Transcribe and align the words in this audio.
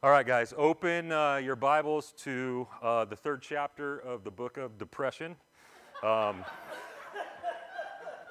All 0.00 0.10
right, 0.10 0.24
guys, 0.24 0.54
open 0.56 1.10
uh, 1.10 1.38
your 1.38 1.56
Bibles 1.56 2.14
to 2.18 2.68
uh, 2.80 3.04
the 3.04 3.16
third 3.16 3.42
chapter 3.42 3.98
of 3.98 4.22
the 4.22 4.30
book 4.30 4.56
of 4.56 4.78
Depression. 4.78 5.34
Um, 6.04 6.44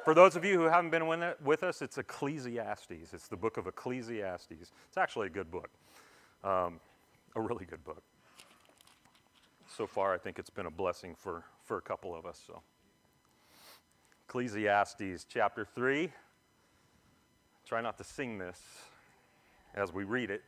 for 0.05 0.13
those 0.13 0.38
of 0.38 0.45
you 0.45 0.57
who 0.57 0.63
haven't 0.63 0.91
been 0.91 1.35
with 1.43 1.63
us, 1.63 1.81
it's 1.81 1.97
Ecclesiastes. 1.97 3.11
It's 3.11 3.27
the 3.27 3.35
book 3.35 3.57
of 3.57 3.67
Ecclesiastes. 3.67 4.53
It's 4.61 4.97
actually 4.97 5.27
a 5.27 5.29
good 5.29 5.51
book, 5.51 5.69
um, 6.41 6.79
a 7.35 7.41
really 7.41 7.66
good 7.66 7.84
book. 7.84 8.02
So 9.68 9.86
far, 9.86 10.13
I 10.13 10.18
think 10.18 10.39
it's 10.39 10.49
been 10.49 10.68
a 10.68 10.71
blessing 10.71 11.15
for, 11.20 11.43
for 11.65 11.77
a 11.77 11.81
couple 11.81 12.15
of 12.15 12.25
us. 12.25 12.41
So, 12.47 12.61
Ecclesiastes 14.29 15.25
chapter 15.27 15.65
3. 15.65 16.13
Try 17.65 17.81
not 17.81 17.97
to 17.97 18.05
sing 18.05 18.38
this 18.38 18.61
as 19.75 19.91
we 19.91 20.05
read 20.05 20.31
it. 20.31 20.43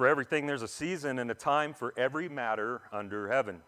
For 0.00 0.08
everything, 0.08 0.46
there's 0.46 0.62
a 0.62 0.66
season 0.66 1.18
and 1.18 1.30
a 1.30 1.34
time 1.34 1.74
for 1.74 1.92
every 1.94 2.26
matter 2.26 2.80
under 2.90 3.28
heaven 3.28 3.60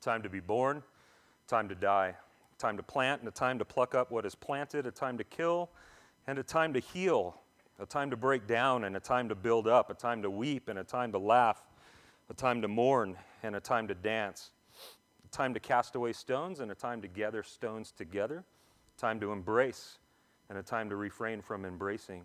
time 0.00 0.22
to 0.22 0.30
be 0.30 0.40
born, 0.40 0.82
time 1.46 1.68
to 1.68 1.74
die, 1.74 2.14
time 2.56 2.78
to 2.78 2.82
plant, 2.82 3.20
and 3.20 3.28
a 3.28 3.30
time 3.30 3.58
to 3.58 3.64
pluck 3.66 3.94
up 3.94 4.10
what 4.10 4.24
is 4.24 4.34
planted, 4.34 4.86
a 4.86 4.90
time 4.90 5.18
to 5.18 5.24
kill, 5.24 5.68
and 6.26 6.38
a 6.38 6.42
time 6.42 6.72
to 6.72 6.80
heal, 6.80 7.36
a 7.78 7.84
time 7.84 8.08
to 8.08 8.16
break 8.16 8.46
down, 8.46 8.84
and 8.84 8.96
a 8.96 9.00
time 9.00 9.28
to 9.28 9.34
build 9.34 9.68
up, 9.68 9.90
a 9.90 9.94
time 9.94 10.22
to 10.22 10.30
weep, 10.30 10.70
and 10.70 10.78
a 10.78 10.84
time 10.84 11.12
to 11.12 11.18
laugh, 11.18 11.60
a 12.30 12.32
time 12.32 12.62
to 12.62 12.68
mourn, 12.68 13.14
and 13.42 13.54
a 13.54 13.60
time 13.60 13.86
to 13.86 13.94
dance, 13.94 14.52
a 15.26 15.28
time 15.28 15.52
to 15.52 15.60
cast 15.60 15.94
away 15.94 16.14
stones, 16.14 16.60
and 16.60 16.70
a 16.70 16.74
time 16.74 17.02
to 17.02 17.08
gather 17.08 17.42
stones 17.42 17.92
together, 17.92 18.46
a 18.96 18.98
time 18.98 19.20
to 19.20 19.30
embrace, 19.32 19.98
and 20.48 20.56
a 20.56 20.62
time 20.62 20.88
to 20.88 20.96
refrain 20.96 21.42
from 21.42 21.66
embracing 21.66 22.24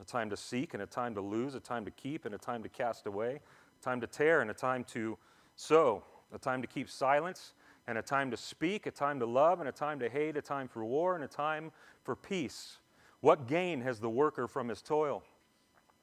a 0.00 0.04
time 0.04 0.30
to 0.30 0.36
seek 0.36 0.74
and 0.74 0.82
a 0.82 0.86
time 0.86 1.14
to 1.14 1.20
lose, 1.20 1.54
a 1.54 1.60
time 1.60 1.84
to 1.84 1.90
keep 1.90 2.24
and 2.24 2.34
a 2.34 2.38
time 2.38 2.62
to 2.62 2.68
cast 2.68 3.06
away, 3.06 3.40
a 3.80 3.84
time 3.84 4.00
to 4.00 4.06
tear 4.06 4.40
and 4.40 4.50
a 4.50 4.54
time 4.54 4.84
to 4.84 5.16
sow, 5.56 6.02
a 6.34 6.38
time 6.38 6.62
to 6.62 6.68
keep 6.68 6.88
silence 6.88 7.52
and 7.86 7.98
a 7.98 8.02
time 8.02 8.30
to 8.30 8.36
speak, 8.36 8.86
a 8.86 8.90
time 8.90 9.18
to 9.18 9.26
love 9.26 9.60
and 9.60 9.68
a 9.68 9.72
time 9.72 9.98
to 9.98 10.08
hate, 10.08 10.36
a 10.36 10.42
time 10.42 10.68
for 10.68 10.84
war 10.84 11.14
and 11.14 11.24
a 11.24 11.28
time 11.28 11.72
for 12.04 12.14
peace. 12.14 12.78
What 13.20 13.46
gain 13.46 13.80
has 13.82 14.00
the 14.00 14.10
worker 14.10 14.48
from 14.48 14.68
his 14.68 14.82
toil? 14.82 15.22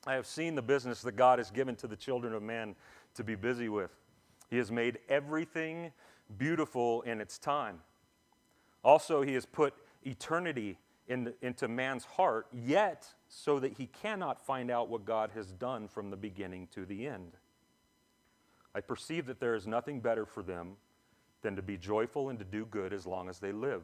I 0.08 0.14
have 0.14 0.26
seen 0.26 0.56
the 0.56 0.62
business 0.62 1.02
that 1.02 1.16
God 1.16 1.40
has 1.40 1.52
given 1.52 1.76
to 1.78 1.88
the 1.88 1.96
children 1.96 2.34
of 2.34 2.42
man 2.42 2.76
to 3.16 3.24
be 3.24 3.36
busy 3.36 3.70
with. 3.70 3.92
He 4.50 4.58
has 4.58 4.72
made 4.72 5.00
everything 5.10 5.92
beautiful 6.38 7.02
in 7.04 7.20
its 7.20 7.38
time. 7.38 7.80
Also, 8.84 9.22
He 9.22 9.34
has 9.34 9.46
put 9.46 9.74
eternity 10.04 10.78
in, 11.08 11.34
into 11.42 11.68
man's 11.68 12.06
heart, 12.06 12.48
yet 12.54 13.08
so 13.30 13.60
that 13.60 13.74
he 13.74 13.86
cannot 13.86 14.44
find 14.44 14.72
out 14.72 14.90
what 14.90 15.06
God 15.06 15.30
has 15.36 15.54
done 15.54 15.88
from 15.88 16.10
the 16.10 16.18
beginning 16.18 16.68
to 16.74 16.84
the 16.84 17.08
end. 17.08 17.34
I 18.74 18.82
perceive 18.82 19.28
that 19.28 19.40
there 19.40 19.56
is 19.56 19.68
nothing 19.68 20.00
better 20.00 20.26
for 20.26 20.42
them 20.42 20.74
than 21.44 21.56
to 21.56 21.62
be 21.62 21.78
joyful 21.78 22.30
and 22.30 22.40
to 22.40 22.46
do 22.46 22.66
good 22.66 22.92
as 22.92 23.06
long 23.06 23.30
as 23.30 23.40
they 23.40 23.52
live. 23.52 23.84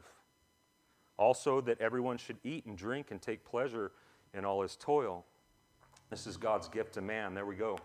Also, 1.16 1.60
that 1.62 1.80
everyone 1.80 2.18
should 2.18 2.36
eat 2.44 2.66
and 2.66 2.76
drink 2.76 3.10
and 3.10 3.22
take 3.22 3.44
pleasure 3.44 3.92
in 4.34 4.44
all 4.44 4.62
his 4.62 4.76
toil. 4.76 5.24
This 6.10 6.26
is 6.26 6.36
God's 6.36 6.68
gift 6.68 6.94
to 6.94 7.00
man. 7.00 7.32
There 7.32 7.46
we 7.46 7.54
go. 7.54 7.78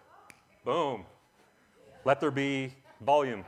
Boom. 0.65 1.05
Let 2.03 2.19
there 2.19 2.31
be 2.31 2.73
volume. 3.01 3.45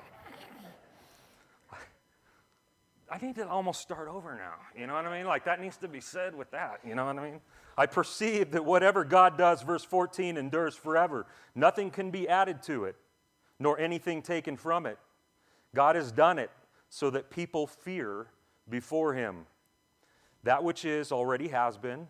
I 3.14 3.24
need 3.24 3.36
to 3.36 3.48
almost 3.48 3.80
start 3.80 4.08
over 4.08 4.34
now. 4.34 4.56
You 4.76 4.88
know 4.88 4.96
what 4.96 5.06
I 5.06 5.16
mean? 5.16 5.28
Like 5.28 5.46
that 5.46 5.62
needs 5.62 5.78
to 5.78 5.88
be 5.88 6.02
said 6.02 6.34
with 6.34 6.50
that. 6.50 6.80
You 6.84 6.96
know 6.96 7.06
what 7.06 7.20
I 7.20 7.24
mean? 7.30 7.42
I 7.78 7.86
perceive 7.86 8.52
that 8.52 8.66
whatever 8.66 9.04
God 9.04 9.38
does, 9.38 9.62
verse 9.62 9.84
14, 9.84 10.36
endures 10.36 10.76
forever. 10.76 11.28
Nothing 11.54 11.92
can 11.92 12.10
be 12.10 12.28
added 12.28 12.64
to 12.64 12.86
it, 12.86 12.96
nor 13.60 13.78
anything 13.78 14.24
taken 14.24 14.58
from 14.58 14.88
it. 14.88 14.98
God 15.76 15.96
has 15.96 16.12
done 16.12 16.40
it 16.40 16.50
so 16.90 17.12
that 17.12 17.30
people 17.30 17.68
fear 17.68 18.28
before 18.68 19.14
Him. 19.14 19.46
That 20.42 20.64
which 20.64 20.84
is 20.84 21.12
already 21.12 21.50
has 21.50 21.78
been, 21.78 22.08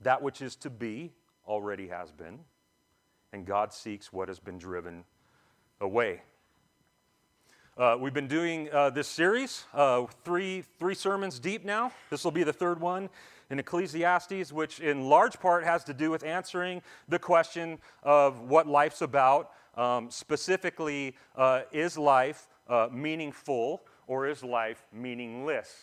that 0.00 0.22
which 0.22 0.42
is 0.42 0.56
to 0.56 0.70
be 0.70 1.12
already 1.46 1.86
has 1.86 2.10
been, 2.10 2.40
and 3.32 3.46
God 3.46 3.72
seeks 3.72 4.12
what 4.12 4.26
has 4.26 4.40
been 4.40 4.58
driven 4.58 5.04
away. 5.80 6.22
Uh, 7.78 7.94
we've 8.00 8.14
been 8.14 8.26
doing 8.26 8.70
uh, 8.72 8.88
this 8.88 9.06
series, 9.06 9.66
uh, 9.74 10.06
three, 10.24 10.64
three 10.78 10.94
sermons 10.94 11.38
deep 11.38 11.62
now. 11.62 11.92
This 12.08 12.24
will 12.24 12.30
be 12.30 12.42
the 12.42 12.52
third 12.52 12.80
one 12.80 13.10
in 13.50 13.58
Ecclesiastes, 13.58 14.50
which 14.50 14.80
in 14.80 15.10
large 15.10 15.38
part 15.38 15.62
has 15.62 15.84
to 15.84 15.92
do 15.92 16.10
with 16.10 16.24
answering 16.24 16.80
the 17.06 17.18
question 17.18 17.78
of 18.02 18.40
what 18.40 18.66
life's 18.66 19.02
about. 19.02 19.50
Um, 19.76 20.10
specifically, 20.10 21.16
uh, 21.36 21.64
is 21.70 21.98
life 21.98 22.48
uh, 22.66 22.88
meaningful 22.90 23.82
or 24.06 24.26
is 24.26 24.42
life 24.42 24.86
meaningless? 24.90 25.76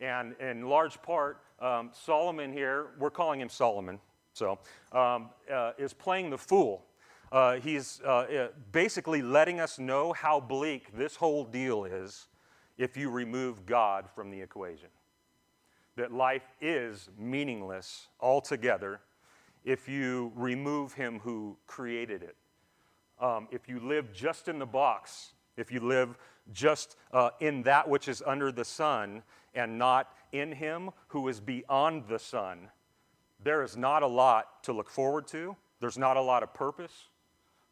And 0.00 0.34
in 0.40 0.68
large 0.68 1.00
part, 1.00 1.38
um, 1.60 1.92
Solomon 1.94 2.52
here, 2.52 2.88
we're 2.98 3.10
calling 3.10 3.40
him 3.40 3.48
Solomon, 3.48 4.00
so, 4.34 4.58
um, 4.92 5.30
uh, 5.50 5.72
is 5.78 5.94
playing 5.94 6.28
the 6.28 6.36
fool 6.36 6.84
uh, 7.30 7.56
he's 7.56 8.00
uh, 8.04 8.08
uh, 8.08 8.48
basically 8.72 9.22
letting 9.22 9.60
us 9.60 9.78
know 9.78 10.12
how 10.12 10.40
bleak 10.40 10.96
this 10.96 11.16
whole 11.16 11.44
deal 11.44 11.84
is 11.84 12.28
if 12.78 12.96
you 12.96 13.10
remove 13.10 13.66
God 13.66 14.08
from 14.14 14.30
the 14.30 14.40
equation. 14.40 14.88
That 15.96 16.12
life 16.12 16.54
is 16.60 17.10
meaningless 17.18 18.06
altogether 18.20 19.00
if 19.64 19.88
you 19.88 20.32
remove 20.36 20.92
Him 20.92 21.18
who 21.18 21.56
created 21.66 22.22
it. 22.22 22.36
Um, 23.20 23.48
if 23.50 23.68
you 23.68 23.80
live 23.80 24.12
just 24.12 24.48
in 24.48 24.58
the 24.58 24.66
box, 24.66 25.32
if 25.56 25.72
you 25.72 25.80
live 25.80 26.16
just 26.52 26.96
uh, 27.12 27.30
in 27.40 27.62
that 27.64 27.88
which 27.88 28.08
is 28.08 28.22
under 28.24 28.52
the 28.52 28.64
sun 28.64 29.22
and 29.54 29.76
not 29.76 30.12
in 30.32 30.52
Him 30.52 30.90
who 31.08 31.28
is 31.28 31.40
beyond 31.40 32.04
the 32.08 32.18
sun, 32.18 32.68
there 33.42 33.62
is 33.62 33.76
not 33.76 34.02
a 34.02 34.06
lot 34.06 34.62
to 34.64 34.72
look 34.72 34.88
forward 34.88 35.26
to. 35.28 35.56
There's 35.80 35.98
not 35.98 36.16
a 36.16 36.22
lot 36.22 36.42
of 36.42 36.54
purpose. 36.54 37.08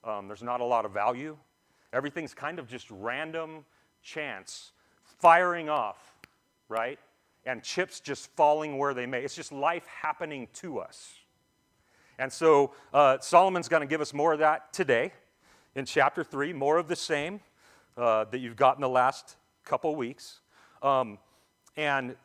Um, 0.07 0.29
there's 0.29 0.43
not 0.43 0.61
a 0.61 0.65
lot 0.65 0.85
of 0.85 0.93
value. 0.93 1.37
Everything's 1.93 2.33
kind 2.33 2.59
of 2.59 2.69
just 2.69 2.89
random 2.91 3.65
chance, 4.03 4.71
firing 5.03 5.69
off, 5.69 6.15
right? 6.69 6.99
And 7.45 7.63
chips 7.63 7.99
just 7.99 8.31
falling 8.37 8.79
where 8.79 8.95
they 8.95 9.05
may. 9.05 9.23
It's 9.23 9.35
just 9.35 9.51
life 9.51 9.87
happening 9.87 10.47
to 10.55 10.79
us. 10.79 11.15
And 12.19 12.33
so 12.33 12.73
uh, 12.95 13.19
Solomon's 13.21 13.69
going 13.69 13.83
to 13.83 13.87
give 13.87 14.01
us 14.01 14.15
more 14.15 14.33
of 14.33 14.39
that 14.39 14.73
today 14.73 15.13
in 15.75 15.85
chapter 15.85 16.23
3, 16.23 16.53
more 16.53 16.79
of 16.79 16.89
the 16.89 16.97
same 16.97 17.41
uh, 17.97 18.25
that 18.25 18.39
you've 18.39 18.57
gotten 18.57 18.81
the 18.81 18.89
last 18.89 19.37
couple 19.65 19.95
weeks. 19.97 20.41
Um, 20.83 21.19
and 21.77 22.17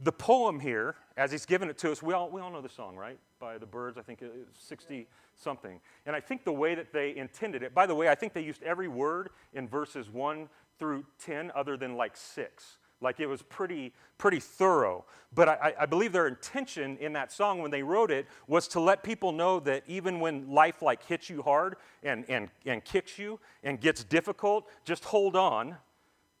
the 0.00 0.12
poem 0.12 0.60
here, 0.60 0.94
as 1.16 1.32
he's 1.32 1.46
given 1.46 1.70
it 1.70 1.78
to 1.78 1.90
us, 1.90 2.02
we 2.02 2.12
all, 2.12 2.28
we 2.30 2.40
all 2.40 2.50
know 2.50 2.60
the 2.60 2.68
song, 2.68 2.96
right? 2.96 3.18
By 3.38 3.58
the 3.58 3.66
Byrds, 3.66 3.96
I 3.96 4.02
think 4.02 4.20
it's 4.22 4.62
60 4.66 5.06
something. 5.34 5.80
And 6.04 6.14
I 6.14 6.20
think 6.20 6.44
the 6.44 6.52
way 6.52 6.74
that 6.74 6.92
they 6.92 7.16
intended 7.16 7.62
it, 7.62 7.74
by 7.74 7.86
the 7.86 7.94
way, 7.94 8.08
I 8.08 8.14
think 8.14 8.32
they 8.32 8.42
used 8.42 8.62
every 8.62 8.88
word 8.88 9.30
in 9.54 9.66
verses 9.66 10.10
1 10.10 10.48
through 10.78 11.04
10 11.20 11.50
other 11.54 11.76
than 11.76 11.96
like 11.96 12.16
6. 12.16 12.78
Like 13.00 13.20
it 13.20 13.26
was 13.26 13.42
pretty, 13.42 13.92
pretty 14.18 14.40
thorough. 14.40 15.04
But 15.34 15.48
I, 15.48 15.74
I, 15.80 15.86
believe 15.86 16.12
their 16.12 16.26
intention 16.26 16.96
in 16.98 17.12
that 17.12 17.30
song 17.30 17.60
when 17.60 17.70
they 17.70 17.82
wrote 17.82 18.10
it 18.10 18.26
was 18.46 18.68
to 18.68 18.80
let 18.80 19.02
people 19.02 19.32
know 19.32 19.60
that 19.60 19.82
even 19.86 20.18
when 20.18 20.50
life 20.50 20.80
like 20.80 21.04
hits 21.04 21.28
you 21.28 21.42
hard 21.42 21.76
and, 22.02 22.24
and, 22.28 22.48
and 22.64 22.82
kicks 22.84 23.18
you 23.18 23.38
and 23.62 23.78
gets 23.80 24.02
difficult, 24.02 24.66
just 24.84 25.04
hold 25.04 25.36
on, 25.36 25.76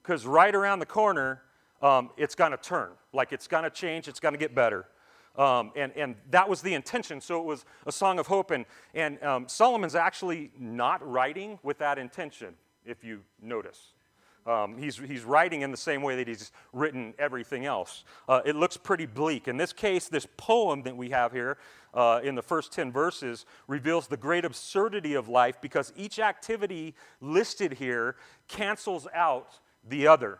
because 0.02 0.24
right 0.24 0.54
around 0.54 0.78
the 0.78 0.86
corner, 0.86 1.42
um, 1.82 2.10
it's 2.16 2.34
going 2.34 2.52
to 2.52 2.56
turn. 2.56 2.90
Like 3.12 3.32
it's 3.32 3.46
going 3.46 3.64
to 3.64 3.70
change, 3.70 4.08
it's 4.08 4.20
going 4.20 4.34
to 4.34 4.38
get 4.38 4.54
better. 4.54 4.86
Um, 5.36 5.72
and, 5.76 5.92
and 5.96 6.14
that 6.30 6.48
was 6.48 6.62
the 6.62 6.74
intention. 6.74 7.20
So 7.20 7.38
it 7.38 7.44
was 7.44 7.64
a 7.86 7.92
song 7.92 8.18
of 8.18 8.26
hope. 8.26 8.50
And, 8.50 8.64
and 8.94 9.22
um, 9.22 9.48
Solomon's 9.48 9.94
actually 9.94 10.50
not 10.58 11.06
writing 11.06 11.58
with 11.62 11.78
that 11.78 11.98
intention, 11.98 12.54
if 12.84 13.04
you 13.04 13.20
notice. 13.42 13.92
Um, 14.46 14.78
he's, 14.78 14.96
he's 14.96 15.24
writing 15.24 15.62
in 15.62 15.72
the 15.72 15.76
same 15.76 16.02
way 16.02 16.16
that 16.16 16.28
he's 16.28 16.52
written 16.72 17.14
everything 17.18 17.66
else. 17.66 18.04
Uh, 18.28 18.42
it 18.44 18.54
looks 18.54 18.76
pretty 18.76 19.06
bleak. 19.06 19.48
In 19.48 19.56
this 19.56 19.72
case, 19.72 20.08
this 20.08 20.26
poem 20.36 20.82
that 20.82 20.96
we 20.96 21.10
have 21.10 21.32
here 21.32 21.58
uh, 21.92 22.20
in 22.22 22.36
the 22.36 22.42
first 22.42 22.72
10 22.72 22.92
verses 22.92 23.44
reveals 23.66 24.06
the 24.06 24.16
great 24.16 24.44
absurdity 24.44 25.14
of 25.14 25.28
life 25.28 25.60
because 25.60 25.92
each 25.96 26.20
activity 26.20 26.94
listed 27.20 27.72
here 27.72 28.14
cancels 28.46 29.08
out 29.12 29.58
the 29.88 30.06
other. 30.06 30.38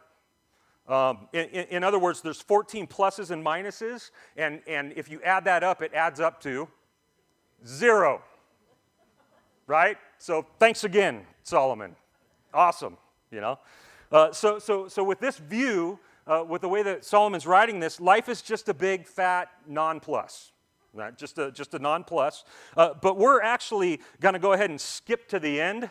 Um, 0.89 1.29
in, 1.33 1.47
in, 1.47 1.85
other 1.85 1.99
words, 1.99 2.21
there's 2.21 2.41
14 2.41 2.87
pluses 2.87 3.31
and 3.31 3.45
minuses, 3.45 4.11
and, 4.37 4.61
and 4.69 4.93
if 4.95 5.11
you 5.11 5.21
add 5.23 5.45
that 5.45 5.65
up, 5.65 5.83
it 5.83 5.93
adds 5.93 6.21
up 6.21 6.41
to 6.43 6.69
zero. 7.67 8.23
Right? 9.67 9.99
So 10.19 10.47
thanks 10.61 10.85
again, 10.85 11.27
Solomon. 11.43 11.97
Awesome, 12.55 12.97
you 13.33 13.41
know? 13.41 13.59
Uh, 14.13 14.31
so, 14.33 14.61
so, 14.61 14.87
so 14.87 15.03
with 15.03 15.19
this 15.19 15.39
view, 15.39 15.99
uh, 16.29 16.45
with 16.47 16.63
the 16.63 16.69
way 16.69 16.85
that 16.85 17.05
Solomon's 17.05 17.47
writing 17.47 17.81
this, 17.81 18.01
life 18.01 18.29
is 18.29 18.41
just 18.41 18.69
a 18.69 18.75
big, 18.75 19.07
fat 19.07 19.49
non-plus, 19.67 20.53
Right? 20.95 21.17
Just 21.19 21.37
a, 21.37 21.53
just 21.53 21.75
a 21.75 21.79
non-plus. 21.79 22.45
Uh, 22.75 22.95
but 23.03 23.19
we're 23.19 23.43
actually 23.43 24.01
going 24.21 24.33
to 24.33 24.39
go 24.39 24.55
ahead 24.55 24.71
and 24.71 24.81
skip 24.81 25.29
to 25.29 25.39
the 25.39 25.61
end 25.61 25.91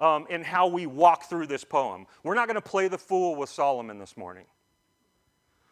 um, 0.00 0.26
in 0.30 0.42
how 0.42 0.66
we 0.66 0.86
walk 0.86 1.24
through 1.24 1.46
this 1.46 1.64
poem. 1.64 2.06
We're 2.22 2.34
not 2.34 2.46
going 2.46 2.56
to 2.56 2.60
play 2.60 2.88
the 2.88 2.98
fool 2.98 3.36
with 3.36 3.48
Solomon 3.48 3.98
this 3.98 4.16
morning. 4.16 4.44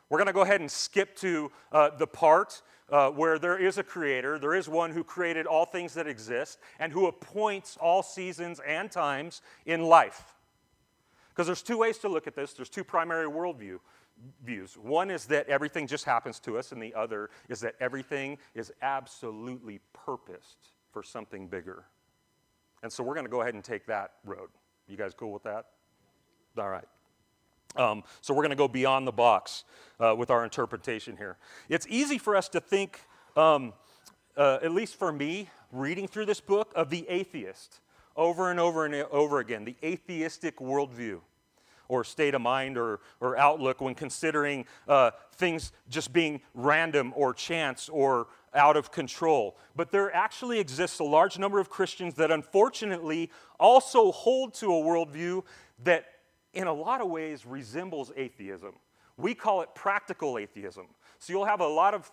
We're 0.08 0.18
going 0.18 0.26
to 0.26 0.32
go 0.32 0.42
ahead 0.42 0.60
and 0.60 0.70
skip 0.70 1.16
to 1.16 1.50
uh, 1.72 1.90
the 1.96 2.06
part 2.06 2.62
uh, 2.90 3.08
where 3.10 3.38
there 3.38 3.56
is 3.56 3.78
a 3.78 3.82
creator, 3.82 4.38
there 4.38 4.54
is 4.54 4.68
one 4.68 4.90
who 4.90 5.02
created 5.02 5.46
all 5.46 5.64
things 5.64 5.94
that 5.94 6.06
exist, 6.06 6.58
and 6.78 6.92
who 6.92 7.06
appoints 7.06 7.78
all 7.80 8.02
seasons 8.02 8.60
and 8.66 8.90
times 8.90 9.40
in 9.64 9.82
life. 9.82 10.34
Because 11.30 11.46
there's 11.46 11.62
two 11.62 11.78
ways 11.78 11.96
to 11.98 12.08
look 12.08 12.26
at 12.26 12.36
this. 12.36 12.52
There's 12.52 12.68
two 12.68 12.84
primary 12.84 13.26
worldview 13.26 13.78
views. 14.44 14.76
One 14.76 15.10
is 15.10 15.24
that 15.26 15.48
everything 15.48 15.86
just 15.86 16.04
happens 16.04 16.38
to 16.40 16.58
us, 16.58 16.72
and 16.72 16.82
the 16.82 16.94
other 16.94 17.30
is 17.48 17.60
that 17.60 17.74
everything 17.80 18.36
is 18.54 18.70
absolutely 18.82 19.80
purposed 19.94 20.58
for 20.92 21.02
something 21.02 21.46
bigger. 21.46 21.84
And 22.82 22.92
so 22.92 23.02
we're 23.02 23.14
going 23.14 23.26
to 23.26 23.30
go 23.30 23.42
ahead 23.42 23.54
and 23.54 23.62
take 23.62 23.86
that 23.86 24.12
road. 24.24 24.48
You 24.88 24.96
guys 24.96 25.14
cool 25.14 25.32
with 25.32 25.44
that? 25.44 25.66
All 26.58 26.68
right. 26.68 26.84
Um, 27.76 28.02
so 28.20 28.34
we're 28.34 28.42
going 28.42 28.50
to 28.50 28.56
go 28.56 28.68
beyond 28.68 29.06
the 29.06 29.12
box 29.12 29.64
uh, 29.98 30.14
with 30.16 30.30
our 30.30 30.44
interpretation 30.44 31.16
here. 31.16 31.38
It's 31.68 31.86
easy 31.88 32.18
for 32.18 32.36
us 32.36 32.48
to 32.50 32.60
think, 32.60 33.00
um, 33.36 33.72
uh, 34.36 34.58
at 34.62 34.72
least 34.72 34.96
for 34.96 35.12
me, 35.12 35.48
reading 35.70 36.06
through 36.06 36.26
this 36.26 36.40
book, 36.40 36.72
of 36.74 36.90
the 36.90 37.06
atheist 37.08 37.80
over 38.16 38.50
and 38.50 38.60
over 38.60 38.84
and 38.84 38.94
over 39.10 39.38
again, 39.38 39.64
the 39.64 39.76
atheistic 39.82 40.58
worldview 40.58 41.20
or 41.88 42.04
state 42.04 42.34
of 42.34 42.40
mind 42.40 42.76
or, 42.76 43.00
or 43.20 43.36
outlook 43.38 43.80
when 43.80 43.94
considering 43.94 44.64
uh, 44.88 45.10
things 45.34 45.72
just 45.88 46.12
being 46.12 46.40
random 46.54 47.12
or 47.16 47.34
chance 47.34 47.88
or 47.88 48.28
out 48.54 48.76
of 48.76 48.90
control. 48.90 49.56
But 49.74 49.90
there 49.90 50.14
actually 50.14 50.58
exists 50.58 50.98
a 50.98 51.04
large 51.04 51.38
number 51.38 51.58
of 51.58 51.70
Christians 51.70 52.14
that 52.14 52.30
unfortunately 52.30 53.30
also 53.58 54.12
hold 54.12 54.54
to 54.54 54.66
a 54.66 54.82
worldview 54.82 55.44
that, 55.84 56.06
in 56.52 56.66
a 56.66 56.72
lot 56.72 57.00
of 57.00 57.08
ways, 57.08 57.46
resembles 57.46 58.12
atheism. 58.16 58.74
We 59.16 59.34
call 59.34 59.62
it 59.62 59.74
practical 59.74 60.38
atheism. 60.38 60.86
So 61.18 61.32
you'll 61.32 61.44
have 61.44 61.60
a 61.60 61.66
lot 61.66 61.94
of 61.94 62.10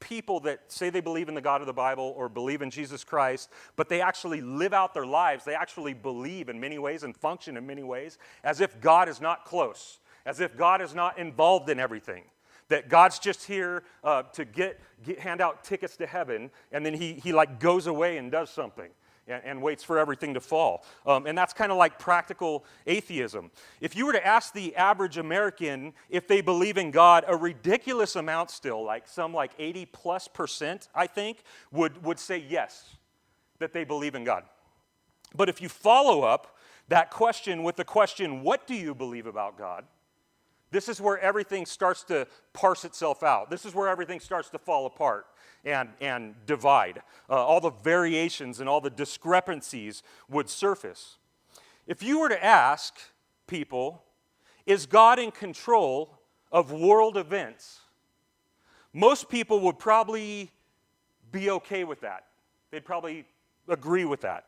people 0.00 0.40
that 0.40 0.60
say 0.68 0.90
they 0.90 1.00
believe 1.00 1.28
in 1.28 1.34
the 1.34 1.40
God 1.40 1.60
of 1.60 1.66
the 1.66 1.72
Bible 1.72 2.14
or 2.16 2.28
believe 2.28 2.62
in 2.62 2.70
Jesus 2.70 3.02
Christ, 3.02 3.50
but 3.76 3.88
they 3.88 4.00
actually 4.00 4.40
live 4.40 4.72
out 4.72 4.94
their 4.94 5.06
lives. 5.06 5.44
They 5.44 5.54
actually 5.54 5.94
believe 5.94 6.48
in 6.48 6.60
many 6.60 6.78
ways 6.78 7.02
and 7.02 7.16
function 7.16 7.56
in 7.56 7.66
many 7.66 7.82
ways 7.82 8.18
as 8.44 8.60
if 8.60 8.80
God 8.80 9.08
is 9.08 9.20
not 9.20 9.44
close, 9.44 9.98
as 10.24 10.40
if 10.40 10.56
God 10.56 10.80
is 10.80 10.94
not 10.94 11.18
involved 11.18 11.68
in 11.68 11.80
everything. 11.80 12.24
That 12.68 12.88
God's 12.88 13.18
just 13.18 13.44
here 13.44 13.82
uh, 14.04 14.24
to 14.34 14.44
get, 14.44 14.78
get, 15.04 15.18
hand 15.18 15.40
out 15.40 15.64
tickets 15.64 15.96
to 15.96 16.06
heaven, 16.06 16.50
and 16.70 16.84
then 16.84 16.94
he, 16.94 17.14
he 17.14 17.32
like 17.32 17.60
goes 17.60 17.86
away 17.86 18.18
and 18.18 18.30
does 18.30 18.50
something 18.50 18.90
and, 19.28 19.42
and 19.44 19.62
waits 19.62 19.84
for 19.84 19.98
everything 19.98 20.34
to 20.34 20.40
fall. 20.40 20.84
Um, 21.06 21.26
and 21.26 21.36
that's 21.36 21.52
kind 21.52 21.70
of 21.70 21.78
like 21.78 21.98
practical 21.98 22.64
atheism. 22.86 23.50
If 23.80 23.94
you 23.94 24.06
were 24.06 24.12
to 24.12 24.26
ask 24.26 24.52
the 24.52 24.74
average 24.76 25.18
American 25.18 25.92
if 26.10 26.26
they 26.26 26.40
believe 26.40 26.76
in 26.76 26.90
God, 26.90 27.24
a 27.28 27.36
ridiculous 27.36 28.16
amount 28.16 28.50
still, 28.50 28.82
like 28.84 29.06
some 29.06 29.32
like 29.32 29.52
80 29.58 29.86
plus 29.86 30.28
percent, 30.28 30.88
I 30.94 31.06
think, 31.06 31.42
would, 31.70 32.02
would 32.04 32.18
say 32.18 32.38
yes, 32.48 32.96
that 33.58 33.72
they 33.72 33.84
believe 33.84 34.14
in 34.14 34.24
God. 34.24 34.44
But 35.34 35.48
if 35.48 35.60
you 35.60 35.68
follow 35.68 36.22
up 36.22 36.56
that 36.88 37.10
question 37.10 37.62
with 37.62 37.76
the 37.76 37.84
question, 37.84 38.42
what 38.42 38.66
do 38.66 38.74
you 38.74 38.94
believe 38.94 39.26
about 39.26 39.58
God? 39.58 39.84
This 40.70 40.88
is 40.88 41.00
where 41.00 41.18
everything 41.18 41.66
starts 41.66 42.02
to 42.04 42.26
parse 42.52 42.84
itself 42.84 43.22
out. 43.22 43.50
This 43.50 43.64
is 43.64 43.74
where 43.74 43.88
everything 43.88 44.20
starts 44.20 44.50
to 44.50 44.58
fall 44.58 44.86
apart 44.86 45.26
and, 45.64 45.88
and 46.00 46.34
divide. 46.46 47.02
Uh, 47.28 47.34
all 47.34 47.60
the 47.60 47.70
variations 47.70 48.60
and 48.60 48.68
all 48.68 48.80
the 48.80 48.90
discrepancies 48.90 50.02
would 50.28 50.48
surface. 50.48 51.16
If 51.86 52.02
you 52.02 52.20
were 52.20 52.28
to 52.28 52.44
ask 52.44 52.94
people, 53.46 54.02
is 54.66 54.84
God 54.84 55.18
in 55.18 55.30
control 55.30 56.18
of 56.52 56.70
world 56.70 57.16
events? 57.16 57.80
Most 58.92 59.28
people 59.30 59.60
would 59.60 59.78
probably 59.78 60.50
be 61.32 61.50
okay 61.50 61.84
with 61.84 62.00
that. 62.00 62.24
They'd 62.70 62.84
probably 62.84 63.24
agree 63.68 64.04
with 64.04 64.20
that 64.22 64.44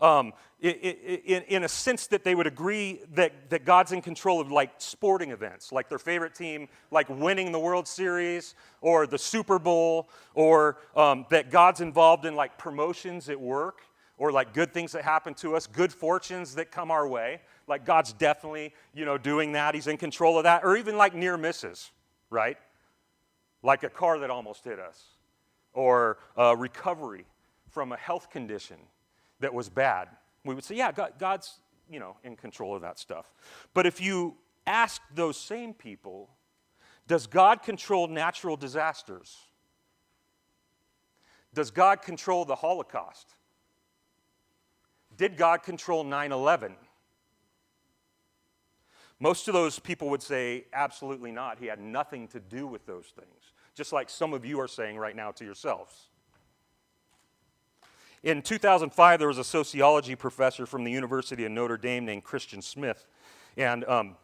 um, 0.00 0.32
in, 0.60 1.42
in 1.44 1.64
a 1.64 1.68
sense 1.68 2.08
that 2.08 2.24
they 2.24 2.34
would 2.34 2.46
agree 2.46 3.00
that, 3.14 3.50
that 3.50 3.64
God's 3.64 3.92
in 3.92 4.02
control 4.02 4.40
of 4.40 4.50
like 4.50 4.72
sporting 4.78 5.30
events, 5.30 5.70
like 5.70 5.88
their 5.88 5.98
favorite 5.98 6.34
team, 6.34 6.68
like 6.90 7.08
winning 7.08 7.52
the 7.52 7.60
World 7.60 7.86
Series 7.86 8.54
or 8.80 9.06
the 9.06 9.18
Super 9.18 9.58
Bowl, 9.58 10.08
or 10.34 10.78
um, 10.96 11.26
that 11.30 11.50
God's 11.50 11.80
involved 11.80 12.24
in 12.24 12.34
like 12.34 12.58
promotions 12.58 13.28
at 13.28 13.40
work 13.40 13.82
or 14.16 14.32
like 14.32 14.52
good 14.52 14.74
things 14.74 14.90
that 14.92 15.04
happen 15.04 15.32
to 15.34 15.54
us, 15.54 15.68
good 15.68 15.92
fortunes 15.92 16.56
that 16.56 16.72
come 16.72 16.90
our 16.90 17.06
way. 17.06 17.40
Like 17.68 17.84
God's 17.84 18.12
definitely, 18.12 18.74
you 18.92 19.04
know, 19.04 19.16
doing 19.16 19.52
that. 19.52 19.76
He's 19.76 19.86
in 19.86 19.96
control 19.96 20.38
of 20.38 20.44
that. 20.44 20.64
Or 20.64 20.76
even 20.76 20.96
like 20.96 21.14
near 21.14 21.36
misses, 21.36 21.92
right? 22.30 22.56
Like 23.62 23.84
a 23.84 23.90
car 23.90 24.18
that 24.18 24.30
almost 24.30 24.64
hit 24.64 24.80
us, 24.80 25.04
or 25.72 26.18
recovery 26.56 27.26
from 27.70 27.92
a 27.92 27.96
health 27.96 28.30
condition 28.30 28.76
that 29.40 29.52
was 29.54 29.68
bad, 29.68 30.08
we 30.44 30.54
would 30.54 30.64
say, 30.64 30.76
yeah, 30.76 30.92
God, 30.92 31.12
God's, 31.18 31.58
you 31.90 32.00
know, 32.00 32.16
in 32.24 32.36
control 32.36 32.74
of 32.74 32.82
that 32.82 32.98
stuff. 32.98 33.32
But 33.74 33.86
if 33.86 34.00
you 34.00 34.36
ask 34.66 35.00
those 35.14 35.36
same 35.36 35.74
people, 35.74 36.30
does 37.06 37.26
God 37.26 37.62
control 37.62 38.06
natural 38.06 38.56
disasters? 38.56 39.36
Does 41.54 41.70
God 41.70 42.02
control 42.02 42.44
the 42.44 42.54
Holocaust? 42.54 43.34
Did 45.16 45.36
God 45.36 45.62
control 45.62 46.04
9 46.04 46.32
11? 46.32 46.76
Most 49.20 49.48
of 49.48 49.54
those 49.54 49.78
people 49.78 50.10
would 50.10 50.22
say, 50.22 50.66
absolutely 50.72 51.32
not. 51.32 51.58
He 51.58 51.66
had 51.66 51.80
nothing 51.80 52.28
to 52.28 52.38
do 52.38 52.66
with 52.66 52.86
those 52.86 53.06
things, 53.06 53.52
just 53.74 53.92
like 53.92 54.08
some 54.08 54.32
of 54.32 54.44
you 54.44 54.60
are 54.60 54.68
saying 54.68 54.96
right 54.96 55.16
now 55.16 55.32
to 55.32 55.44
yourselves. 55.44 56.10
In 58.22 58.42
2005, 58.42 59.18
there 59.18 59.28
was 59.28 59.38
a 59.38 59.44
sociology 59.44 60.16
professor 60.16 60.66
from 60.66 60.84
the 60.84 60.90
University 60.90 61.44
of 61.44 61.52
Notre 61.52 61.76
Dame 61.76 62.04
named 62.04 62.24
Christian 62.24 62.60
Smith. 62.60 63.06
And 63.56 63.84
um, 63.84 64.16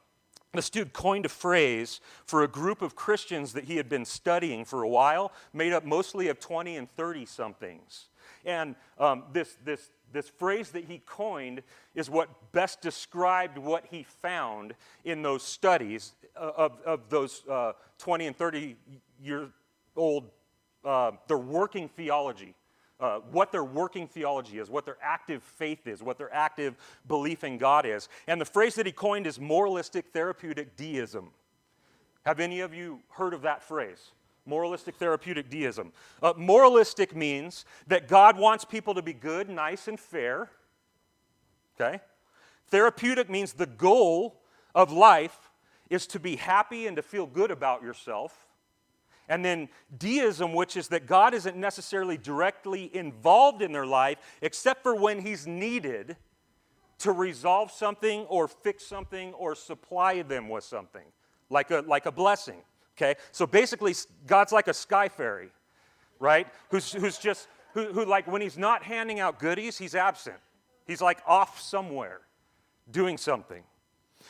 this 0.52 0.68
dude 0.68 0.92
coined 0.92 1.26
a 1.26 1.28
phrase 1.28 2.00
for 2.26 2.42
a 2.42 2.48
group 2.48 2.82
of 2.82 2.96
Christians 2.96 3.52
that 3.52 3.64
he 3.64 3.76
had 3.76 3.88
been 3.88 4.04
studying 4.04 4.64
for 4.64 4.82
a 4.82 4.88
while, 4.88 5.32
made 5.52 5.72
up 5.72 5.84
mostly 5.84 6.28
of 6.28 6.40
20 6.40 6.76
and 6.76 6.90
30 6.90 7.26
somethings. 7.26 8.06
And 8.44 8.74
um, 8.98 9.24
this, 9.32 9.56
this, 9.64 9.90
this 10.12 10.28
phrase 10.28 10.70
that 10.70 10.84
he 10.84 11.00
coined 11.06 11.62
is 11.94 12.10
what 12.10 12.52
best 12.52 12.80
described 12.80 13.58
what 13.58 13.86
he 13.90 14.02
found 14.02 14.74
in 15.04 15.22
those 15.22 15.42
studies 15.42 16.14
uh, 16.36 16.50
of, 16.56 16.80
of 16.84 17.08
those 17.10 17.42
uh, 17.48 17.72
20 17.98 18.26
and 18.26 18.36
30 18.36 18.76
year 19.22 19.50
old, 19.96 20.30
uh, 20.84 21.12
their 21.28 21.38
working 21.38 21.88
theology 21.88 22.54
uh, 23.00 23.18
what 23.30 23.50
their 23.52 23.64
working 23.64 24.06
theology 24.06 24.58
is, 24.58 24.70
what 24.70 24.84
their 24.84 24.98
active 25.02 25.42
faith 25.42 25.86
is, 25.86 26.02
what 26.02 26.16
their 26.18 26.32
active 26.32 26.76
belief 27.08 27.44
in 27.44 27.58
God 27.58 27.86
is. 27.86 28.08
And 28.26 28.40
the 28.40 28.44
phrase 28.44 28.74
that 28.76 28.86
he 28.86 28.92
coined 28.92 29.26
is 29.26 29.40
moralistic 29.40 30.06
therapeutic 30.12 30.76
deism. 30.76 31.30
Have 32.24 32.40
any 32.40 32.60
of 32.60 32.72
you 32.72 33.00
heard 33.10 33.34
of 33.34 33.42
that 33.42 33.62
phrase? 33.62 34.12
Moralistic 34.46 34.96
therapeutic 34.96 35.50
deism. 35.50 35.92
Uh, 36.22 36.34
moralistic 36.36 37.14
means 37.16 37.64
that 37.86 38.08
God 38.08 38.38
wants 38.38 38.64
people 38.64 38.94
to 38.94 39.02
be 39.02 39.12
good, 39.12 39.48
nice, 39.48 39.88
and 39.88 39.98
fair. 39.98 40.50
Okay? 41.78 42.00
Therapeutic 42.68 43.28
means 43.28 43.54
the 43.54 43.66
goal 43.66 44.40
of 44.74 44.92
life 44.92 45.50
is 45.90 46.06
to 46.08 46.20
be 46.20 46.36
happy 46.36 46.86
and 46.86 46.96
to 46.96 47.02
feel 47.02 47.26
good 47.26 47.50
about 47.50 47.82
yourself. 47.82 48.46
And 49.28 49.44
then 49.44 49.68
deism, 49.96 50.52
which 50.52 50.76
is 50.76 50.88
that 50.88 51.06
God 51.06 51.34
isn't 51.34 51.56
necessarily 51.56 52.18
directly 52.18 52.94
involved 52.94 53.62
in 53.62 53.72
their 53.72 53.86
life 53.86 54.18
except 54.42 54.82
for 54.82 54.94
when 54.94 55.20
He's 55.20 55.46
needed 55.46 56.16
to 56.98 57.12
resolve 57.12 57.70
something 57.70 58.22
or 58.26 58.48
fix 58.48 58.84
something 58.86 59.32
or 59.34 59.54
supply 59.54 60.22
them 60.22 60.48
with 60.48 60.64
something, 60.64 61.04
like 61.50 61.70
a, 61.70 61.82
like 61.86 62.06
a 62.06 62.12
blessing. 62.12 62.62
Okay? 62.96 63.14
So 63.32 63.46
basically, 63.46 63.94
God's 64.26 64.52
like 64.52 64.68
a 64.68 64.74
sky 64.74 65.08
fairy, 65.08 65.50
right? 66.18 66.46
Who's, 66.70 66.92
who's 66.92 67.18
just, 67.18 67.48
who, 67.72 67.92
who, 67.92 68.04
like, 68.04 68.26
when 68.26 68.42
He's 68.42 68.58
not 68.58 68.82
handing 68.82 69.20
out 69.20 69.38
goodies, 69.38 69.78
He's 69.78 69.94
absent. 69.94 70.36
He's 70.86 71.00
like 71.00 71.18
off 71.26 71.60
somewhere 71.60 72.20
doing 72.90 73.16
something. 73.16 73.62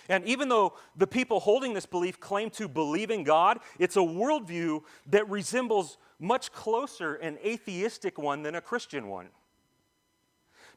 And 0.08 0.24
even 0.24 0.48
though 0.48 0.74
the 0.96 1.06
people 1.06 1.40
holding 1.40 1.74
this 1.74 1.86
belief 1.86 2.20
claim 2.20 2.50
to 2.50 2.68
believe 2.68 3.10
in 3.10 3.24
God, 3.24 3.60
it's 3.78 3.96
a 3.96 4.00
worldview 4.00 4.82
that 5.06 5.28
resembles 5.28 5.96
much 6.18 6.52
closer 6.52 7.14
an 7.14 7.38
atheistic 7.44 8.18
one 8.18 8.42
than 8.42 8.54
a 8.54 8.60
Christian 8.60 9.08
one. 9.08 9.28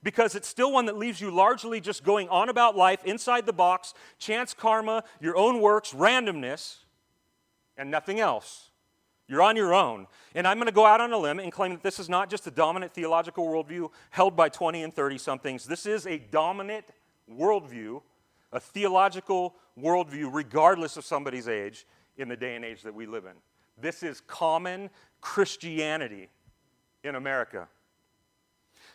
Because 0.03 0.35
it's 0.35 0.47
still 0.47 0.71
one 0.71 0.85
that 0.85 0.97
leaves 0.97 1.19
you 1.19 1.31
largely 1.31 1.81
just 1.81 2.03
going 2.03 2.29
on 2.29 2.49
about 2.49 2.77
life 2.77 3.03
inside 3.03 3.45
the 3.45 3.53
box, 3.53 3.93
chance 4.19 4.53
karma, 4.53 5.03
your 5.19 5.35
own 5.35 5.59
works, 5.59 5.91
randomness, 5.91 6.77
and 7.77 7.91
nothing 7.91 8.19
else. 8.19 8.69
You're 9.27 9.41
on 9.41 9.57
your 9.57 9.73
own. 9.73 10.07
And 10.35 10.47
I'm 10.47 10.57
going 10.57 10.67
to 10.67 10.73
go 10.73 10.85
out 10.85 11.01
on 11.01 11.11
a 11.11 11.17
limb 11.17 11.39
and 11.39 11.51
claim 11.51 11.71
that 11.71 11.83
this 11.83 11.99
is 11.99 12.07
not 12.07 12.29
just 12.29 12.47
a 12.47 12.51
dominant 12.51 12.93
theological 12.93 13.45
worldview 13.45 13.89
held 14.09 14.35
by 14.35 14.49
20 14.49 14.83
and 14.83 14.93
30 14.93 15.17
somethings. 15.17 15.65
This 15.65 15.85
is 15.85 16.07
a 16.07 16.17
dominant 16.17 16.85
worldview, 17.29 18.01
a 18.51 18.59
theological 18.59 19.55
worldview, 19.79 20.29
regardless 20.31 20.97
of 20.97 21.05
somebody's 21.05 21.47
age 21.47 21.85
in 22.17 22.27
the 22.27 22.35
day 22.35 22.55
and 22.55 22.65
age 22.65 22.81
that 22.83 22.93
we 22.93 23.05
live 23.05 23.25
in. 23.25 23.33
This 23.79 24.03
is 24.03 24.21
common 24.21 24.89
Christianity 25.21 26.29
in 27.03 27.15
America. 27.15 27.67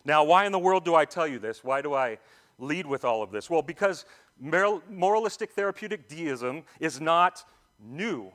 Now, 0.04 0.24
why 0.24 0.46
in 0.46 0.52
the 0.52 0.58
world 0.58 0.84
do 0.84 0.94
I 0.94 1.04
tell 1.04 1.26
you 1.26 1.38
this? 1.38 1.62
Why 1.62 1.82
do 1.82 1.94
I 1.94 2.18
lead 2.58 2.86
with 2.86 3.04
all 3.04 3.22
of 3.22 3.30
this? 3.30 3.48
Well, 3.48 3.62
because 3.62 4.04
moralistic 4.40 5.52
therapeutic 5.52 6.08
deism 6.08 6.64
is 6.80 7.00
not 7.00 7.44
new, 7.80 8.32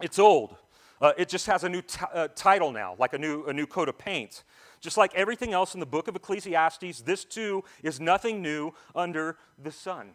it's 0.00 0.18
old. 0.18 0.56
Uh, 1.00 1.12
it 1.16 1.28
just 1.28 1.46
has 1.46 1.62
a 1.62 1.68
new 1.68 1.82
t- 1.82 2.00
uh, 2.12 2.26
title 2.34 2.72
now, 2.72 2.96
like 2.98 3.12
a 3.12 3.18
new, 3.18 3.44
a 3.44 3.52
new 3.52 3.66
coat 3.66 3.88
of 3.88 3.96
paint. 3.96 4.42
Just 4.80 4.96
like 4.96 5.14
everything 5.14 5.52
else 5.52 5.74
in 5.74 5.80
the 5.80 5.86
book 5.86 6.08
of 6.08 6.16
Ecclesiastes, 6.16 7.02
this 7.02 7.24
too 7.24 7.64
is 7.82 8.00
nothing 8.00 8.42
new 8.42 8.72
under 8.94 9.36
the 9.62 9.72
sun. 9.72 10.10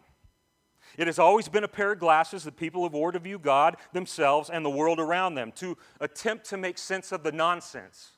It 0.96 1.06
has 1.06 1.18
always 1.18 1.48
been 1.48 1.64
a 1.64 1.68
pair 1.68 1.92
of 1.92 1.98
glasses 1.98 2.44
that 2.44 2.56
people 2.56 2.84
have 2.84 2.92
worn 2.92 3.14
to 3.14 3.18
view 3.18 3.38
God, 3.38 3.76
themselves, 3.92 4.48
and 4.48 4.64
the 4.64 4.70
world 4.70 5.00
around 5.00 5.34
them, 5.34 5.52
to 5.56 5.76
attempt 6.00 6.46
to 6.50 6.56
make 6.56 6.78
sense 6.78 7.10
of 7.10 7.22
the 7.22 7.32
nonsense. 7.32 8.12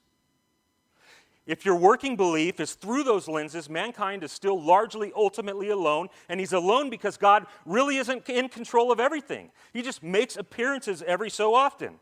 If 1.47 1.65
your 1.65 1.77
working 1.77 2.17
belief 2.17 2.59
is 2.59 2.75
through 2.75 3.05
those 3.05 3.29
lenses, 3.29 3.71
mankind 3.71 4.25
is 4.25 4.33
still 4.33 4.61
largely 4.61 5.13
ultimately 5.15 5.71
alone, 5.71 6.09
and 6.29 6.41
he's 6.41 6.53
alone 6.53 6.91
because 6.91 7.17
God 7.17 7.47
really 7.65 7.99
isn't 7.99 8.29
in 8.29 8.49
control 8.49 8.91
of 8.91 8.99
everything. 8.99 9.53
He 9.73 9.81
just 9.81 10.03
makes 10.03 10.37
appearances 10.37 11.03
every 11.07 11.31
so 11.31 11.55
often. 11.55 12.01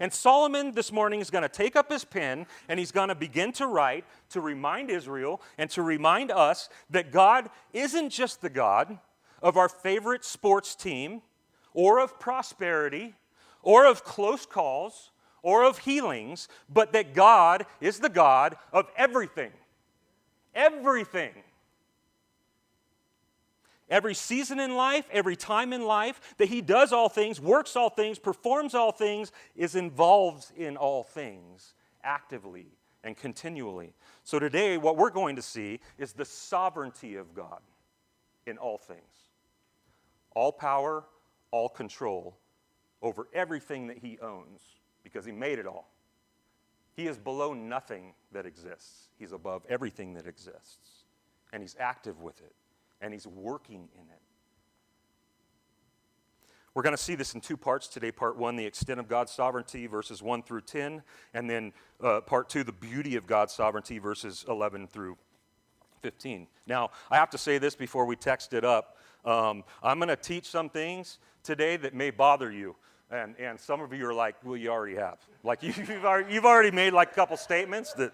And 0.00 0.12
Solomon 0.12 0.72
this 0.72 0.90
morning 0.90 1.20
is 1.20 1.30
going 1.30 1.42
to 1.42 1.48
take 1.48 1.76
up 1.76 1.90
his 1.90 2.04
pen 2.04 2.46
and 2.68 2.78
he's 2.78 2.92
going 2.92 3.08
to 3.08 3.14
begin 3.14 3.52
to 3.52 3.66
write 3.66 4.04
to 4.30 4.40
remind 4.40 4.90
Israel 4.90 5.40
and 5.58 5.70
to 5.70 5.82
remind 5.82 6.30
us 6.30 6.68
that 6.90 7.12
God 7.12 7.50
isn't 7.72 8.10
just 8.10 8.40
the 8.40 8.50
God 8.50 8.98
of 9.42 9.56
our 9.56 9.68
favorite 9.68 10.24
sports 10.24 10.74
team 10.74 11.22
or 11.72 12.00
of 12.00 12.18
prosperity 12.18 13.14
or 13.62 13.86
of 13.86 14.04
close 14.04 14.46
calls 14.46 15.10
or 15.42 15.64
of 15.64 15.78
healings, 15.78 16.48
but 16.68 16.92
that 16.92 17.14
God 17.14 17.66
is 17.80 18.00
the 18.00 18.08
God 18.08 18.56
of 18.72 18.86
everything. 18.96 19.52
Everything. 20.54 21.32
Every 23.90 24.14
season 24.14 24.60
in 24.60 24.76
life, 24.76 25.06
every 25.12 25.36
time 25.36 25.72
in 25.72 25.84
life, 25.84 26.34
that 26.38 26.48
He 26.48 26.62
does 26.62 26.92
all 26.92 27.08
things, 27.08 27.40
works 27.40 27.76
all 27.76 27.90
things, 27.90 28.18
performs 28.18 28.74
all 28.74 28.92
things, 28.92 29.30
is 29.54 29.74
involved 29.74 30.50
in 30.56 30.76
all 30.76 31.02
things 31.02 31.74
actively 32.02 32.66
and 33.02 33.16
continually. 33.16 33.92
So 34.22 34.38
today, 34.38 34.78
what 34.78 34.96
we're 34.96 35.10
going 35.10 35.36
to 35.36 35.42
see 35.42 35.80
is 35.98 36.14
the 36.14 36.24
sovereignty 36.24 37.16
of 37.16 37.34
God 37.34 37.60
in 38.46 38.58
all 38.58 38.78
things 38.78 39.00
all 40.34 40.50
power, 40.50 41.04
all 41.52 41.68
control 41.68 42.36
over 43.02 43.28
everything 43.32 43.86
that 43.86 43.98
He 43.98 44.18
owns 44.20 44.60
because 45.04 45.24
He 45.24 45.32
made 45.32 45.58
it 45.58 45.66
all. 45.66 45.90
He 46.96 47.06
is 47.06 47.18
below 47.18 47.52
nothing 47.52 48.14
that 48.32 48.46
exists, 48.46 49.10
He's 49.18 49.32
above 49.32 49.64
everything 49.68 50.14
that 50.14 50.26
exists, 50.26 51.04
and 51.52 51.62
He's 51.62 51.76
active 51.78 52.20
with 52.22 52.40
it 52.40 52.54
and 53.04 53.12
He's 53.12 53.26
working 53.26 53.88
in 53.94 54.00
it. 54.00 54.20
We're 56.72 56.82
going 56.82 56.96
to 56.96 57.02
see 57.02 57.14
this 57.14 57.34
in 57.34 57.40
two 57.40 57.56
parts 57.56 57.86
today. 57.86 58.10
Part 58.10 58.36
one, 58.36 58.56
the 58.56 58.64
extent 58.64 58.98
of 58.98 59.06
God's 59.06 59.30
sovereignty, 59.30 59.86
verses 59.86 60.22
1 60.22 60.42
through 60.42 60.62
10, 60.62 61.02
and 61.34 61.48
then 61.48 61.72
uh, 62.02 62.22
part 62.22 62.48
two, 62.48 62.64
the 62.64 62.72
beauty 62.72 63.14
of 63.14 63.28
God's 63.28 63.52
sovereignty, 63.52 63.98
verses 63.98 64.44
11 64.48 64.88
through 64.88 65.16
15. 66.00 66.48
Now, 66.66 66.90
I 67.10 67.16
have 67.16 67.30
to 67.30 67.38
say 67.38 67.58
this 67.58 67.76
before 67.76 68.06
we 68.06 68.16
text 68.16 68.54
it 68.54 68.64
up. 68.64 68.96
Um, 69.24 69.62
I'm 69.82 69.98
going 69.98 70.08
to 70.08 70.16
teach 70.16 70.46
some 70.46 70.68
things 70.68 71.18
today 71.44 71.76
that 71.76 71.94
may 71.94 72.10
bother 72.10 72.50
you. 72.50 72.74
And, 73.10 73.36
and 73.38 73.60
some 73.60 73.80
of 73.80 73.92
you 73.92 74.08
are 74.08 74.14
like, 74.14 74.34
well, 74.42 74.56
you 74.56 74.70
already 74.70 74.96
have. 74.96 75.18
Like, 75.44 75.62
you, 75.62 75.72
have 75.72 76.04
already, 76.04 76.34
you've 76.34 76.46
already 76.46 76.72
made 76.72 76.94
like 76.94 77.12
a 77.12 77.14
couple 77.14 77.36
statements 77.36 77.92
that, 77.92 78.12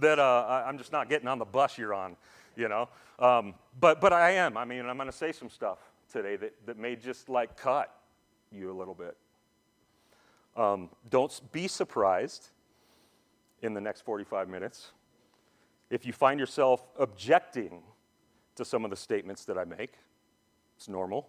that 0.00 0.18
uh, 0.18 0.64
I'm 0.66 0.76
just 0.76 0.92
not 0.92 1.08
getting 1.08 1.28
on 1.28 1.38
the 1.38 1.46
bus 1.46 1.78
you're 1.78 1.94
on 1.94 2.16
you 2.56 2.68
know. 2.68 2.88
Um, 3.18 3.54
but, 3.80 4.00
but 4.00 4.12
I 4.12 4.32
am. 4.32 4.56
I 4.56 4.64
mean, 4.64 4.86
I'm 4.86 4.96
going 4.96 5.10
to 5.10 5.16
say 5.16 5.32
some 5.32 5.48
stuff 5.48 5.78
today 6.10 6.36
that, 6.36 6.54
that 6.66 6.78
may 6.78 6.96
just 6.96 7.28
like 7.28 7.56
cut 7.56 7.94
you 8.50 8.70
a 8.70 8.76
little 8.76 8.94
bit. 8.94 9.16
Um, 10.56 10.90
don't 11.10 11.40
be 11.52 11.66
surprised 11.66 12.48
in 13.62 13.74
the 13.74 13.80
next 13.80 14.02
45 14.02 14.48
minutes 14.48 14.92
if 15.90 16.06
you 16.06 16.12
find 16.12 16.38
yourself 16.38 16.86
objecting 16.98 17.82
to 18.56 18.64
some 18.64 18.84
of 18.84 18.90
the 18.90 18.96
statements 18.96 19.44
that 19.46 19.58
I 19.58 19.64
make. 19.64 19.94
It's 20.76 20.88
normal. 20.88 21.28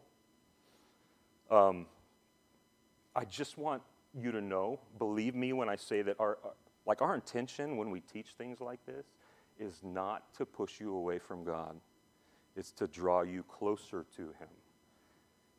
Um, 1.50 1.88
I 3.16 3.26
just 3.26 3.58
want 3.58 3.82
you 4.20 4.32
to 4.32 4.42
know, 4.42 4.80
believe 4.98 5.36
me 5.36 5.54
when 5.54 5.70
I 5.70 5.76
say 5.76 6.02
that 6.02 6.20
our, 6.20 6.38
like 6.86 7.02
our 7.02 7.16
intention 7.16 7.78
when 7.78 7.90
we 7.90 8.00
teach 8.02 8.28
things 8.38 8.62
like 8.62 8.86
this 8.86 9.06
is 9.60 9.82
not 9.84 10.34
to 10.36 10.46
push 10.46 10.80
you 10.80 10.96
away 10.96 11.20
from 11.20 11.44
God, 11.44 11.76
it's 12.56 12.72
to 12.74 12.88
draw 12.88 13.22
you 13.22 13.44
closer 13.44 14.06
to 14.16 14.24
Him. 14.24 14.50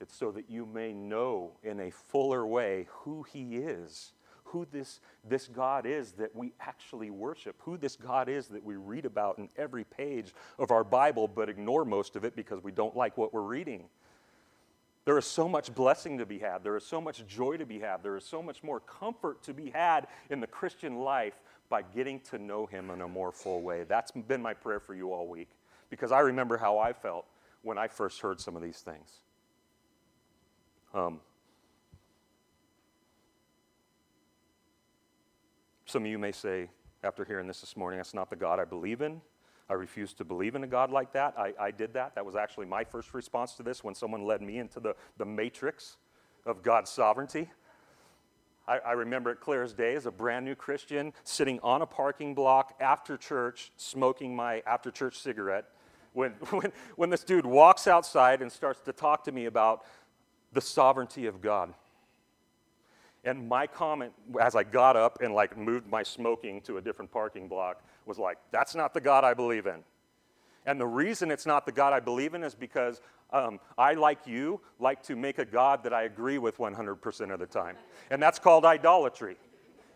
It's 0.01 0.15
so 0.15 0.31
that 0.33 0.51
you 0.51 0.67
may 0.67 0.93
know 0.93 1.53
in 1.63 1.81
a 1.81 1.91
fuller 1.91 2.47
way 2.47 2.87
who 2.91 3.23
He 3.23 3.57
is, 3.57 4.13
who 4.45 4.67
this, 4.71 5.01
this 5.29 5.49
God 5.49 5.87
is 5.87 6.13
that 6.13 6.35
we 6.35 6.53
actually 6.61 7.11
worship, 7.11 7.57
who 7.61 7.77
this 7.77 7.97
God 7.97 8.29
is 8.29 8.49
that 8.49 8.65
we 8.65 8.77
read 8.77 9.05
about 9.05 9.39
in 9.39 9.49
every 9.57 9.85
page 9.85 10.33
of 10.59 10.71
our 10.71 10.85
Bible, 10.85 11.29
but 11.29 11.49
ignore 11.49 11.85
most 11.85 12.17
of 12.17 12.25
it 12.25 12.37
because 12.37 12.63
we 12.63 12.73
don't 12.73 12.97
like 12.97 13.19
what 13.19 13.33
we're 13.35 13.41
reading. 13.41 13.85
There 15.07 15.19
is 15.19 15.25
so 15.25 15.49
much 15.49 15.73
blessing 15.73 16.19
to 16.19 16.27
be 16.27 16.41
had. 16.41 16.65
There 16.65 16.77
is 16.77 16.85
so 16.85 17.01
much 17.01 17.25
joy 17.29 17.57
to 17.59 17.65
be 17.65 17.79
had. 17.79 18.03
There 18.03 18.17
is 18.17 18.25
so 18.25 18.43
much 18.43 18.65
more 18.65 18.81
comfort 18.81 19.41
to 19.45 19.55
be 19.55 19.71
had 19.71 20.09
in 20.31 20.41
the 20.41 20.49
Christian 20.49 20.97
life 20.97 21.41
by 21.69 21.83
getting 21.83 22.21
to 22.21 22.39
know 22.39 22.67
Him 22.67 22.91
in 22.91 23.01
a 23.01 23.09
more 23.09 23.33
full 23.33 23.63
way. 23.63 23.85
That's 23.85 24.11
been 24.11 24.43
my 24.43 24.55
prayer 24.55 24.81
for 24.81 24.95
you 24.95 25.13
all 25.13 25.27
week 25.27 25.51
because 25.91 26.13
I 26.13 26.21
remember 26.21 26.57
how 26.57 26.79
I 26.79 26.93
felt 26.93 27.27
when 27.63 27.79
I 27.79 27.89
first 27.89 28.21
heard 28.21 28.41
some 28.41 28.57
of 28.57 28.63
these 28.63 28.79
things. 28.79 29.21
Um, 30.95 31.21
some 35.85 36.05
of 36.05 36.11
you 36.11 36.19
may 36.19 36.33
say, 36.33 36.69
after 37.03 37.25
hearing 37.25 37.47
this 37.47 37.61
this 37.61 37.77
morning, 37.77 37.99
that's 37.99 38.15
not 38.15 38.31
the 38.31 38.37
God 38.37 38.59
I 38.59 38.65
believe 38.65 39.01
in. 39.01 39.21
I 39.69 39.75
refuse 39.75 40.13
to 40.15 40.25
believe 40.25 40.55
in 40.55 40.63
a 40.63 40.67
God 40.67 40.91
like 40.91 41.13
that. 41.13 41.35
I, 41.37 41.53
I 41.59 41.71
did 41.71 41.93
that. 41.95 42.15
That 42.15 42.25
was 42.25 42.37
actually 42.37 42.67
my 42.67 42.85
first 42.85 43.13
response 43.15 43.55
to 43.55 43.63
this 43.63 43.83
when 43.83 43.95
someone 43.95 44.25
led 44.25 44.41
me 44.41 44.59
into 44.59 44.79
the, 44.79 44.95
the 45.19 45.25
matrix 45.25 45.97
of 46.45 46.63
God's 46.63 46.91
sovereignty. 46.91 47.51
I, 48.69 48.79
I, 48.79 48.93
remember 48.93 49.31
it 49.31 49.41
clear 49.41 49.63
as 49.63 49.73
day 49.73 49.95
as 49.95 50.07
a 50.07 50.11
brand 50.11 50.45
new 50.45 50.55
Christian 50.55 51.13
sitting 51.25 51.61
on 51.63 51.83
a 51.83 51.87
parking 51.87 52.35
block 52.35 52.75
after 52.81 53.17
church, 53.17 53.71
smoking 53.77 54.35
my 54.35 54.63
after 54.67 54.91
church 54.91 55.19
cigarette. 55.19 55.67
When, 56.13 56.33
when, 56.51 56.73
when 56.97 57.11
this 57.11 57.23
dude 57.23 57.47
walks 57.47 57.87
outside 57.87 58.43
and 58.43 58.51
starts 58.51 58.81
to 58.83 58.93
talk 58.93 59.25
to 59.25 59.33
me 59.33 59.47
about 59.47 59.85
the 60.53 60.61
sovereignty 60.61 61.27
of 61.27 61.41
God. 61.41 61.75
And 63.25 63.49
my 63.49 63.67
comment 63.67 64.13
as 64.41 64.55
I 64.55 64.63
got 64.63 64.97
up 64.97 65.21
and 65.21 65.35
like 65.35 65.57
moved 65.57 65.89
my 65.89 66.03
smoking 66.03 66.61
to 66.63 66.79
a 66.79 66.81
different 66.81 67.11
parking 67.11 67.49
block 67.49 67.83
was 68.07 68.19
like, 68.19 68.39
that's 68.53 68.75
not 68.75 68.95
the 68.95 69.01
God 69.01 69.25
I 69.25 69.35
believe 69.35 69.67
in. 69.67 69.83
And 70.67 70.81
the 70.81 70.87
reason 70.87 71.31
it's 71.31 71.47
not 71.47 71.65
the 71.65 71.73
God 71.73 71.93
I 71.93 72.01
believe 72.01 72.35
in 72.35 72.43
is 72.43 72.55
because 72.55 73.01
um, 73.33 73.61
I, 73.79 73.95
like 73.95 74.27
you, 74.27 74.61
like 74.79 75.03
to 75.05 75.17
make 75.17 75.39
a 75.39 75.45
God 75.45 75.83
that 75.85 75.93
I 75.93 76.03
agree 76.03 76.39
with 76.39 76.59
100% 76.59 77.33
of 77.33 77.39
the 77.39 77.47
time. 77.47 77.77
And 78.11 78.23
that's 78.23 78.39
called 78.39 78.65
idolatry. 78.65 79.37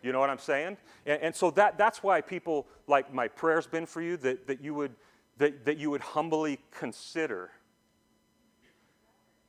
You 0.03 0.13
know 0.13 0.21
what 0.21 0.31
I'm 0.31 0.39
saying? 0.39 0.79
And, 1.07 1.23
and 1.23 1.37
so 1.37 1.51
that, 1.53 1.77
that's 1.77 2.03
why 2.03 2.21
people, 2.21 2.67
like 2.87 3.13
my 3.13 3.29
prayer's 3.29 3.67
been 3.67 3.87
for 3.87 4.01
you, 4.01 4.17
that, 4.19 4.47
that, 4.47 4.63
you 4.63 4.75
would, 4.75 4.95
that, 5.39 5.65
that 5.67 5.77
you 5.77 5.91
would 5.91 6.01
humbly 6.01 6.61
consider 6.71 7.51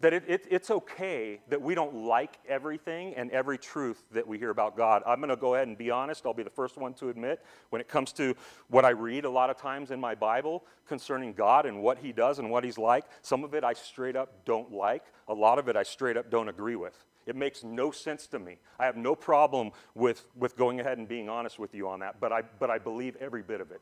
that 0.01 0.13
it, 0.13 0.23
it, 0.27 0.47
it's 0.49 0.71
okay 0.71 1.39
that 1.49 1.61
we 1.61 1.75
don't 1.75 1.95
like 1.95 2.39
everything 2.47 3.13
and 3.15 3.29
every 3.31 3.57
truth 3.57 4.03
that 4.11 4.27
we 4.27 4.37
hear 4.37 4.49
about 4.49 4.75
God. 4.75 5.03
I'm 5.05 5.19
going 5.19 5.29
to 5.29 5.35
go 5.35 5.55
ahead 5.55 5.67
and 5.67 5.77
be 5.77 5.91
honest. 5.91 6.25
I'll 6.25 6.33
be 6.33 6.43
the 6.43 6.49
first 6.49 6.77
one 6.77 6.93
to 6.95 7.09
admit 7.09 7.43
when 7.69 7.81
it 7.81 7.87
comes 7.87 8.11
to 8.13 8.35
what 8.69 8.83
I 8.83 8.89
read 8.89 9.25
a 9.25 9.29
lot 9.29 9.49
of 9.49 9.57
times 9.57 9.91
in 9.91 9.99
my 9.99 10.15
Bible 10.15 10.65
concerning 10.87 11.33
God 11.33 11.65
and 11.65 11.81
what 11.81 11.99
He 11.99 12.11
does 12.11 12.39
and 12.39 12.49
what 12.49 12.63
He's 12.63 12.77
like. 12.77 13.05
Some 13.21 13.43
of 13.43 13.53
it 13.53 13.63
I 13.63 13.73
straight 13.73 14.15
up 14.15 14.43
don't 14.43 14.71
like, 14.71 15.03
a 15.27 15.33
lot 15.33 15.59
of 15.59 15.67
it 15.67 15.75
I 15.75 15.83
straight 15.83 16.17
up 16.17 16.31
don't 16.31 16.49
agree 16.49 16.75
with. 16.75 17.05
It 17.27 17.35
makes 17.35 17.63
no 17.63 17.91
sense 17.91 18.25
to 18.27 18.39
me. 18.39 18.57
I 18.79 18.85
have 18.85 18.97
no 18.97 19.15
problem 19.15 19.71
with, 19.93 20.25
with 20.35 20.57
going 20.57 20.79
ahead 20.79 20.97
and 20.97 21.07
being 21.07 21.29
honest 21.29 21.59
with 21.59 21.75
you 21.75 21.87
on 21.87 21.99
that, 21.99 22.19
but 22.19 22.31
I, 22.31 22.41
but 22.41 22.71
I 22.71 22.79
believe 22.79 23.15
every 23.17 23.43
bit 23.43 23.61
of 23.61 23.71
it. 23.71 23.81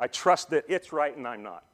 I 0.00 0.06
trust 0.06 0.50
that 0.50 0.64
it's 0.68 0.92
right 0.92 1.14
and 1.14 1.28
I'm 1.28 1.42
not. 1.42 1.64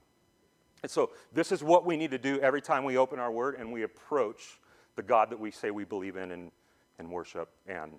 And 0.84 0.90
so, 0.90 1.12
this 1.32 1.50
is 1.50 1.64
what 1.64 1.86
we 1.86 1.96
need 1.96 2.10
to 2.10 2.18
do 2.18 2.38
every 2.40 2.60
time 2.60 2.84
we 2.84 2.98
open 2.98 3.18
our 3.18 3.32
word 3.32 3.54
and 3.58 3.72
we 3.72 3.84
approach 3.84 4.60
the 4.96 5.02
God 5.02 5.30
that 5.30 5.40
we 5.40 5.50
say 5.50 5.70
we 5.70 5.84
believe 5.84 6.16
in 6.16 6.30
and, 6.30 6.50
and 6.98 7.10
worship 7.10 7.48
and 7.66 7.92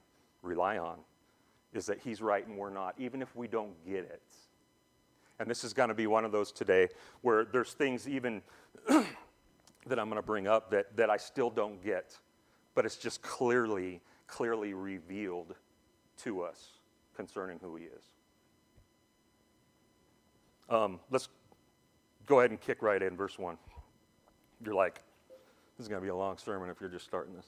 rely 0.44 0.78
on 0.78 1.00
is 1.74 1.88
that 1.88 1.98
He's 1.98 2.22
right 2.22 2.46
and 2.46 2.56
we're 2.56 2.70
not, 2.70 2.94
even 3.00 3.24
if 3.24 3.36
we 3.36 3.48
don't 3.48 3.74
get 3.88 4.02
it. 4.02 4.22
And 5.40 5.50
this 5.50 5.64
is 5.64 5.74
going 5.74 5.90
to 5.90 5.96
be 5.96 6.06
one 6.06 6.26
of 6.26 6.32
those 6.32 6.52
today 6.52 6.90
where 7.24 7.44
there's 7.44 7.74
things 7.74 8.08
even 8.08 8.44
that 8.88 9.98
I'm 9.98 10.08
going 10.08 10.22
to 10.22 10.22
bring 10.22 10.46
up 10.46 10.70
that, 10.70 10.96
that 10.96 11.10
I 11.10 11.18
still 11.18 11.50
don't 11.50 11.84
get, 11.84 12.16
but 12.76 12.86
it's 12.86 12.98
just 12.98 13.24
clearly, 13.24 14.00
clearly 14.28 14.76
revealed 14.76 15.56
to 16.18 16.44
us 16.44 16.74
concerning 17.16 17.58
who 17.64 17.78
He 17.78 17.86
is. 17.86 18.04
Um, 20.70 21.00
let's 21.10 21.30
go 22.26 22.40
ahead 22.40 22.52
and 22.52 22.60
kick 22.60 22.82
right 22.82 23.02
in, 23.02 23.16
verse 23.16 23.38
1. 23.38 23.58
You're 24.64 24.74
like, 24.74 25.02
this 25.78 25.86
is 25.86 25.88
going 25.88 26.02
to 26.02 26.06
be 26.06 26.10
a 26.10 26.16
long 26.16 26.38
sermon 26.38 26.70
if 26.70 26.80
you're 26.80 26.90
just 26.90 27.06
starting 27.06 27.36
this. 27.36 27.46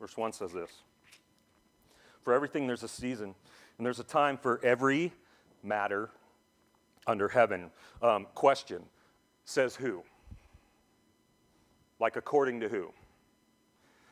Verse 0.00 0.16
1 0.16 0.32
says 0.32 0.52
this 0.52 0.70
For 2.22 2.32
everything 2.32 2.66
there's 2.66 2.82
a 2.82 2.88
season, 2.88 3.34
and 3.76 3.86
there's 3.86 4.00
a 4.00 4.04
time 4.04 4.36
for 4.38 4.60
every 4.64 5.12
matter 5.62 6.10
under 7.06 7.28
heaven. 7.28 7.70
Um, 8.02 8.26
question 8.34 8.82
Says 9.44 9.76
who? 9.76 10.02
Like, 12.00 12.16
according 12.16 12.60
to 12.60 12.68
who? 12.68 12.92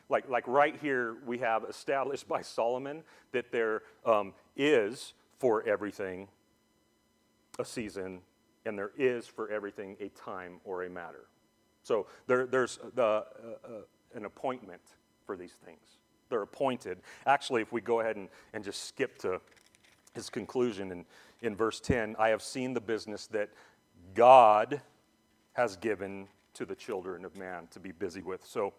Like, 0.09 0.29
like 0.29 0.47
right 0.47 0.75
here, 0.81 1.17
we 1.25 1.37
have 1.39 1.63
established 1.63 2.27
by 2.27 2.41
Solomon 2.41 3.03
that 3.33 3.51
there 3.51 3.83
um, 4.05 4.33
is 4.55 5.13
for 5.39 5.63
everything 5.67 6.27
a 7.59 7.65
season, 7.65 8.21
and 8.65 8.77
there 8.77 8.91
is 8.97 9.27
for 9.27 9.49
everything 9.49 9.95
a 9.99 10.09
time 10.09 10.59
or 10.63 10.83
a 10.83 10.89
matter. 10.89 11.25
So 11.83 12.07
there, 12.27 12.45
there's 12.45 12.79
the, 12.95 13.03
uh, 13.03 13.23
uh, 13.63 13.69
an 14.13 14.25
appointment 14.25 14.81
for 15.25 15.37
these 15.37 15.53
things. 15.65 15.99
They're 16.29 16.41
appointed. 16.41 16.99
Actually, 17.25 17.61
if 17.61 17.71
we 17.71 17.81
go 17.81 18.01
ahead 18.01 18.17
and, 18.17 18.29
and 18.53 18.63
just 18.63 18.83
skip 18.83 19.17
to 19.19 19.39
his 20.13 20.29
conclusion 20.29 20.91
in, 20.91 21.05
in 21.41 21.55
verse 21.55 21.79
10, 21.79 22.15
I 22.19 22.29
have 22.29 22.41
seen 22.41 22.73
the 22.73 22.81
business 22.81 23.27
that 23.27 23.49
God 24.13 24.81
has 25.53 25.77
given 25.77 26.27
to 26.55 26.65
the 26.65 26.75
children 26.75 27.23
of 27.23 27.37
man 27.37 27.67
to 27.71 27.79
be 27.79 27.91
busy 27.91 28.21
with. 28.21 28.45
So 28.45 28.73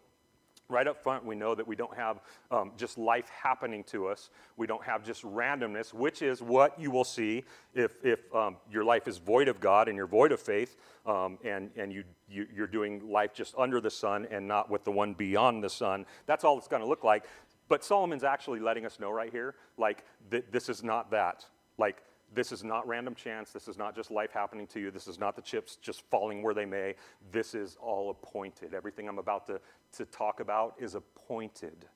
right 0.69 0.87
up 0.87 1.03
front, 1.03 1.25
we 1.25 1.35
know 1.35 1.55
that 1.55 1.67
we 1.67 1.75
don't 1.75 1.97
have 1.97 2.21
um, 2.51 2.73
just 2.77 2.99
life 2.99 3.29
happening 3.31 3.83
to 3.85 4.07
us. 4.07 4.29
We 4.57 4.67
don't 4.67 4.85
have 4.85 5.03
just 5.03 5.23
randomness, 5.23 5.95
which 5.95 6.21
is 6.21 6.43
what 6.43 6.79
you 6.79 6.91
will 6.91 7.05
see 7.05 7.45
if, 7.75 7.93
if 8.05 8.35
um, 8.35 8.57
your 8.71 8.85
life 8.85 9.09
is 9.09 9.17
void 9.17 9.49
of 9.49 9.61
God 9.61 9.89
and 9.89 9.97
you're 9.97 10.07
void 10.07 10.31
of 10.31 10.41
faith, 10.41 10.77
um, 11.07 11.39
and, 11.43 11.71
and 11.77 11.91
you, 11.91 12.05
you, 12.29 12.47
you're 12.55 12.67
doing 12.67 13.11
life 13.11 13.33
just 13.33 13.55
under 13.57 13.81
the 13.81 13.91
sun 13.91 14.27
and 14.31 14.47
not 14.47 14.71
with 14.71 14.85
the 14.85 14.93
one 14.93 15.15
beyond 15.15 15.65
the 15.65 15.71
sun. 15.71 16.05
That's 16.27 16.45
all 16.45 16.59
it's 16.59 16.69
going 16.69 16.83
to 16.83 16.89
look 16.89 17.03
like. 17.03 17.25
But 17.69 17.83
Solomon's 17.83 18.25
actually 18.25 18.61
letting 18.61 18.85
us 18.85 19.01
know 19.01 19.11
right 19.11 19.31
here, 19.33 19.55
like, 19.79 20.05
th- 20.31 20.45
this 20.51 20.69
is 20.69 20.83
not 20.83 21.11
that. 21.13 21.45
Like, 21.79 22.03
this 22.35 22.53
is 22.53 22.63
not 22.63 22.87
random 22.87 23.15
chance. 23.15 23.51
This 23.51 23.69
is 23.69 23.79
not 23.79 23.95
just 23.95 24.11
life 24.11 24.31
happening 24.33 24.67
to 24.69 24.81
you. 24.81 24.91
This 24.91 25.07
is 25.07 25.19
not 25.19 25.35
the 25.35 25.43
chips 25.43 25.77
just 25.77 26.03
falling 26.11 26.43
where 26.43 26.55
they 26.55 26.67
may. 26.67 26.95
This 27.33 27.55
is 27.55 27.77
all 27.81 28.11
appointed. 28.11 28.75
Everything 28.75 29.09
I'm 29.09 29.19
about 29.19 29.47
to, 29.47 29.61
to 29.93 30.05
talk 30.05 30.41
about 30.41 30.75
is 30.79 30.95
appointed 30.95 31.87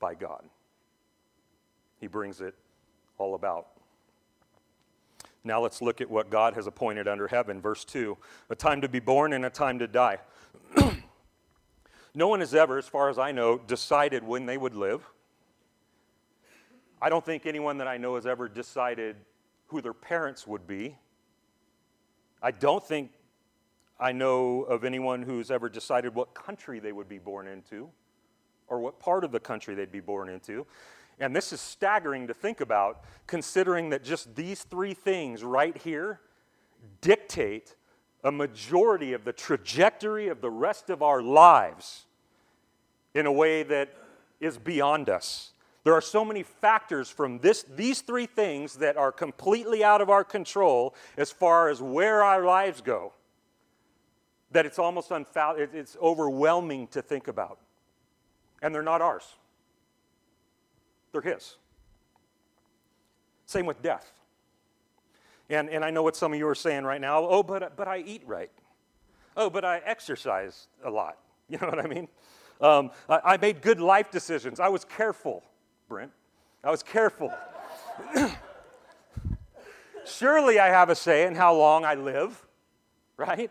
by 0.00 0.14
God. 0.14 0.44
He 2.00 2.08
brings 2.08 2.40
it 2.40 2.54
all 3.18 3.34
about. 3.34 3.68
Now 5.44 5.60
let's 5.60 5.80
look 5.80 6.00
at 6.00 6.10
what 6.10 6.30
God 6.30 6.54
has 6.54 6.66
appointed 6.66 7.06
under 7.06 7.28
heaven. 7.28 7.60
Verse 7.60 7.84
2 7.84 8.16
a 8.50 8.54
time 8.54 8.80
to 8.80 8.88
be 8.88 9.00
born 9.00 9.32
and 9.32 9.44
a 9.44 9.50
time 9.50 9.78
to 9.78 9.86
die. 9.86 10.18
no 12.14 12.28
one 12.28 12.40
has 12.40 12.54
ever, 12.54 12.78
as 12.78 12.88
far 12.88 13.08
as 13.08 13.18
I 13.18 13.32
know, 13.32 13.58
decided 13.58 14.24
when 14.24 14.46
they 14.46 14.56
would 14.56 14.74
live. 14.74 15.04
I 17.00 17.08
don't 17.08 17.24
think 17.24 17.46
anyone 17.46 17.78
that 17.78 17.88
I 17.88 17.96
know 17.96 18.14
has 18.14 18.26
ever 18.26 18.48
decided 18.48 19.16
who 19.72 19.80
their 19.80 19.94
parents 19.94 20.46
would 20.46 20.66
be. 20.66 20.96
I 22.40 22.50
don't 22.50 22.84
think 22.84 23.10
I 23.98 24.12
know 24.12 24.62
of 24.62 24.84
anyone 24.84 25.22
who's 25.22 25.50
ever 25.50 25.68
decided 25.68 26.14
what 26.14 26.34
country 26.34 26.78
they 26.78 26.92
would 26.92 27.08
be 27.08 27.18
born 27.18 27.48
into 27.48 27.88
or 28.68 28.80
what 28.80 29.00
part 29.00 29.24
of 29.24 29.32
the 29.32 29.40
country 29.40 29.74
they'd 29.74 29.92
be 29.92 30.00
born 30.00 30.28
into. 30.28 30.66
And 31.18 31.34
this 31.34 31.52
is 31.52 31.60
staggering 31.60 32.26
to 32.26 32.34
think 32.34 32.60
about, 32.60 33.04
considering 33.26 33.90
that 33.90 34.02
just 34.02 34.34
these 34.34 34.62
three 34.64 34.94
things 34.94 35.44
right 35.44 35.76
here 35.76 36.20
dictate 37.00 37.76
a 38.24 38.32
majority 38.32 39.12
of 39.12 39.24
the 39.24 39.32
trajectory 39.32 40.28
of 40.28 40.40
the 40.40 40.50
rest 40.50 40.90
of 40.90 41.02
our 41.02 41.22
lives 41.22 42.06
in 43.14 43.26
a 43.26 43.32
way 43.32 43.62
that 43.62 43.94
is 44.40 44.58
beyond 44.58 45.08
us. 45.08 45.51
There 45.84 45.94
are 45.94 46.00
so 46.00 46.24
many 46.24 46.42
factors 46.44 47.10
from 47.10 47.38
this, 47.38 47.64
these 47.74 48.02
three 48.02 48.26
things 48.26 48.76
that 48.76 48.96
are 48.96 49.10
completely 49.10 49.82
out 49.82 50.00
of 50.00 50.10
our 50.10 50.22
control 50.22 50.94
as 51.16 51.32
far 51.32 51.68
as 51.68 51.82
where 51.82 52.22
our 52.22 52.44
lives 52.44 52.80
go 52.80 53.12
that 54.52 54.66
it's 54.66 54.78
almost 54.78 55.10
it's 55.10 55.96
overwhelming 56.00 56.86
to 56.88 57.02
think 57.02 57.26
about. 57.28 57.58
And 58.60 58.74
they're 58.74 58.82
not 58.82 59.02
ours, 59.02 59.24
they're 61.10 61.20
His. 61.20 61.56
Same 63.46 63.66
with 63.66 63.82
death. 63.82 64.12
And, 65.50 65.68
and 65.68 65.84
I 65.84 65.90
know 65.90 66.02
what 66.02 66.16
some 66.16 66.32
of 66.32 66.38
you 66.38 66.48
are 66.48 66.54
saying 66.54 66.84
right 66.84 67.00
now 67.00 67.26
oh, 67.26 67.42
but, 67.42 67.76
but 67.76 67.86
I 67.86 67.98
eat 67.98 68.22
right. 68.24 68.50
Oh, 69.36 69.50
but 69.50 69.64
I 69.64 69.78
exercise 69.78 70.68
a 70.84 70.90
lot. 70.90 71.18
You 71.48 71.58
know 71.58 71.66
what 71.66 71.80
I 71.80 71.86
mean? 71.86 72.08
Um, 72.62 72.92
I, 73.10 73.20
I 73.24 73.36
made 73.36 73.60
good 73.60 73.78
life 73.78 74.10
decisions. 74.10 74.58
I 74.58 74.70
was 74.70 74.86
careful. 74.86 75.42
Brent. 75.92 76.10
I 76.64 76.70
was 76.70 76.82
careful. 76.82 77.30
Surely 80.06 80.58
I 80.58 80.68
have 80.68 80.88
a 80.88 80.94
say 80.94 81.26
in 81.26 81.34
how 81.34 81.54
long 81.54 81.84
I 81.84 81.96
live, 81.96 82.46
right? 83.18 83.50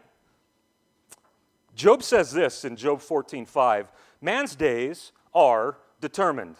Job 1.75 2.01
says 2.01 2.32
this 2.32 2.65
in 2.65 2.77
Job 2.77 2.99
14:5, 2.99 3.89
man's 4.21 4.56
days 4.56 5.12
are 5.36 5.77
determined, 5.99 6.56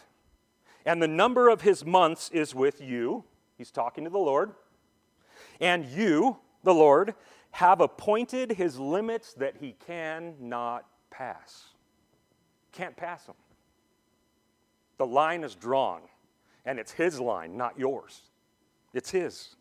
and 0.86 1.02
the 1.02 1.08
number 1.08 1.50
of 1.50 1.62
his 1.62 1.84
months 1.84 2.30
is 2.30 2.54
with 2.54 2.80
you. 2.80 3.24
He's 3.58 3.72
talking 3.72 4.04
to 4.04 4.12
the 4.12 4.20
Lord. 4.20 4.52
And 5.60 5.84
you, 5.84 6.38
the 6.62 6.76
Lord, 6.76 7.16
have 7.54 7.82
appointed 7.82 8.52
his 8.52 8.78
limits 8.78 9.34
that 9.34 9.56
he 9.60 9.76
cannot 9.88 10.86
pass. 11.10 11.70
Can't 12.72 12.96
pass 12.96 13.24
them. 13.24 13.36
The 15.02 15.08
line 15.08 15.44
is 15.44 15.56
drawn, 15.56 16.02
and 16.64 16.78
it's 16.78 16.92
His 16.92 17.20
line, 17.20 17.58
not 17.58 17.80
yours. 17.80 18.22
It's 18.94 19.10
His. 19.10 19.56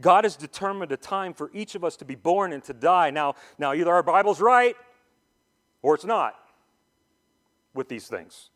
God 0.00 0.24
has 0.24 0.34
determined 0.34 0.90
a 0.90 0.96
time 0.96 1.34
for 1.34 1.52
each 1.54 1.76
of 1.76 1.84
us 1.84 1.96
to 1.98 2.04
be 2.04 2.16
born 2.16 2.52
and 2.52 2.64
to 2.64 2.72
die. 2.72 3.10
Now, 3.10 3.36
now 3.58 3.74
either 3.74 3.92
our 3.92 4.02
Bible's 4.02 4.40
right 4.40 4.74
or 5.82 5.94
it's 5.94 6.04
not 6.04 6.34
with 7.74 7.88
these 7.88 8.08
things. 8.08 8.50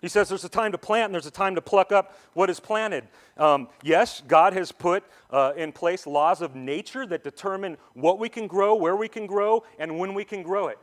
He 0.00 0.08
says 0.08 0.30
there's 0.30 0.46
a 0.46 0.48
time 0.48 0.72
to 0.72 0.78
plant 0.78 1.04
and 1.04 1.14
there's 1.14 1.26
a 1.26 1.30
time 1.30 1.56
to 1.56 1.60
pluck 1.60 1.92
up 1.92 2.16
what 2.32 2.48
is 2.48 2.58
planted. 2.58 3.06
Um, 3.36 3.68
yes, 3.82 4.22
God 4.26 4.54
has 4.54 4.72
put 4.72 5.04
uh, 5.28 5.52
in 5.58 5.72
place 5.72 6.06
laws 6.06 6.40
of 6.40 6.54
nature 6.54 7.04
that 7.04 7.22
determine 7.22 7.76
what 7.92 8.18
we 8.18 8.30
can 8.30 8.46
grow, 8.46 8.74
where 8.74 8.96
we 8.96 9.08
can 9.08 9.26
grow, 9.26 9.62
and 9.78 9.98
when 9.98 10.14
we 10.14 10.24
can 10.24 10.42
grow 10.42 10.68
it. 10.68 10.78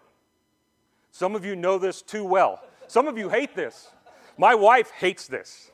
Some 1.09 1.33
of 1.33 1.43
you 1.43 1.55
know 1.55 1.79
this 1.79 2.03
too 2.03 2.23
well. 2.23 2.61
Some 2.87 3.07
of 3.07 3.17
you 3.17 3.27
hate 3.27 3.55
this. 3.55 3.89
My 4.37 4.55
wife 4.55 4.91
hates 4.91 5.27
this. 5.27 5.71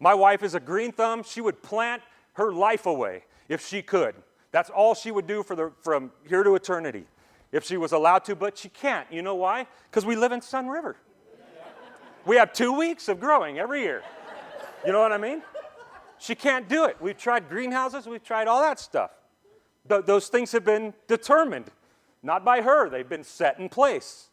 My 0.00 0.14
wife 0.14 0.42
is 0.42 0.54
a 0.54 0.60
green 0.60 0.92
thumb. 0.92 1.22
She 1.22 1.40
would 1.40 1.62
plant 1.62 2.02
her 2.34 2.52
life 2.52 2.86
away 2.86 3.24
if 3.48 3.66
she 3.66 3.82
could. 3.82 4.14
That's 4.50 4.70
all 4.70 4.94
she 4.94 5.10
would 5.10 5.26
do 5.26 5.42
for 5.42 5.56
the, 5.56 5.72
from 5.82 6.12
here 6.28 6.42
to 6.42 6.54
eternity 6.54 7.06
if 7.52 7.64
she 7.64 7.76
was 7.76 7.92
allowed 7.92 8.24
to, 8.24 8.36
but 8.36 8.58
she 8.58 8.68
can't. 8.68 9.06
You 9.12 9.22
know 9.22 9.34
why? 9.34 9.66
Because 9.90 10.04
we 10.04 10.16
live 10.16 10.32
in 10.32 10.40
Sun 10.40 10.68
River. 10.68 10.96
We 12.26 12.36
have 12.36 12.52
two 12.52 12.72
weeks 12.72 13.08
of 13.08 13.20
growing 13.20 13.58
every 13.58 13.82
year. 13.82 14.02
You 14.84 14.92
know 14.92 15.00
what 15.00 15.12
I 15.12 15.18
mean? 15.18 15.42
She 16.18 16.34
can't 16.34 16.68
do 16.68 16.84
it. 16.84 16.96
We've 17.00 17.16
tried 17.16 17.48
greenhouses, 17.48 18.06
we've 18.06 18.22
tried 18.22 18.48
all 18.48 18.60
that 18.62 18.78
stuff. 18.78 19.10
Th- 19.88 20.04
those 20.04 20.28
things 20.28 20.52
have 20.52 20.64
been 20.64 20.94
determined, 21.06 21.70
not 22.22 22.44
by 22.44 22.62
her, 22.62 22.88
they've 22.88 23.08
been 23.08 23.24
set 23.24 23.58
in 23.58 23.68
place. 23.68 24.28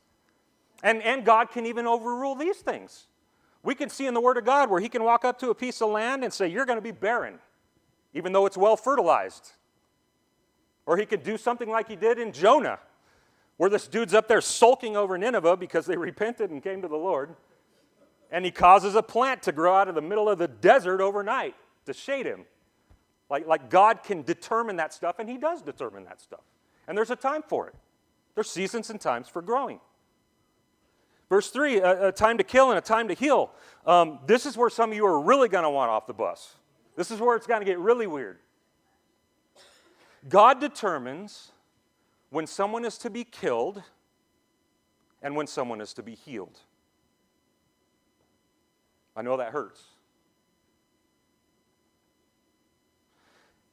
And, 0.84 1.02
and 1.04 1.26
God 1.26 1.52
can 1.52 1.66
even 1.66 1.86
overrule 1.86 2.36
these 2.36 2.58
things. 2.58 3.08
We 3.64 3.76
can 3.76 3.90
see 3.90 4.08
in 4.08 4.14
the 4.14 4.22
Word 4.22 4.38
of 4.38 4.46
God 4.46 4.70
where 4.70 4.80
He 4.80 4.90
can 4.90 5.04
walk 5.04 5.24
up 5.24 5.40
to 5.40 5.50
a 5.50 5.56
piece 5.56 5.82
of 5.82 5.90
land 5.90 6.24
and 6.24 6.34
say, 6.34 6.48
You're 6.48 6.66
going 6.66 6.78
to 6.78 6.84
be 6.84 6.92
barren, 6.92 7.40
even 8.14 8.32
though 8.32 8.46
it's 8.46 8.58
well 8.58 8.76
fertilized. 8.76 9.52
Or 10.86 10.98
He 10.98 11.06
could 11.06 11.24
do 11.24 11.38
something 11.38 11.70
like 11.70 11.88
He 11.88 11.96
did 11.96 12.18
in 12.18 12.32
Jonah, 12.32 12.80
where 13.58 13.70
this 13.70 13.88
dude's 13.88 14.14
up 14.14 14.28
there 14.28 14.42
sulking 14.42 14.98
over 14.98 15.18
Nineveh 15.18 15.58
because 15.58 15.86
they 15.86 15.98
repented 16.10 16.50
and 16.50 16.64
came 16.64 16.82
to 16.82 16.88
the 16.88 16.96
Lord. 16.96 17.36
And 18.32 18.46
He 18.46 18.52
causes 18.52 18.96
a 18.96 19.04
plant 19.04 19.44
to 19.44 19.52
grow 19.52 19.76
out 19.76 19.88
of 19.88 19.96
the 19.96 20.02
middle 20.02 20.28
of 20.28 20.40
the 20.40 20.48
desert 20.48 21.02
overnight 21.02 21.56
to 21.86 21.94
shade 21.94 22.26
him. 22.26 22.46
Like, 23.30 23.48
like 23.48 23.70
God 23.70 24.04
can 24.04 24.24
determine 24.24 24.78
that 24.78 24.94
stuff, 24.94 25.20
and 25.20 25.30
He 25.30 25.38
does 25.38 25.62
determine 25.62 26.06
that 26.06 26.20
stuff. 26.20 26.42
And 26.88 26.98
there's 26.98 27.12
a 27.12 27.16
time 27.16 27.44
for 27.48 27.68
it. 27.68 27.76
There's 28.36 28.50
seasons 28.50 28.90
and 28.90 29.00
times 29.00 29.28
for 29.28 29.42
growing. 29.42 29.80
Verse 31.32 31.50
3 31.50 31.78
a, 31.78 32.08
a, 32.10 32.12
time 32.12 32.38
to 32.40 32.44
kill 32.44 32.72
and 32.72 32.78
a 32.78 32.82
time 32.82 33.08
to 33.08 33.14
heal. 33.14 33.52
Um, 33.88 34.20
this 34.28 34.46
is 34.46 34.58
where 34.58 34.70
some 34.70 34.92
of 34.92 34.98
you 34.98 35.06
are 35.06 35.22
really 35.22 35.48
going 35.48 35.64
to 35.64 35.70
want 35.70 35.90
off 35.90 36.06
the 36.06 36.14
bus. 36.14 36.56
This 36.98 37.10
is 37.10 37.22
where 37.22 37.38
it's 37.38 37.48
going 37.48 37.62
to 37.62 37.66
get 37.66 37.80
really 37.80 38.06
weird. 38.06 38.40
God 40.28 40.60
determines 40.60 41.54
when 42.32 42.46
someone 42.46 42.84
is 42.84 42.98
to 42.98 43.10
be 43.10 43.24
killed 43.24 43.82
and 45.22 45.34
when 45.34 45.48
someone 45.48 45.80
is 45.80 45.94
to 45.94 46.04
be 46.04 46.16
healed. 46.16 46.60
I 49.16 49.22
know 49.22 49.38
that 49.38 49.54
hurts. 49.54 49.86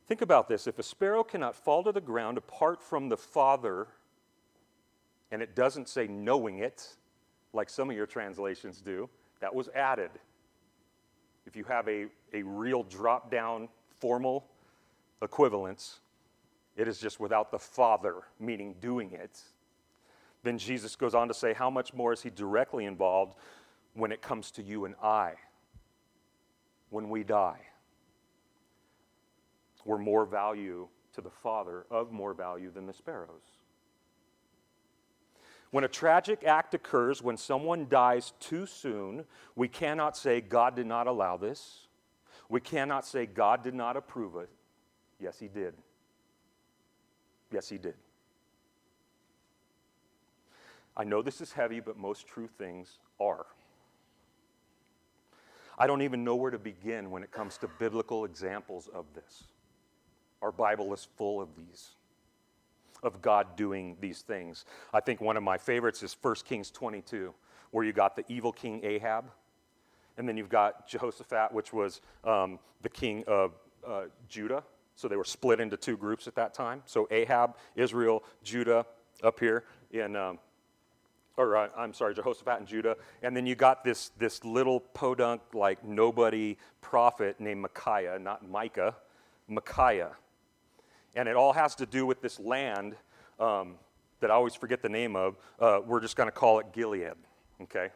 Think 0.06 0.22
about 0.22 0.48
this. 0.48 0.68
If 0.68 0.78
a 0.78 0.84
sparrow 0.84 1.24
cannot 1.24 1.56
fall 1.56 1.82
to 1.82 1.90
the 1.90 2.00
ground 2.00 2.38
apart 2.38 2.84
from 2.84 3.08
the 3.08 3.16
Father, 3.16 3.88
and 5.32 5.42
it 5.42 5.56
doesn't 5.56 5.88
say 5.88 6.06
knowing 6.06 6.60
it, 6.60 6.94
like 7.58 7.68
some 7.68 7.90
of 7.90 7.96
your 7.96 8.06
translations 8.06 8.80
do, 8.80 9.08
that 9.40 9.54
was 9.54 9.68
added. 9.74 10.10
If 11.46 11.56
you 11.56 11.64
have 11.64 11.86
a, 11.88 12.06
a 12.32 12.42
real 12.42 12.82
drop 12.82 13.30
down 13.30 13.68
formal 14.00 14.46
equivalence, 15.20 16.00
it 16.76 16.88
is 16.88 16.98
just 16.98 17.20
without 17.20 17.50
the 17.50 17.58
Father, 17.58 18.22
meaning 18.40 18.74
doing 18.80 19.12
it. 19.12 19.42
Then 20.42 20.56
Jesus 20.56 20.96
goes 20.96 21.14
on 21.14 21.28
to 21.28 21.34
say, 21.34 21.52
How 21.52 21.68
much 21.68 21.92
more 21.92 22.14
is 22.14 22.22
he 22.22 22.30
directly 22.30 22.86
involved 22.86 23.34
when 23.92 24.12
it 24.12 24.22
comes 24.22 24.50
to 24.52 24.62
you 24.62 24.86
and 24.86 24.94
I? 25.02 25.34
When 26.88 27.10
we 27.10 27.22
die 27.22 27.60
we're 29.88 29.98
more 29.98 30.26
value 30.26 30.86
to 31.14 31.22
the 31.22 31.30
Father, 31.30 31.86
of 31.90 32.12
more 32.12 32.34
value 32.34 32.70
than 32.70 32.86
the 32.86 32.92
sparrows. 32.92 33.57
When 35.70 35.84
a 35.84 35.88
tragic 35.88 36.44
act 36.44 36.74
occurs, 36.74 37.22
when 37.22 37.36
someone 37.36 37.88
dies 37.88 38.32
too 38.40 38.64
soon, 38.64 39.24
we 39.54 39.68
cannot 39.68 40.16
say 40.16 40.40
God 40.40 40.74
did 40.74 40.86
not 40.86 41.06
allow 41.06 41.36
this. 41.36 41.86
We 42.48 42.60
cannot 42.60 43.06
say 43.06 43.26
God 43.26 43.62
did 43.62 43.74
not 43.74 43.96
approve 43.96 44.36
it. 44.36 44.48
Yes, 45.20 45.38
He 45.38 45.48
did. 45.48 45.74
Yes, 47.52 47.68
He 47.68 47.76
did. 47.76 47.94
I 50.96 51.04
know 51.04 51.22
this 51.22 51.40
is 51.40 51.52
heavy, 51.52 51.80
but 51.80 51.96
most 51.96 52.26
true 52.26 52.48
things 52.58 52.98
are. 53.20 53.46
I 55.78 55.86
don't 55.86 56.02
even 56.02 56.24
know 56.24 56.34
where 56.34 56.50
to 56.50 56.58
begin 56.58 57.10
when 57.10 57.22
it 57.22 57.30
comes 57.30 57.56
to 57.58 57.68
biblical 57.78 58.24
examples 58.24 58.88
of 58.92 59.04
this. 59.14 59.44
Our 60.42 60.50
Bible 60.50 60.92
is 60.92 61.06
full 61.16 61.40
of 61.40 61.48
these, 61.56 61.90
of 63.02 63.22
God 63.22 63.56
doing 63.56 63.96
these 64.00 64.22
things. 64.22 64.64
I 64.92 65.00
think 65.00 65.20
one 65.20 65.36
of 65.36 65.42
my 65.42 65.58
favorites 65.58 66.02
is 66.02 66.16
1 66.20 66.34
Kings 66.44 66.70
22, 66.70 67.32
where 67.70 67.84
you 67.84 67.92
got 67.92 68.16
the 68.16 68.24
evil 68.28 68.52
king 68.52 68.80
Ahab, 68.84 69.30
and 70.16 70.28
then 70.28 70.36
you've 70.36 70.48
got 70.48 70.88
Jehoshaphat, 70.88 71.52
which 71.52 71.72
was 71.72 72.00
um, 72.24 72.58
the 72.82 72.88
king 72.88 73.24
of 73.26 73.52
uh, 73.86 74.04
Judah. 74.28 74.64
So 74.96 75.06
they 75.06 75.16
were 75.16 75.24
split 75.24 75.60
into 75.60 75.76
two 75.76 75.96
groups 75.96 76.26
at 76.26 76.34
that 76.34 76.54
time. 76.54 76.82
So 76.86 77.06
Ahab, 77.10 77.56
Israel, 77.76 78.24
Judah 78.42 78.84
up 79.22 79.38
here 79.38 79.64
in, 79.92 80.16
um, 80.16 80.40
or 81.36 81.56
uh, 81.56 81.68
I'm 81.76 81.94
sorry, 81.94 82.14
Jehoshaphat 82.14 82.58
and 82.58 82.66
Judah. 82.66 82.96
And 83.22 83.36
then 83.36 83.46
you 83.46 83.54
got 83.54 83.84
this, 83.84 84.10
this 84.18 84.44
little 84.44 84.80
podunk, 84.80 85.40
like 85.54 85.84
nobody 85.84 86.56
prophet 86.80 87.38
named 87.38 87.60
Micaiah, 87.60 88.18
not 88.18 88.48
Micah, 88.48 88.96
Micaiah. 89.46 90.16
And 91.14 91.28
it 91.28 91.36
all 91.36 91.52
has 91.52 91.74
to 91.76 91.86
do 91.86 92.06
with 92.06 92.20
this 92.20 92.38
land 92.38 92.94
um, 93.40 93.74
that 94.20 94.30
I 94.30 94.34
always 94.34 94.54
forget 94.54 94.82
the 94.82 94.88
name 94.88 95.16
of. 95.16 95.36
Uh, 95.58 95.80
we're 95.84 96.00
just 96.00 96.16
going 96.16 96.28
to 96.28 96.32
call 96.32 96.58
it 96.58 96.72
Gilead, 96.72 97.14
okay? 97.62 97.88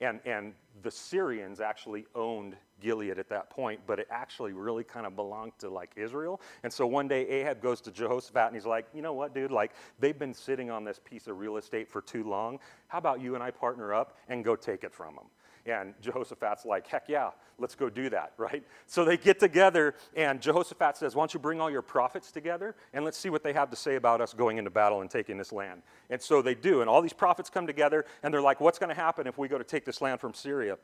And, 0.00 0.20
and 0.24 0.54
the 0.82 0.90
Syrians 0.90 1.60
actually 1.60 2.06
owned 2.14 2.56
Gilead 2.80 3.18
at 3.18 3.28
that 3.30 3.50
point, 3.50 3.80
but 3.86 3.98
it 3.98 4.06
actually 4.10 4.52
really 4.52 4.84
kind 4.84 5.06
of 5.06 5.16
belonged 5.16 5.52
to 5.58 5.68
like 5.68 5.90
Israel. 5.96 6.40
And 6.62 6.72
so 6.72 6.86
one 6.86 7.08
day 7.08 7.26
Ahab 7.28 7.60
goes 7.60 7.80
to 7.82 7.90
Jehoshaphat 7.90 8.46
and 8.46 8.54
he's 8.54 8.66
like, 8.66 8.86
you 8.94 9.02
know 9.02 9.12
what, 9.12 9.34
dude? 9.34 9.50
Like 9.50 9.72
they've 9.98 10.18
been 10.18 10.34
sitting 10.34 10.70
on 10.70 10.84
this 10.84 11.00
piece 11.04 11.26
of 11.26 11.38
real 11.38 11.56
estate 11.56 11.88
for 11.88 12.00
too 12.00 12.22
long. 12.22 12.60
How 12.86 12.98
about 12.98 13.20
you 13.20 13.34
and 13.34 13.42
I 13.42 13.50
partner 13.50 13.92
up 13.92 14.16
and 14.28 14.44
go 14.44 14.54
take 14.54 14.84
it 14.84 14.94
from 14.94 15.16
them? 15.16 15.26
And 15.66 15.94
Jehoshaphat's 16.00 16.64
like, 16.64 16.86
heck 16.86 17.08
yeah, 17.08 17.30
let's 17.58 17.74
go 17.74 17.90
do 17.90 18.08
that, 18.10 18.32
right? 18.36 18.64
So 18.86 19.04
they 19.04 19.16
get 19.16 19.38
together, 19.38 19.94
and 20.16 20.40
Jehoshaphat 20.40 20.96
says, 20.96 21.14
Why 21.14 21.22
don't 21.22 21.34
you 21.34 21.40
bring 21.40 21.60
all 21.60 21.70
your 21.70 21.82
prophets 21.82 22.30
together 22.30 22.74
and 22.92 23.04
let's 23.04 23.18
see 23.18 23.30
what 23.30 23.42
they 23.42 23.52
have 23.52 23.70
to 23.70 23.76
say 23.76 23.96
about 23.96 24.20
us 24.20 24.32
going 24.32 24.58
into 24.58 24.70
battle 24.70 25.00
and 25.00 25.10
taking 25.10 25.36
this 25.36 25.52
land? 25.52 25.82
And 26.10 26.20
so 26.20 26.42
they 26.42 26.54
do, 26.54 26.80
and 26.80 26.88
all 26.88 27.02
these 27.02 27.12
prophets 27.12 27.50
come 27.50 27.66
together, 27.66 28.04
and 28.22 28.32
they're 28.32 28.40
like, 28.40 28.60
What's 28.60 28.78
going 28.78 28.90
to 28.90 28.94
happen 28.94 29.26
if 29.26 29.38
we 29.38 29.48
go 29.48 29.58
to 29.58 29.64
take 29.64 29.84
this 29.84 30.00
land 30.00 30.20
from 30.20 30.34
Syria? 30.34 30.78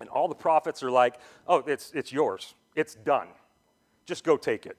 And 0.00 0.08
all 0.08 0.28
the 0.28 0.34
prophets 0.34 0.82
are 0.82 0.90
like, 0.90 1.16
Oh, 1.46 1.58
it's, 1.66 1.92
it's 1.94 2.12
yours, 2.12 2.54
it's 2.74 2.94
done. 2.94 3.28
Just 4.06 4.24
go 4.24 4.36
take 4.36 4.66
it. 4.66 4.76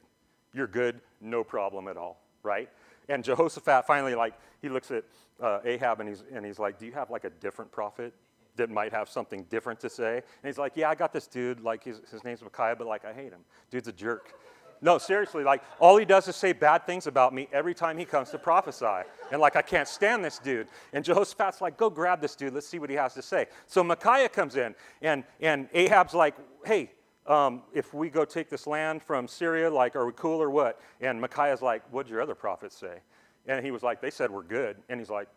You're 0.53 0.67
good, 0.67 1.01
no 1.19 1.43
problem 1.43 1.87
at 1.87 1.97
all, 1.97 2.21
right? 2.43 2.69
And 3.09 3.23
Jehoshaphat 3.23 3.85
finally, 3.85 4.15
like, 4.15 4.33
he 4.61 4.69
looks 4.69 4.91
at 4.91 5.03
uh, 5.41 5.59
Ahab 5.65 5.99
and 5.99 6.09
he's, 6.09 6.23
and 6.33 6.45
he's 6.45 6.59
like, 6.59 6.79
Do 6.79 6.85
you 6.85 6.91
have 6.93 7.09
like 7.09 7.23
a 7.23 7.29
different 7.29 7.71
prophet? 7.71 8.13
That 8.55 8.69
might 8.69 8.91
have 8.91 9.09
something 9.09 9.43
different 9.49 9.79
to 9.81 9.89
say. 9.89 10.15
And 10.17 10.23
he's 10.43 10.57
like, 10.57 10.73
Yeah, 10.75 10.89
I 10.89 10.95
got 10.95 11.13
this 11.13 11.27
dude. 11.27 11.61
Like, 11.61 11.83
his, 11.83 12.01
his 12.11 12.23
name's 12.23 12.41
Micaiah, 12.41 12.75
but 12.75 12.87
like, 12.87 13.05
I 13.05 13.13
hate 13.13 13.31
him. 13.31 13.41
Dude's 13.69 13.87
a 13.87 13.93
jerk. 13.93 14.33
No, 14.81 14.97
seriously, 14.97 15.43
like, 15.43 15.63
all 15.79 15.97
he 15.97 16.05
does 16.05 16.27
is 16.27 16.35
say 16.35 16.53
bad 16.53 16.85
things 16.85 17.07
about 17.07 17.33
me 17.33 17.47
every 17.51 17.73
time 17.73 17.97
he 17.97 18.05
comes 18.05 18.29
to 18.31 18.37
prophesy. 18.37 19.07
And 19.31 19.39
like, 19.41 19.55
I 19.55 19.61
can't 19.61 19.87
stand 19.87 20.23
this 20.23 20.37
dude. 20.37 20.67
And 20.93 21.03
Jehoshaphat's 21.03 21.61
like, 21.61 21.77
Go 21.77 21.89
grab 21.89 22.21
this 22.21 22.35
dude. 22.35 22.53
Let's 22.53 22.67
see 22.67 22.79
what 22.79 22.89
he 22.89 22.95
has 22.95 23.13
to 23.15 23.21
say. 23.21 23.47
So 23.67 23.83
Micaiah 23.83 24.29
comes 24.29 24.55
in, 24.55 24.75
and, 25.01 25.23
and 25.41 25.69
Ahab's 25.73 26.13
like, 26.13 26.35
Hey, 26.65 26.91
um, 27.27 27.63
if 27.73 27.93
we 27.93 28.09
go 28.09 28.25
take 28.25 28.49
this 28.49 28.67
land 28.67 29.01
from 29.01 29.27
Syria, 29.27 29.69
like, 29.71 29.95
are 29.95 30.05
we 30.05 30.13
cool 30.15 30.41
or 30.41 30.49
what? 30.49 30.79
And 31.01 31.19
Micaiah's 31.19 31.61
like, 31.61 31.83
What'd 31.91 32.11
your 32.11 32.21
other 32.21 32.35
prophets 32.35 32.77
say? 32.77 32.99
And 33.47 33.65
he 33.65 33.71
was 33.71 33.81
like, 33.81 34.01
They 34.01 34.11
said 34.11 34.29
we're 34.29 34.43
good. 34.43 34.77
And 34.89 34.99
he's 34.99 35.09
like, 35.09 35.27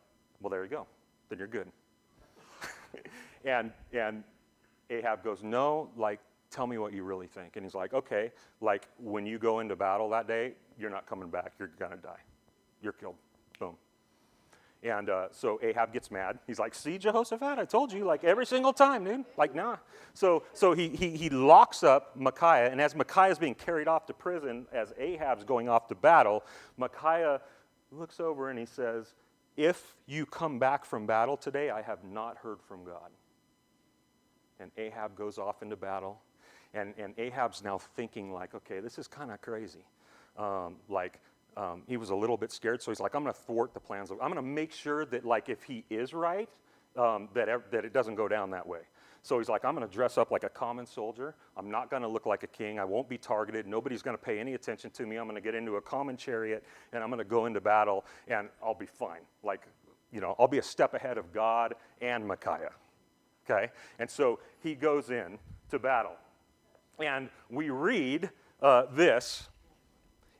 Well, 0.40 0.50
there 0.50 0.64
you 0.64 0.70
go. 0.70 0.86
Then 1.28 1.38
you're 1.38 1.48
good. 1.48 1.68
and, 3.44 3.72
and 3.92 4.24
Ahab 4.90 5.24
goes, 5.24 5.42
No, 5.42 5.90
like, 5.96 6.20
tell 6.50 6.66
me 6.66 6.78
what 6.78 6.92
you 6.92 7.02
really 7.02 7.26
think. 7.26 7.56
And 7.56 7.64
he's 7.64 7.74
like, 7.74 7.94
Okay, 7.94 8.32
like, 8.60 8.88
when 8.98 9.26
you 9.26 9.38
go 9.38 9.60
into 9.60 9.76
battle 9.76 10.08
that 10.10 10.26
day, 10.26 10.54
you're 10.78 10.90
not 10.90 11.06
coming 11.06 11.28
back. 11.28 11.52
You're 11.58 11.70
going 11.78 11.92
to 11.92 11.96
die. 11.98 12.20
You're 12.82 12.92
killed. 12.92 13.16
Boom. 13.58 13.74
And 14.82 15.10
uh, 15.10 15.28
so 15.32 15.58
Ahab 15.62 15.92
gets 15.92 16.10
mad. 16.10 16.38
He's 16.46 16.58
like, 16.58 16.74
See, 16.74 16.98
Jehoshaphat, 16.98 17.58
I 17.58 17.64
told 17.64 17.92
you, 17.92 18.04
like 18.04 18.24
every 18.24 18.46
single 18.46 18.72
time, 18.72 19.04
dude. 19.04 19.24
Like, 19.36 19.54
nah. 19.54 19.76
So, 20.14 20.44
so 20.52 20.72
he, 20.72 20.88
he, 20.88 21.16
he 21.16 21.30
locks 21.30 21.82
up 21.82 22.16
Micaiah, 22.16 22.70
and 22.70 22.80
as 22.80 22.94
Micaiah 22.94 23.32
is 23.32 23.38
being 23.38 23.54
carried 23.54 23.88
off 23.88 24.06
to 24.06 24.14
prison, 24.14 24.66
as 24.72 24.92
Ahab's 24.98 25.44
going 25.44 25.68
off 25.68 25.88
to 25.88 25.94
battle, 25.94 26.44
Micaiah 26.76 27.40
looks 27.90 28.20
over 28.20 28.50
and 28.50 28.58
he 28.58 28.66
says, 28.66 29.14
if 29.58 29.96
you 30.06 30.24
come 30.24 30.60
back 30.60 30.84
from 30.84 31.04
battle 31.04 31.36
today, 31.36 31.68
I 31.68 31.82
have 31.82 32.04
not 32.04 32.38
heard 32.38 32.62
from 32.62 32.84
God. 32.84 33.10
And 34.60 34.70
Ahab 34.78 35.16
goes 35.16 35.36
off 35.36 35.62
into 35.62 35.76
battle. 35.76 36.20
And, 36.74 36.94
and 36.96 37.12
Ahab's 37.18 37.64
now 37.64 37.78
thinking, 37.78 38.32
like, 38.32 38.54
okay, 38.54 38.78
this 38.78 38.98
is 38.98 39.08
kind 39.08 39.32
of 39.32 39.40
crazy. 39.40 39.84
Um, 40.38 40.76
like, 40.88 41.18
um, 41.56 41.82
he 41.88 41.96
was 41.96 42.10
a 42.10 42.14
little 42.14 42.36
bit 42.36 42.52
scared, 42.52 42.80
so 42.80 42.92
he's 42.92 43.00
like, 43.00 43.16
I'm 43.16 43.24
going 43.24 43.34
to 43.34 43.40
thwart 43.40 43.74
the 43.74 43.80
plans. 43.80 44.12
Of, 44.12 44.18
I'm 44.20 44.32
going 44.32 44.36
to 44.36 44.42
make 44.42 44.72
sure 44.72 45.04
that, 45.06 45.24
like, 45.24 45.48
if 45.48 45.64
he 45.64 45.84
is 45.90 46.14
right, 46.14 46.48
um, 46.96 47.28
that, 47.34 47.48
that 47.72 47.84
it 47.84 47.92
doesn't 47.92 48.14
go 48.14 48.28
down 48.28 48.50
that 48.50 48.66
way. 48.66 48.80
So 49.22 49.38
he's 49.38 49.48
like, 49.48 49.64
I'm 49.64 49.74
going 49.74 49.86
to 49.86 49.92
dress 49.92 50.16
up 50.16 50.30
like 50.30 50.44
a 50.44 50.48
common 50.48 50.86
soldier. 50.86 51.34
I'm 51.56 51.70
not 51.70 51.90
going 51.90 52.02
to 52.02 52.08
look 52.08 52.26
like 52.26 52.42
a 52.42 52.46
king. 52.46 52.78
I 52.78 52.84
won't 52.84 53.08
be 53.08 53.18
targeted. 53.18 53.66
Nobody's 53.66 54.02
going 54.02 54.16
to 54.16 54.22
pay 54.22 54.38
any 54.38 54.54
attention 54.54 54.90
to 54.92 55.06
me. 55.06 55.16
I'm 55.16 55.24
going 55.24 55.34
to 55.34 55.42
get 55.42 55.54
into 55.54 55.76
a 55.76 55.80
common 55.80 56.16
chariot 56.16 56.64
and 56.92 57.02
I'm 57.02 57.10
going 57.10 57.18
to 57.18 57.24
go 57.24 57.46
into 57.46 57.60
battle 57.60 58.04
and 58.28 58.48
I'll 58.62 58.74
be 58.74 58.86
fine. 58.86 59.20
Like, 59.42 59.62
you 60.12 60.20
know, 60.20 60.34
I'll 60.38 60.48
be 60.48 60.58
a 60.58 60.62
step 60.62 60.94
ahead 60.94 61.18
of 61.18 61.32
God 61.32 61.74
and 62.00 62.26
Micaiah. 62.26 62.72
Okay? 63.48 63.70
And 63.98 64.08
so 64.08 64.38
he 64.62 64.74
goes 64.74 65.10
in 65.10 65.38
to 65.70 65.78
battle. 65.78 66.16
And 66.98 67.28
we 67.50 67.70
read 67.70 68.30
uh, 68.62 68.84
this 68.92 69.48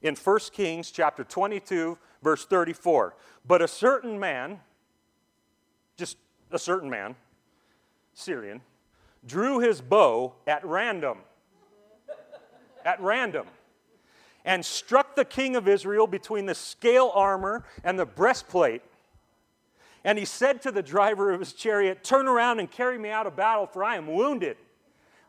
in 0.03 0.15
1 0.15 0.39
Kings 0.53 0.91
chapter 0.91 1.25
22, 1.25 1.99
verse 2.23 2.45
34. 2.47 3.17
But 3.47 3.63
a 3.63 3.69
certain 3.69 4.19
man, 4.19 4.61
just 5.97 6.17
a 6.51 6.59
certain 6.59 6.91
man, 6.91 7.15
Syrian, 8.19 8.61
drew 9.25 9.61
his 9.61 9.81
bow 9.81 10.35
at 10.47 10.65
random, 10.65 11.19
at 12.85 13.01
random, 13.01 13.47
and 14.45 14.65
struck 14.65 15.15
the 15.15 15.25
king 15.25 15.55
of 15.55 15.69
Israel 15.69 16.09
between 16.09 16.47
the 16.47 16.55
scale 16.55 17.13
armor 17.15 17.65
and 17.85 17.97
the 17.97 18.05
breastplate. 18.05 18.83
And 20.05 20.19
he 20.19 20.25
said 20.25 20.63
to 20.63 20.73
the 20.73 20.83
driver 20.83 21.31
of 21.31 21.39
his 21.39 21.53
chariot, 21.53 22.03
Turn 22.03 22.27
around 22.27 22.59
and 22.59 22.69
carry 22.69 22.99
me 22.99 23.11
out 23.11 23.27
of 23.27 23.37
battle, 23.37 23.67
for 23.67 23.85
I 23.85 23.97
am 23.97 24.09
wounded. 24.09 24.57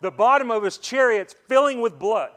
The 0.01 0.11
bottom 0.11 0.49
of 0.49 0.63
his 0.63 0.77
chariot's 0.77 1.35
filling 1.47 1.81
with 1.81 1.99
blood. 1.99 2.31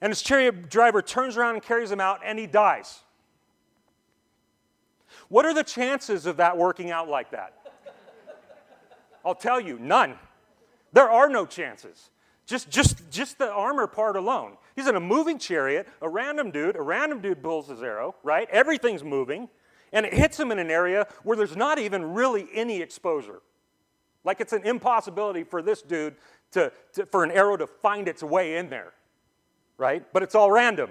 And 0.00 0.10
his 0.10 0.22
chariot 0.22 0.68
driver 0.68 1.00
turns 1.00 1.36
around 1.36 1.54
and 1.54 1.62
carries 1.62 1.92
him 1.92 2.00
out, 2.00 2.20
and 2.24 2.38
he 2.38 2.46
dies. 2.46 3.00
What 5.28 5.44
are 5.44 5.54
the 5.54 5.64
chances 5.64 6.26
of 6.26 6.38
that 6.38 6.56
working 6.56 6.90
out 6.90 7.08
like 7.08 7.30
that? 7.30 7.65
I'll 9.26 9.34
tell 9.34 9.60
you, 9.60 9.78
none. 9.78 10.14
There 10.92 11.10
are 11.10 11.28
no 11.28 11.44
chances. 11.44 12.10
Just, 12.46 12.70
just, 12.70 13.10
just 13.10 13.38
the 13.38 13.50
armor 13.50 13.88
part 13.88 14.16
alone. 14.16 14.56
He's 14.76 14.86
in 14.86 14.94
a 14.94 15.00
moving 15.00 15.38
chariot, 15.38 15.88
a 16.00 16.08
random 16.08 16.52
dude, 16.52 16.76
a 16.76 16.80
random 16.80 17.20
dude 17.20 17.42
pulls 17.42 17.68
his 17.68 17.82
arrow, 17.82 18.14
right? 18.22 18.48
Everything's 18.50 19.02
moving, 19.02 19.48
and 19.92 20.06
it 20.06 20.14
hits 20.14 20.38
him 20.38 20.52
in 20.52 20.60
an 20.60 20.70
area 20.70 21.08
where 21.24 21.36
there's 21.36 21.56
not 21.56 21.80
even 21.80 22.14
really 22.14 22.46
any 22.54 22.80
exposure. 22.80 23.42
Like 24.22 24.40
it's 24.40 24.52
an 24.52 24.62
impossibility 24.64 25.42
for 25.42 25.60
this 25.60 25.82
dude 25.82 26.14
to, 26.52 26.72
to 26.92 27.06
for 27.06 27.24
an 27.24 27.32
arrow 27.32 27.56
to 27.56 27.66
find 27.66 28.06
its 28.06 28.22
way 28.22 28.56
in 28.56 28.70
there, 28.70 28.92
right? 29.76 30.04
But 30.12 30.22
it's 30.22 30.36
all 30.36 30.52
random. 30.52 30.90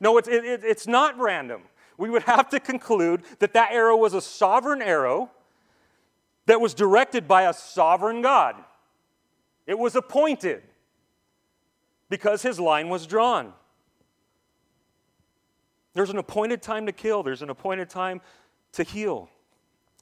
No, 0.00 0.18
it's, 0.18 0.28
it, 0.28 0.44
it, 0.44 0.64
it's 0.64 0.88
not 0.88 1.16
random. 1.16 1.62
We 1.96 2.10
would 2.10 2.24
have 2.24 2.48
to 2.50 2.60
conclude 2.60 3.22
that 3.38 3.52
that 3.54 3.70
arrow 3.70 3.96
was 3.96 4.14
a 4.14 4.20
sovereign 4.20 4.82
arrow 4.82 5.30
that 6.46 6.60
was 6.60 6.74
directed 6.74 7.28
by 7.28 7.42
a 7.42 7.52
sovereign 7.52 8.22
God. 8.22 8.56
It 9.66 9.78
was 9.78 9.96
appointed 9.96 10.62
because 12.08 12.42
his 12.42 12.58
line 12.58 12.88
was 12.88 13.06
drawn. 13.06 13.52
There's 15.94 16.10
an 16.10 16.18
appointed 16.18 16.62
time 16.62 16.86
to 16.86 16.92
kill, 16.92 17.22
there's 17.22 17.42
an 17.42 17.50
appointed 17.50 17.90
time 17.90 18.20
to 18.72 18.82
heal. 18.82 19.28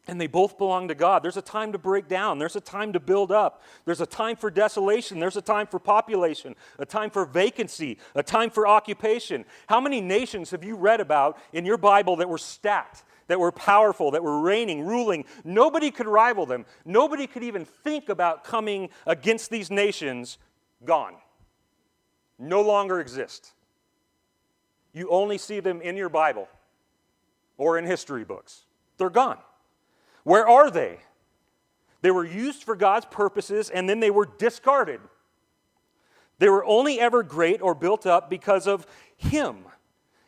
And 0.06 0.20
they 0.20 0.26
both 0.26 0.58
belong 0.58 0.88
to 0.88 0.94
God. 0.94 1.22
There's 1.22 1.38
a 1.38 1.42
time 1.42 1.72
to 1.72 1.78
break 1.78 2.08
down. 2.08 2.38
There's 2.38 2.56
a 2.56 2.60
time 2.60 2.92
to 2.92 3.00
build 3.00 3.32
up. 3.32 3.62
There's 3.86 4.02
a 4.02 4.06
time 4.06 4.36
for 4.36 4.50
desolation. 4.50 5.18
There's 5.18 5.38
a 5.38 5.42
time 5.42 5.66
for 5.66 5.78
population, 5.78 6.56
a 6.78 6.84
time 6.84 7.08
for 7.08 7.24
vacancy, 7.24 7.96
a 8.14 8.22
time 8.22 8.50
for 8.50 8.68
occupation. 8.68 9.46
How 9.66 9.80
many 9.80 10.02
nations 10.02 10.50
have 10.50 10.62
you 10.62 10.76
read 10.76 11.00
about 11.00 11.38
in 11.54 11.64
your 11.64 11.78
Bible 11.78 12.16
that 12.16 12.28
were 12.28 12.36
stacked, 12.36 13.02
that 13.28 13.40
were 13.40 13.52
powerful, 13.52 14.10
that 14.12 14.22
were 14.22 14.40
reigning, 14.40 14.84
ruling? 14.84 15.24
Nobody 15.44 15.90
could 15.90 16.06
rival 16.06 16.46
them. 16.46 16.66
Nobody 16.84 17.26
could 17.26 17.42
even 17.42 17.64
think 17.64 18.08
about 18.08 18.44
coming 18.44 18.90
against 19.06 19.50
these 19.50 19.70
nations. 19.70 20.38
Gone. 20.84 21.14
No 22.38 22.60
longer 22.60 23.00
exist. 23.00 23.52
You 24.92 25.08
only 25.10 25.38
see 25.38 25.60
them 25.60 25.80
in 25.80 25.96
your 25.96 26.08
Bible 26.08 26.48
or 27.56 27.78
in 27.78 27.84
history 27.84 28.24
books. 28.24 28.64
They're 28.98 29.10
gone. 29.10 29.38
Where 30.22 30.48
are 30.48 30.70
they? 30.70 30.98
They 32.02 32.10
were 32.10 32.24
used 32.24 32.64
for 32.64 32.76
God's 32.76 33.06
purposes 33.06 33.70
and 33.70 33.88
then 33.88 34.00
they 34.00 34.10
were 34.10 34.28
discarded. 34.38 35.00
They 36.38 36.48
were 36.48 36.64
only 36.64 37.00
ever 37.00 37.22
great 37.22 37.62
or 37.62 37.74
built 37.74 38.06
up 38.06 38.28
because 38.28 38.66
of 38.66 38.86
Him, 39.16 39.64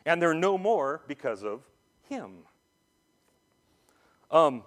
and 0.05 0.21
they're 0.21 0.33
no 0.33 0.57
more 0.57 1.01
because 1.07 1.43
of 1.43 1.61
Him. 2.03 2.43
Um, 4.29 4.63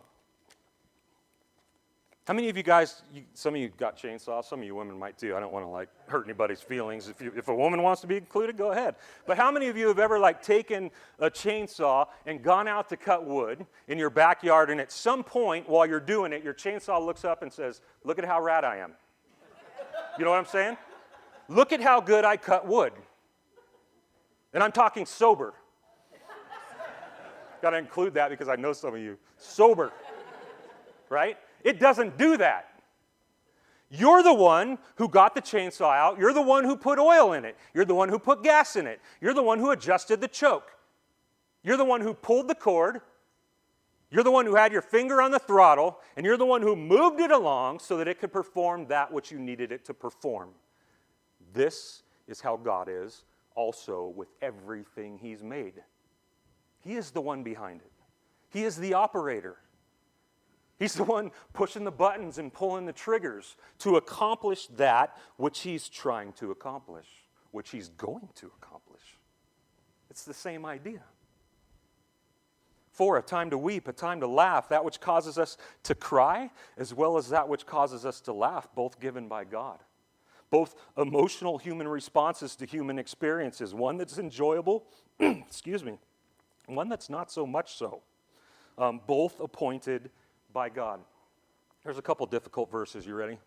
how 2.27 2.35
many 2.35 2.49
of 2.49 2.57
you 2.57 2.63
guys, 2.63 3.03
you, 3.13 3.25
some 3.35 3.55
of 3.55 3.61
you 3.61 3.71
got 3.77 3.99
chainsaws, 3.99 4.45
some 4.45 4.61
of 4.61 4.65
you 4.65 4.75
women 4.75 4.99
might 4.99 5.19
too. 5.19 5.35
I 5.35 5.41
don't 5.41 5.53
want 5.53 5.65
to 5.65 5.69
like 5.69 5.89
hurt 6.07 6.25
anybody's 6.25 6.61
feelings. 6.61 7.09
If, 7.09 7.21
you, 7.21 7.33
if 7.37 7.49
a 7.49 7.55
woman 7.55 7.83
wants 7.83 8.01
to 8.03 8.07
be 8.07 8.17
included, 8.17 8.57
go 8.57 8.71
ahead. 8.71 8.95
But 9.27 9.37
how 9.37 9.51
many 9.51 9.67
of 9.67 9.77
you 9.77 9.89
have 9.89 9.99
ever 9.99 10.19
like 10.19 10.41
taken 10.41 10.91
a 11.19 11.29
chainsaw 11.29 12.07
and 12.27 12.43
gone 12.43 12.69
out 12.69 12.89
to 12.91 12.97
cut 12.97 13.27
wood 13.27 13.67
in 13.89 13.99
your 13.99 14.11
backyard 14.11 14.71
and 14.71 14.81
at 14.81 14.93
some 14.93 15.25
point 15.25 15.69
while 15.69 15.87
you're 15.87 15.99
doing 15.99 16.33
it, 16.33 16.45
your 16.45 16.55
chainsaw 16.55 17.05
looks 17.05 17.25
up 17.25 17.43
and 17.43 17.53
says, 17.53 17.81
look 18.05 18.19
at 18.19 18.25
how 18.25 18.41
rad 18.41 18.65
I 18.65 18.77
am. 18.77 18.93
You 20.19 20.25
know 20.25 20.31
what 20.31 20.39
I'm 20.39 20.47
saying? 20.47 20.77
Look 21.49 21.73
at 21.73 21.81
how 21.81 22.01
good 22.01 22.25
I 22.25 22.37
cut 22.37 22.67
wood. 22.67 22.93
And 24.55 24.63
I'm 24.63 24.73
talking 24.73 25.05
sober. 25.05 25.53
Got 27.63 27.71
to 27.71 27.79
include 27.79 28.15
that 28.15 28.31
because 28.31 28.49
I 28.49 28.57
know 28.57 28.73
some 28.73 28.95
of 28.95 29.01
you. 29.01 29.19
Sober. 29.37 29.93
Right? 31.09 31.37
It 31.63 31.81
doesn't 31.81 32.17
do 32.17 32.37
that. 32.39 32.67
You're 33.91 34.23
the 34.23 34.35
one 34.35 34.79
who 34.97 35.09
got 35.09 35.35
the 35.35 35.43
chainsaw 35.43 35.93
out. 35.95 36.19
You're 36.19 36.33
the 36.33 36.41
one 36.43 36.65
who 36.65 36.77
put 36.77 36.99
oil 36.99 37.33
in 37.33 37.45
it. 37.45 37.57
You're 37.75 37.85
the 37.85 37.95
one 37.95 38.09
who 38.09 38.19
put 38.19 38.45
gas 38.45 38.77
in 38.77 38.87
it. 38.87 39.01
You're 39.21 39.35
the 39.35 39.43
one 39.43 39.59
who 39.59 39.73
adjusted 39.73 40.21
the 40.21 40.29
choke. 40.29 40.71
You're 41.65 41.77
the 41.77 41.85
one 41.85 42.01
who 42.01 42.15
pulled 42.15 42.47
the 42.49 42.55
cord. 42.55 43.01
You're 44.11 44.25
the 44.25 44.31
one 44.31 44.47
who 44.47 44.55
had 44.55 44.73
your 44.73 44.83
finger 44.83 45.21
on 45.21 45.31
the 45.31 45.39
throttle, 45.39 46.01
and 46.17 46.27
you're 46.27 46.37
the 46.37 46.47
one 46.47 46.63
who 46.63 46.75
moved 46.75 47.21
it 47.21 47.31
along 47.31 47.81
so 47.81 47.97
that 47.97 48.09
it 48.09 48.19
could 48.19 48.33
perform 48.33 48.87
that 48.87 49.13
which 49.13 49.31
you 49.31 49.39
needed 49.39 49.71
it 49.71 49.85
to 49.85 49.95
perform. 49.95 50.51
This 51.53 52.03
is 52.27 52.41
how 52.41 52.57
God 52.57 52.89
is 52.89 53.25
also 53.55 54.13
with 54.17 54.29
everything 54.41 55.19
He's 55.19 55.43
made. 55.43 55.75
He 56.81 56.97
is 56.97 57.11
the 57.11 57.21
one 57.21 57.43
behind 57.43 57.81
it, 57.83 57.93
He 58.51 58.65
is 58.65 58.77
the 58.77 58.95
operator. 58.95 59.57
He's 60.79 60.95
the 60.95 61.05
one 61.05 61.31
pushing 61.53 61.85
the 61.85 61.91
buttons 61.91 62.39
and 62.39 62.51
pulling 62.51 62.87
the 62.87 62.93
triggers 62.95 63.57
to 63.81 63.97
accomplish 63.97 64.67
that 64.79 65.15
which 65.37 65.61
he's 65.61 65.91
trying 65.91 66.33
to 66.33 66.53
accomplish, 66.53 67.07
which 67.51 67.69
he's 67.69 67.91
going 67.91 68.31
to 68.37 68.51
accomplish. 68.57 69.19
It's 70.09 70.25
the 70.25 70.33
same 70.33 70.65
idea. 70.65 71.03
For 72.93 73.19
a 73.19 73.23
time 73.23 73.51
to 73.51 73.59
weep, 73.59 73.89
a 73.89 73.93
time 73.93 74.21
to 74.21 74.27
laugh, 74.27 74.71
that 74.71 74.83
which 74.83 75.01
causes 75.01 75.37
us 75.37 75.59
to 75.83 75.95
cry, 75.95 76.51
as 76.79 76.95
well 76.95 77.19
as 77.19 77.29
that 77.29 77.47
which 77.47 77.67
causes 77.67 78.07
us 78.07 78.23
to 78.23 78.33
laugh, 78.33 78.67
both 78.75 78.99
given 78.99 79.29
by 79.29 79.45
God. 79.45 79.81
Both 80.51 80.75
emotional 80.97 81.59
human 81.59 81.89
responses 81.89 82.57
to 82.57 82.65
human 82.65 82.99
experiences, 82.99 83.75
one 83.75 83.99
that's 83.99 84.19
enjoyable, 84.19 84.87
excuse 85.21 85.85
me, 85.85 85.99
one 86.77 86.89
that's 86.89 87.11
not 87.11 87.31
so 87.31 87.47
much 87.47 87.75
so. 87.75 88.03
Um, 88.79 89.01
both 89.07 89.41
appointed 89.41 90.11
by 90.53 90.69
God. 90.69 91.01
There's 91.85 91.99
a 91.99 92.03
couple 92.03 92.27
difficult 92.27 92.71
verses. 92.71 93.07
You 93.07 93.15
ready? 93.15 93.39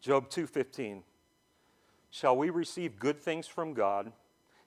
Job 0.00 0.28
2:15. 0.28 1.02
Shall 2.10 2.36
we 2.36 2.50
receive 2.50 2.98
good 2.98 3.18
things 3.18 3.46
from 3.46 3.72
God 3.72 4.12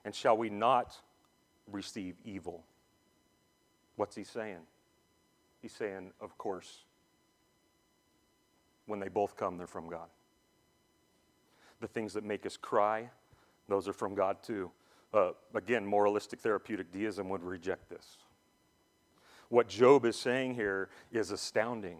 and 0.04 0.14
shall 0.14 0.36
we 0.36 0.50
not 0.50 1.00
receive 1.70 2.16
evil? 2.24 2.64
What's 3.96 4.16
he 4.16 4.24
saying? 4.24 4.66
He's 5.62 5.72
saying, 5.72 6.12
of 6.20 6.36
course, 6.38 6.84
when 8.86 9.00
they 9.00 9.08
both 9.08 9.36
come, 9.36 9.58
they're 9.58 9.66
from 9.66 9.88
God. 9.88 10.08
The 11.80 11.88
things 11.88 12.12
that 12.14 12.24
make 12.24 12.46
us 12.46 12.56
cry, 12.56 13.10
those 13.68 13.88
are 13.88 13.92
from 13.92 14.14
God 14.14 14.42
too. 14.42 14.70
Uh, 15.16 15.30
again, 15.54 15.86
moralistic 15.86 16.40
therapeutic 16.40 16.92
deism 16.92 17.30
would 17.30 17.42
reject 17.42 17.88
this. 17.88 18.18
What 19.48 19.66
Job 19.66 20.04
is 20.04 20.14
saying 20.14 20.56
here 20.56 20.90
is 21.10 21.30
astounding. 21.30 21.96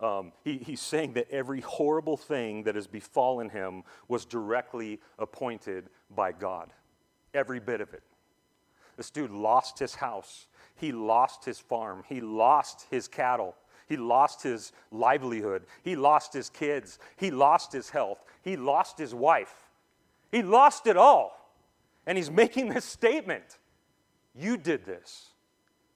Um, 0.00 0.32
he, 0.44 0.56
he's 0.56 0.80
saying 0.80 1.12
that 1.12 1.30
every 1.30 1.60
horrible 1.60 2.16
thing 2.16 2.62
that 2.62 2.74
has 2.74 2.86
befallen 2.86 3.50
him 3.50 3.82
was 4.08 4.24
directly 4.24 4.98
appointed 5.18 5.90
by 6.14 6.32
God. 6.32 6.72
Every 7.34 7.60
bit 7.60 7.82
of 7.82 7.92
it. 7.92 8.02
This 8.96 9.10
dude 9.10 9.30
lost 9.30 9.78
his 9.78 9.96
house. 9.96 10.46
He 10.74 10.90
lost 10.90 11.44
his 11.44 11.58
farm. 11.58 12.02
He 12.08 12.22
lost 12.22 12.86
his 12.90 13.08
cattle. 13.08 13.56
He 13.88 13.98
lost 13.98 14.42
his 14.42 14.72
livelihood. 14.90 15.64
He 15.82 15.96
lost 15.96 16.32
his 16.32 16.48
kids. 16.48 16.98
He 17.16 17.30
lost 17.30 17.74
his 17.74 17.90
health. 17.90 18.24
He 18.40 18.56
lost 18.56 18.96
his 18.96 19.14
wife. 19.14 19.68
He 20.32 20.42
lost 20.42 20.86
it 20.86 20.96
all. 20.96 21.37
And 22.08 22.16
he's 22.16 22.30
making 22.30 22.70
this 22.70 22.86
statement 22.86 23.58
You 24.34 24.56
did 24.56 24.84
this 24.84 25.28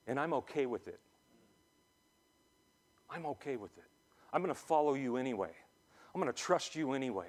and 0.07 0.20
I'm 0.20 0.35
okay 0.35 0.66
with 0.66 0.87
it. 0.88 1.01
I'm 3.11 3.27
okay 3.27 3.57
with 3.57 3.77
it. 3.79 3.85
I'm 4.33 4.42
going 4.42 4.55
to 4.55 4.61
follow 4.61 4.94
you 4.94 5.16
anyway. 5.16 5.53
I'm 6.14 6.20
going 6.20 6.33
to 6.33 6.38
trust 6.38 6.77
you 6.77 6.92
anyway. 6.92 7.29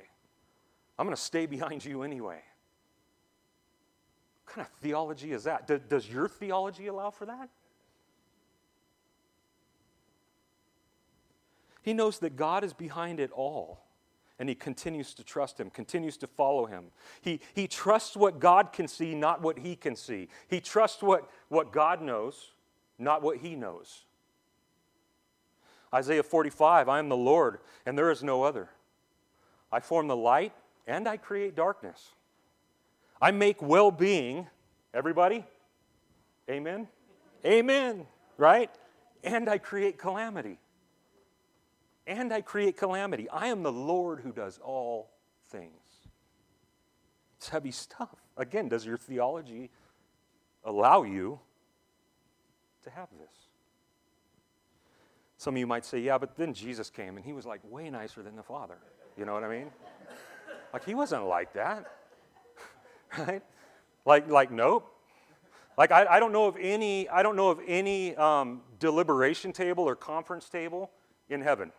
I'm 0.99 1.05
going 1.05 1.15
to 1.15 1.21
stay 1.21 1.45
behind 1.45 1.83
you 1.85 2.03
anyway. 2.03 2.41
What 4.45 4.55
kind 4.55 4.67
of 4.67 4.73
theology 4.81 5.31
is 5.31 5.45
that? 5.45 5.89
Does 5.89 6.09
your 6.09 6.27
theology 6.27 6.87
allow 6.87 7.09
for 7.09 7.25
that? 7.25 7.49
He 11.81 11.93
knows 11.93 12.19
that 12.19 12.35
God 12.35 12.63
is 12.63 12.73
behind 12.73 13.19
it 13.19 13.31
all, 13.31 13.83
and 14.43 14.49
he 14.49 14.55
continues 14.55 15.13
to 15.13 15.23
trust 15.23 15.57
him, 15.57 15.69
continues 15.69 16.17
to 16.17 16.27
follow 16.27 16.65
him. 16.65 16.87
He, 17.21 17.39
he 17.53 17.65
trusts 17.65 18.17
what 18.17 18.41
God 18.41 18.73
can 18.73 18.89
see, 18.89 19.15
not 19.15 19.41
what 19.41 19.59
he 19.59 19.77
can 19.77 19.95
see. 19.95 20.27
He 20.49 20.59
trusts 20.59 21.01
what, 21.01 21.29
what 21.47 21.71
God 21.71 22.01
knows, 22.01 22.51
not 22.99 23.21
what 23.21 23.37
he 23.37 23.55
knows. 23.55 24.03
Isaiah 25.93 26.23
45 26.23 26.89
I 26.89 26.99
am 26.99 27.07
the 27.07 27.15
Lord, 27.15 27.59
and 27.85 27.97
there 27.97 28.11
is 28.11 28.21
no 28.21 28.43
other. 28.43 28.67
I 29.71 29.79
form 29.79 30.09
the 30.09 30.17
light, 30.17 30.51
and 30.87 31.07
I 31.07 31.15
create 31.15 31.55
darkness. 31.55 32.09
I 33.21 33.31
make 33.31 33.61
well 33.61 33.91
being, 33.91 34.47
everybody? 34.93 35.45
Amen? 36.49 36.89
Amen, 37.45 38.07
right? 38.37 38.69
And 39.23 39.47
I 39.47 39.57
create 39.57 39.97
calamity. 39.97 40.59
And 42.05 42.33
I 42.33 42.41
create 42.41 42.77
calamity. 42.77 43.29
I 43.29 43.47
am 43.47 43.63
the 43.63 43.71
Lord 43.71 44.19
who 44.19 44.31
does 44.31 44.59
all 44.63 45.11
things. 45.49 45.71
It's 47.37 47.49
heavy 47.49 47.71
stuff. 47.71 48.15
Again, 48.37 48.67
does 48.67 48.85
your 48.85 48.97
theology 48.97 49.69
allow 50.63 51.03
you 51.03 51.39
to 52.83 52.89
have 52.89 53.07
this. 53.19 53.31
Some 55.37 55.55
of 55.55 55.59
you 55.59 55.67
might 55.67 55.85
say, 55.85 55.99
yeah, 55.99 56.17
but 56.17 56.37
then 56.37 56.53
Jesus 56.53 56.89
came 56.89 57.17
and 57.17 57.25
he 57.25 57.33
was 57.33 57.45
like 57.45 57.59
way 57.69 57.89
nicer 57.89 58.21
than 58.23 58.35
the 58.35 58.43
Father. 58.43 58.77
You 59.17 59.25
know 59.25 59.33
what 59.33 59.43
I 59.43 59.49
mean? 59.49 59.71
Like 60.71 60.85
he 60.85 60.95
wasn't 60.95 61.25
like 61.25 61.53
that. 61.53 61.91
right? 63.17 63.43
Like, 64.05 64.29
like 64.29 64.51
nope. 64.51 64.89
Like 65.77 65.91
I, 65.91 66.05
I 66.05 66.19
don't 66.19 66.31
know 66.31 66.45
of 66.45 66.55
any, 66.59 67.09
I 67.09 67.23
don't 67.23 67.35
know 67.35 67.49
of 67.49 67.59
any 67.67 68.15
um, 68.15 68.61
deliberation 68.79 69.51
table 69.51 69.83
or 69.83 69.95
conference 69.95 70.49
table 70.49 70.91
in 71.29 71.41
heaven 71.41 71.71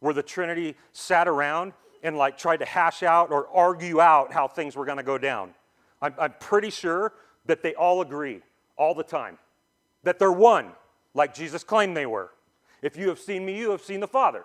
where 0.00 0.14
the 0.14 0.22
Trinity 0.22 0.76
sat 0.92 1.28
around 1.28 1.72
and 2.02 2.16
like 2.16 2.38
tried 2.38 2.58
to 2.58 2.64
hash 2.64 3.02
out 3.02 3.30
or 3.30 3.48
argue 3.48 4.00
out 4.00 4.32
how 4.32 4.46
things 4.48 4.76
were 4.76 4.84
going 4.84 4.98
to 4.98 5.04
go 5.04 5.18
down. 5.18 5.54
I'm, 6.00 6.14
I'm 6.18 6.34
pretty 6.40 6.70
sure 6.70 7.12
that 7.46 7.62
they 7.62 7.74
all 7.74 8.00
agree 8.00 8.42
all 8.76 8.94
the 8.94 9.02
time 9.02 9.38
that 10.04 10.18
they're 10.18 10.32
one, 10.32 10.70
like 11.14 11.34
Jesus 11.34 11.64
claimed 11.64 11.96
they 11.96 12.06
were. 12.06 12.30
If 12.82 12.96
you 12.96 13.08
have 13.08 13.18
seen 13.18 13.44
me, 13.44 13.58
you 13.58 13.72
have 13.72 13.82
seen 13.82 14.00
the 14.00 14.08
Father. 14.08 14.44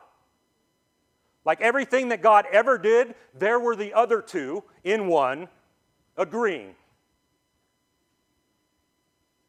Like 1.46 1.62
everything 1.62 2.10
that 2.10 2.22
God 2.22 2.46
ever 2.52 2.78
did, 2.78 3.16
there 3.38 3.60
were 3.60 3.76
the 3.76 3.94
other 3.94 4.22
two 4.22 4.64
in 4.84 5.08
one 5.08 5.48
agreeing. 6.18 6.76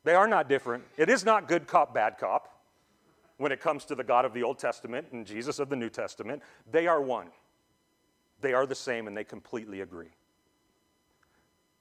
They 0.02 0.14
are 0.14 0.28
not 0.28 0.48
different. 0.48 0.84
It 0.98 1.08
is 1.08 1.24
not 1.24 1.48
good 1.48 1.66
cop, 1.66 1.94
bad 1.94 2.18
cop 2.18 2.53
when 3.36 3.52
it 3.52 3.60
comes 3.60 3.84
to 3.86 3.94
the 3.94 4.04
God 4.04 4.24
of 4.24 4.32
the 4.32 4.42
Old 4.42 4.58
Testament 4.58 5.08
and 5.12 5.26
Jesus 5.26 5.58
of 5.58 5.68
the 5.68 5.76
New 5.76 5.90
Testament. 5.90 6.42
They 6.70 6.86
are 6.86 7.00
one. 7.00 7.28
They 8.40 8.52
are 8.52 8.66
the 8.66 8.74
same 8.74 9.06
and 9.06 9.16
they 9.16 9.24
completely 9.24 9.80
agree. 9.80 10.12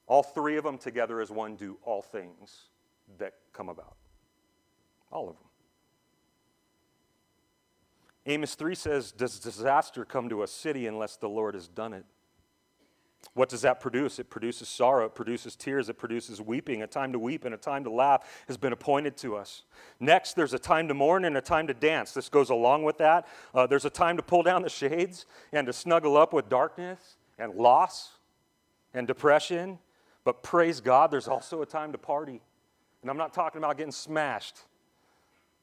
All 0.08 0.24
three 0.24 0.58
of 0.58 0.64
them 0.64 0.78
together 0.78 1.22
as 1.22 1.32
one 1.32 1.56
do 1.56 1.78
all 1.84 2.02
things 2.02 2.70
that 3.18 3.34
come 3.54 3.70
about. 3.70 3.96
All 5.12 5.30
of 5.30 5.36
them. 5.36 5.46
Amos 8.26 8.56
3 8.56 8.76
says, 8.76 9.12
Does 9.12 9.40
disaster 9.40 10.06
come 10.06 10.30
to 10.30 10.44
a 10.44 10.48
city 10.48 10.88
unless 10.88 11.18
the 11.18 11.30
Lord 11.30 11.56
has 11.56 11.68
done 11.68 11.94
it? 11.94 12.06
What 13.34 13.50
does 13.50 13.62
that 13.62 13.80
produce? 13.80 14.20
It 14.20 14.30
produces 14.30 14.70
sorrow, 14.70 15.06
it 15.06 15.16
produces 15.16 15.56
tears, 15.56 15.90
it 15.90 15.98
produces 15.98 16.40
weeping. 16.42 16.84
A 16.84 16.88
time 16.88 17.12
to 17.14 17.20
weep 17.20 17.46
and 17.46 17.56
a 17.56 17.58
time 17.58 17.84
to 17.86 17.90
laugh 17.90 18.44
has 18.48 18.58
been 18.58 18.74
appointed 18.74 19.18
to 19.18 19.36
us. 19.36 19.64
Next, 20.00 20.36
there's 20.36 20.54
a 20.54 20.60
time 20.60 20.88
to 20.88 20.94
mourn 20.94 21.26
and 21.26 21.36
a 21.36 21.42
time 21.42 21.66
to 21.68 21.74
dance. 21.74 22.14
This 22.14 22.30
goes 22.30 22.50
along 22.50 22.84
with 22.84 22.98
that. 23.00 23.28
Uh, 23.54 23.66
there's 23.66 23.86
a 23.86 23.90
time 23.90 24.18
to 24.18 24.24
pull 24.24 24.44
down 24.44 24.62
the 24.62 24.70
shades 24.70 25.26
and 25.52 25.66
to 25.66 25.74
snuggle 25.74 26.16
up 26.16 26.34
with 26.34 26.48
darkness 26.48 27.16
and 27.40 27.56
loss 27.56 28.12
and 28.94 29.08
depression. 29.08 29.80
But 30.26 30.44
praise 30.44 30.80
God, 30.80 31.10
there's 31.10 31.28
also 31.28 31.62
a 31.62 31.66
time 31.66 31.92
to 31.92 31.98
party. 31.98 32.42
And 33.02 33.10
I'm 33.10 33.18
not 33.18 33.34
talking 33.34 33.60
about 33.60 33.78
getting 33.78 33.92
smashed. 33.92 34.58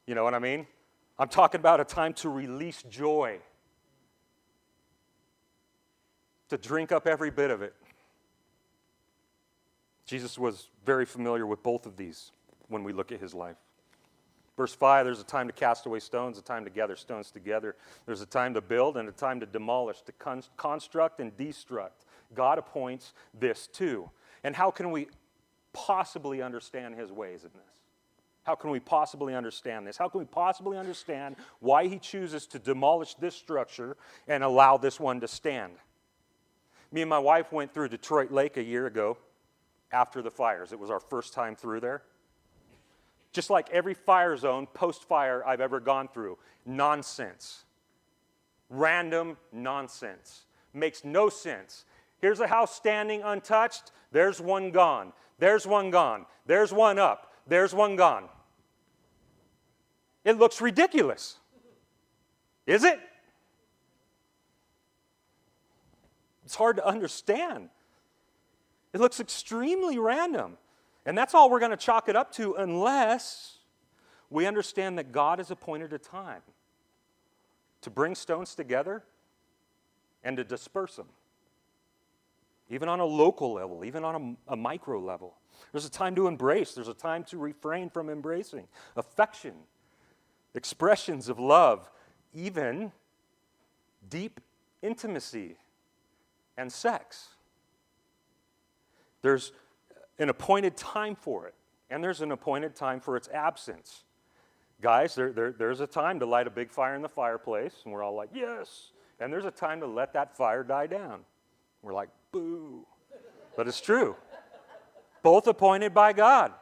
You 0.07 0.15
know 0.15 0.25
what 0.25 0.35
I 0.35 0.39
mean? 0.39 0.67
I'm 1.19 1.29
talking 1.29 1.61
about 1.61 1.81
a 1.81 1.85
time 1.85 2.15
to 2.15 2.31
release 2.31 2.83
joy 2.83 3.39
to 6.51 6.59
drink 6.59 6.93
up 6.93 7.07
every 7.07 7.31
bit 7.31 7.51
of 7.51 7.63
it. 7.63 7.75
Jesus 10.05 10.39
was 10.39 10.69
very 10.85 11.07
familiar 11.07 11.47
with 11.47 11.63
both 11.63 11.87
of 11.87 11.97
these 11.97 12.33
when 12.69 12.85
we 12.85 12.93
look 12.93 13.13
at 13.13 13.21
his 13.21 13.33
life. 13.33 13.57
Verse 14.57 14.75
5 14.75 15.07
there's 15.07 15.21
a 15.21 15.25
time 15.25 15.47
to 15.47 15.53
cast 15.53 15.87
away 15.87 16.01
stones, 16.01 16.37
a 16.37 16.43
time 16.43 16.65
to 16.65 16.71
gather 16.71 16.97
stones 16.97 17.31
together. 17.31 17.77
There's 18.05 18.21
a 18.21 18.27
time 18.27 18.55
to 18.55 18.61
build 18.61 18.97
and 18.97 19.09
a 19.09 19.13
time 19.13 19.41
to 19.41 19.47
demolish, 19.47 20.03
to 20.03 20.13
con- 20.13 20.43
construct 20.57 21.21
and 21.21 21.35
destruct. 21.37 22.05
God 22.35 22.59
appoints 22.59 23.15
this 23.33 23.69
too. 23.69 24.11
And 24.45 24.55
how 24.55 24.71
can 24.71 24.91
we 24.91 25.09
possibly 25.73 26.43
understand 26.43 26.97
his 26.97 27.13
ways 27.13 27.45
in 27.45 27.51
this? 27.55 27.81
How 28.43 28.55
can 28.55 28.71
we 28.71 28.81
possibly 28.81 29.35
understand 29.35 29.87
this? 29.87 29.97
How 29.97 30.09
can 30.09 30.19
we 30.19 30.27
possibly 30.27 30.77
understand 30.77 31.37
why 31.61 31.87
he 31.87 31.99
chooses 31.99 32.47
to 32.49 32.59
demolish 32.59 33.15
this 33.15 33.37
structure 33.37 33.97
and 34.27 34.43
allow 34.43 34.77
this 34.77 34.99
one 34.99 35.21
to 35.21 35.29
stand? 35.29 35.75
Me 36.93 37.03
and 37.03 37.11
my 37.11 37.19
wife 37.19 37.53
went 37.53 37.73
through 37.73 37.89
Detroit 37.89 38.31
Lake 38.31 38.57
a 38.57 38.63
year 38.63 38.87
ago 38.87 39.17
after 39.93 40.23
the 40.23 40.31
fires. 40.31 40.73
It 40.73 40.79
was 40.79 40.91
our 40.91 41.01
first 41.01 41.33
time 41.33 41.55
through 41.55 41.81
there. 41.81 42.03
Just 43.33 43.51
like 43.51 43.71
every 43.71 43.95
fire 43.95 44.37
zone 44.37 44.67
post 44.67 45.05
fire 45.05 45.45
I've 45.47 45.61
ever 45.61 45.79
gone 45.79 46.09
through, 46.09 46.37
nonsense. 46.67 47.65
Random 48.69 49.37
nonsense. 49.53 50.47
Makes 50.75 51.05
no 51.05 51.29
sense. 51.29 51.85
Here's 52.19 52.41
a 52.41 52.47
house 52.47 52.75
standing 52.75 53.23
untouched, 53.23 53.93
there's 54.13 54.41
one 54.41 54.71
gone. 54.71 55.13
There's 55.39 55.67
one 55.67 55.91
gone. 55.91 56.27
There's 56.47 56.73
one 56.73 56.99
up. 56.99 57.33
There's 57.47 57.75
one 57.75 57.97
gone. 57.97 58.29
It 60.25 60.39
looks 60.39 60.61
ridiculous. 60.61 61.39
Is 62.67 62.85
it? 62.85 63.01
It's 66.51 66.57
hard 66.57 66.79
to 66.79 66.85
understand. 66.85 67.69
It 68.93 68.99
looks 68.99 69.21
extremely 69.21 70.01
random. 70.01 70.57
And 71.07 71.17
that's 71.17 71.33
all 71.33 71.49
we're 71.49 71.61
going 71.61 71.71
to 71.71 71.77
chalk 71.77 72.09
it 72.09 72.17
up 72.17 72.33
to 72.33 72.55
unless 72.55 73.59
we 74.31 74.47
understand 74.47 74.99
that 74.99 75.13
God 75.13 75.39
has 75.39 75.53
appointed 75.53 75.93
a 75.93 75.99
time 75.99 76.43
to 77.83 77.91
bring 77.91 78.17
stones 78.17 78.57
together 78.57 79.05
and 80.25 80.37
to 80.39 80.43
disperse 80.43 80.97
them, 80.97 81.07
even 82.69 82.89
on 82.89 82.99
a 82.99 83.05
local 83.05 83.53
level, 83.53 83.85
even 83.85 84.03
on 84.05 84.37
a, 84.49 84.55
a, 84.55 84.57
micro 84.57 84.99
level. 84.99 85.37
There's 85.71 85.87
a 85.87 85.91
time 85.91 86.17
to 86.17 86.27
embrace, 86.27 86.75
there's 86.75 86.89
a 86.89 86.95
time 86.95 87.23
to 87.27 87.39
refrain 87.39 87.91
from 87.91 88.11
embracing. 88.11 88.67
Affection, 88.97 89.55
expressions 90.57 91.29
of 91.29 91.39
love, 91.39 91.89
even 92.35 92.91
deep 94.09 94.41
intimacy 94.83 95.57
and 96.61 96.71
sex. 96.71 97.29
There's 99.23 99.53
an 100.19 100.29
appointed 100.29 100.77
time 100.77 101.17
for 101.17 101.47
it, 101.47 101.55
and 101.89 102.05
there's 102.05 102.21
an 102.21 102.33
appointed 102.33 102.77
time 102.77 103.01
for 103.01 103.17
its 103.17 103.29
absence. 103.33 104.05
Guys, 104.83 105.15
there, 105.15 105.33
there, 105.33 105.53
there's 105.53 105.81
a 105.81 105.87
time 105.87 106.21
to 106.21 106.27
light 106.27 106.47
a 106.47 106.51
big 106.51 106.71
fire 106.71 106.95
in 106.95 107.03
the 107.03 107.09
fireplace, 107.09 107.75
and 107.85 107.93
we're 107.93 108.03
all 108.03 108.15
like, 108.15 108.29
yes. 108.35 108.93
And 109.21 109.33
there's 109.33 109.45
a 109.47 109.51
time 109.51 109.81
to 109.81 109.87
let 109.87 110.13
that 110.13 110.37
fire 110.37 110.63
die 110.63 110.87
down. 110.87 111.21
We're 111.83 111.95
like, 111.95 112.11
boo. 112.31 112.87
But 113.57 113.67
it's 113.67 113.81
true. 113.81 114.17
Both 115.23 115.47
appointed 115.47 115.93
by 115.95 116.13
God. 116.13 116.53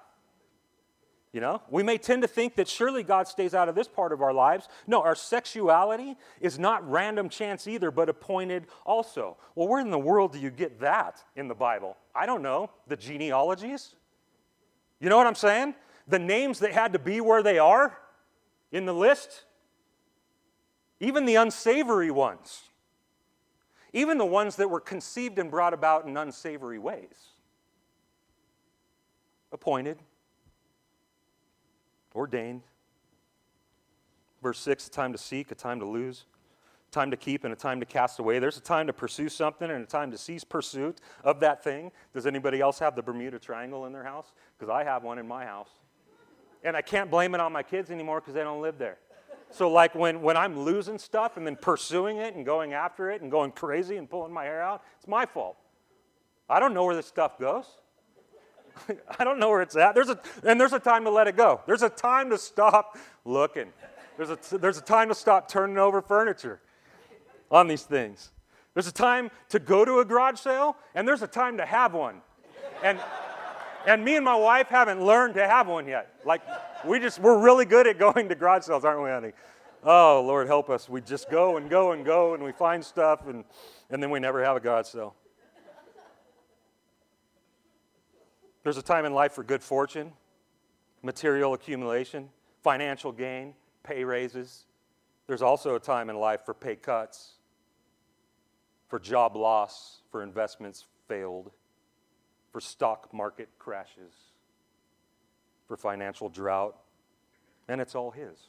You 1.33 1.43
know, 1.43 1.61
we 1.69 1.83
may 1.83 1.99
tend 1.99 2.23
to 2.23 2.29
think 2.29 2.55
that 2.57 2.69
surely 2.69 3.03
God 3.03 3.29
stays 3.29 3.53
out 3.53 3.69
of 3.69 3.75
this 3.75 3.87
part 3.87 4.13
of 4.13 4.23
our 4.23 4.33
lives. 4.33 4.67
No, 4.87 5.03
our 5.03 5.15
sexuality 5.15 6.17
is 6.41 6.59
not 6.59 6.89
random 6.89 7.29
chance 7.29 7.67
either, 7.67 7.91
but 7.91 8.09
appointed 8.09 8.67
also. 8.87 9.37
Well, 9.55 9.69
where 9.69 9.81
in 9.81 9.91
the 9.91 9.99
world 9.99 10.33
do 10.33 10.39
you 10.39 10.51
get 10.51 10.81
that 10.81 11.23
in 11.37 11.47
the 11.47 11.55
Bible? 11.55 11.99
I 12.15 12.25
don't 12.25 12.41
know. 12.41 12.71
The 12.87 12.97
genealogies? 12.97 13.95
You 15.01 15.11
know 15.11 15.19
what 15.19 15.27
I'm 15.27 15.35
saying? 15.35 15.75
The 16.07 16.19
names 16.19 16.61
that 16.61 16.73
had 16.73 16.95
to 16.95 16.99
be 16.99 17.21
where 17.21 17.43
they 17.43 17.59
are 17.59 17.99
in 18.73 18.87
the 18.87 18.95
list? 18.95 19.45
Even 20.99 21.27
the 21.27 21.35
unsavory 21.35 22.11
ones. 22.11 22.63
Even 23.93 24.17
the 24.17 24.25
ones 24.25 24.57
that 24.57 24.71
were 24.71 24.81
conceived 24.81 25.39
and 25.39 25.51
brought 25.51 25.75
about 25.75 26.07
in 26.07 26.17
unsavory 26.17 26.79
ways. 26.79 27.33
Appointed 29.53 29.99
ordained. 32.19 32.63
Verse 34.43 34.59
6 34.59 34.89
a 34.89 34.91
time 34.91 35.13
to 35.13 35.19
seek, 35.19 35.51
a 35.51 35.55
time 35.55 35.81
to 35.81 35.87
lose, 35.87 36.27
a 36.91 36.93
time 36.93 37.11
to 37.11 37.17
keep, 37.17 37.45
and 37.45 37.53
a 37.53 37.57
time 37.57 37.81
to 37.81 37.87
cast 37.87 38.19
away. 38.19 38.39
There's 38.39 38.59
a 38.59 38.63
time 38.63 38.87
to 38.89 38.93
pursue 38.93 39.29
something 39.29 39.71
and 39.71 39.83
a 39.83 39.87
time 39.87 40.11
to 40.11 40.19
cease 40.19 40.45
pursuit 40.45 41.01
of 41.25 41.41
that 41.41 41.65
thing. 41.65 41.91
Does 42.13 42.27
anybody 42.27 42.61
else 42.61 42.79
have 42.81 42.95
the 42.95 43.03
Bermuda 43.03 43.39
Triangle 43.39 43.87
in 43.87 43.93
their 43.93 44.05
house? 44.05 44.33
Because 44.59 44.71
I 44.71 44.85
have 44.85 45.03
one 45.03 45.19
in 45.19 45.27
my 45.27 45.45
house. 45.45 45.71
And 46.65 46.77
I 46.77 46.83
can't 46.83 47.11
blame 47.11 47.35
it 47.35 47.41
on 47.41 47.53
my 47.53 47.63
kids 47.63 47.91
anymore 47.91 48.21
because 48.21 48.35
they 48.35 48.43
don't 48.43 48.61
live 48.61 48.79
there. 48.79 48.99
So, 49.51 49.71
like 49.71 49.95
when, 49.95 50.21
when 50.21 50.37
I'm 50.37 50.59
losing 50.59 50.99
stuff 50.99 51.37
and 51.39 51.47
then 51.47 51.57
pursuing 51.57 52.19
it 52.19 52.35
and 52.35 52.45
going 52.45 52.75
after 52.75 53.11
it 53.11 53.23
and 53.23 53.31
going 53.31 53.53
crazy 53.53 53.97
and 53.97 54.11
pulling 54.11 54.33
my 54.33 54.45
hair 54.45 54.61
out, 54.61 54.83
it's 54.99 55.09
my 55.09 55.25
fault. 55.25 55.57
I 56.51 56.61
don't 56.61 56.75
know 56.75 56.85
where 56.85 56.97
this 56.97 57.07
stuff 57.07 57.39
goes. 57.39 57.65
I 59.19 59.25
don't 59.25 59.39
know 59.39 59.49
where 59.49 59.63
it's 59.63 59.77
at. 59.77 59.95
There's 59.95 60.09
a, 60.09 60.19
and 60.45 60.61
there's 60.61 60.73
a 60.73 60.79
time 60.79 61.05
to 61.05 61.11
let 61.11 61.29
it 61.29 61.37
go. 61.37 61.61
There's 61.67 61.83
a 61.83 61.89
time 61.89 62.31
to 62.31 62.39
stop 62.39 62.99
looking. 63.25 63.73
There's 64.17 64.31
a, 64.31 64.59
there's 64.59 64.79
a 64.79 64.83
time 64.83 65.09
to 65.09 65.15
stop 65.15 65.49
turning 65.49 65.79
over 65.79 66.03
furniture 66.03 66.61
on 67.51 67.69
these 67.69 67.83
things. 67.83 68.31
There's 68.75 68.87
a 68.87 68.93
time 68.93 69.31
to 69.49 69.59
go 69.59 69.85
to 69.85 69.99
a 70.01 70.05
garage 70.05 70.39
sale, 70.39 70.77
and 70.95 71.07
there's 71.07 71.23
a 71.23 71.27
time 71.27 71.57
to 71.57 71.67
have 71.67 71.95
one. 71.95 72.21
And, 72.83 72.99
and 73.87 74.05
me 74.05 74.17
and 74.17 74.25
my 74.25 74.37
wife 74.37 74.69
haven't 74.69 75.05
learned 75.05 75.35
to 75.35 75.47
have 75.47 75.67
one 75.67 75.87
yet. 75.87 76.15
Like, 76.25 76.43
we 76.85 77.01
just, 77.01 77.19
we're 77.19 77.39
really 77.39 77.65
good 77.65 77.87
at 77.87 77.99
going 77.99 78.29
to 78.29 78.35
garage 78.35 78.65
sales, 78.65 78.85
aren't 78.85 79.03
we, 79.03 79.11
honey? 79.11 79.33
Oh, 79.85 80.23
Lord, 80.27 80.47
help 80.47 80.71
us. 80.71 80.89
We 80.89 81.01
just 81.01 81.31
go 81.31 81.57
and 81.57 81.71
go 81.71 81.93
and 81.93 82.05
go, 82.05 82.35
and 82.35 82.43
we 82.43 82.53
find 82.53 82.85
stuff, 82.85 83.27
and, 83.27 83.45
and 83.91 84.03
then 84.03 84.11
we 84.11 84.21
never 84.21 84.45
have 84.45 84.57
a 84.57 84.61
garage 84.61 84.87
sale. 84.87 85.15
There's 88.63 88.77
a 88.77 88.83
time 88.83 89.05
in 89.05 89.15
life 89.15 89.33
for 89.33 89.43
good 89.43 89.63
fortune, 89.63 90.13
material 91.03 91.55
accumulation, 91.55 92.29
financial 92.63 93.13
gain, 93.13 93.55
pay 93.83 94.05
raises. 94.05 94.67
There's 95.27 95.43
also 95.43 95.75
a 95.75 95.81
time 95.81 96.11
in 96.11 96.17
life 96.17 96.41
for 96.45 96.55
pay 96.55 96.77
cuts, 96.77 97.35
for 98.89 98.99
job 98.99 99.37
loss, 99.37 100.03
for 100.11 100.23
investments 100.23 100.87
failed, 101.07 101.51
for 102.53 102.61
stock 102.61 103.13
market 103.13 103.49
crashes, 103.59 104.13
for 105.67 105.77
financial 105.77 106.29
drought. 106.29 106.77
And 107.69 107.81
it's 107.81 107.95
all 107.95 108.11
His. 108.11 108.49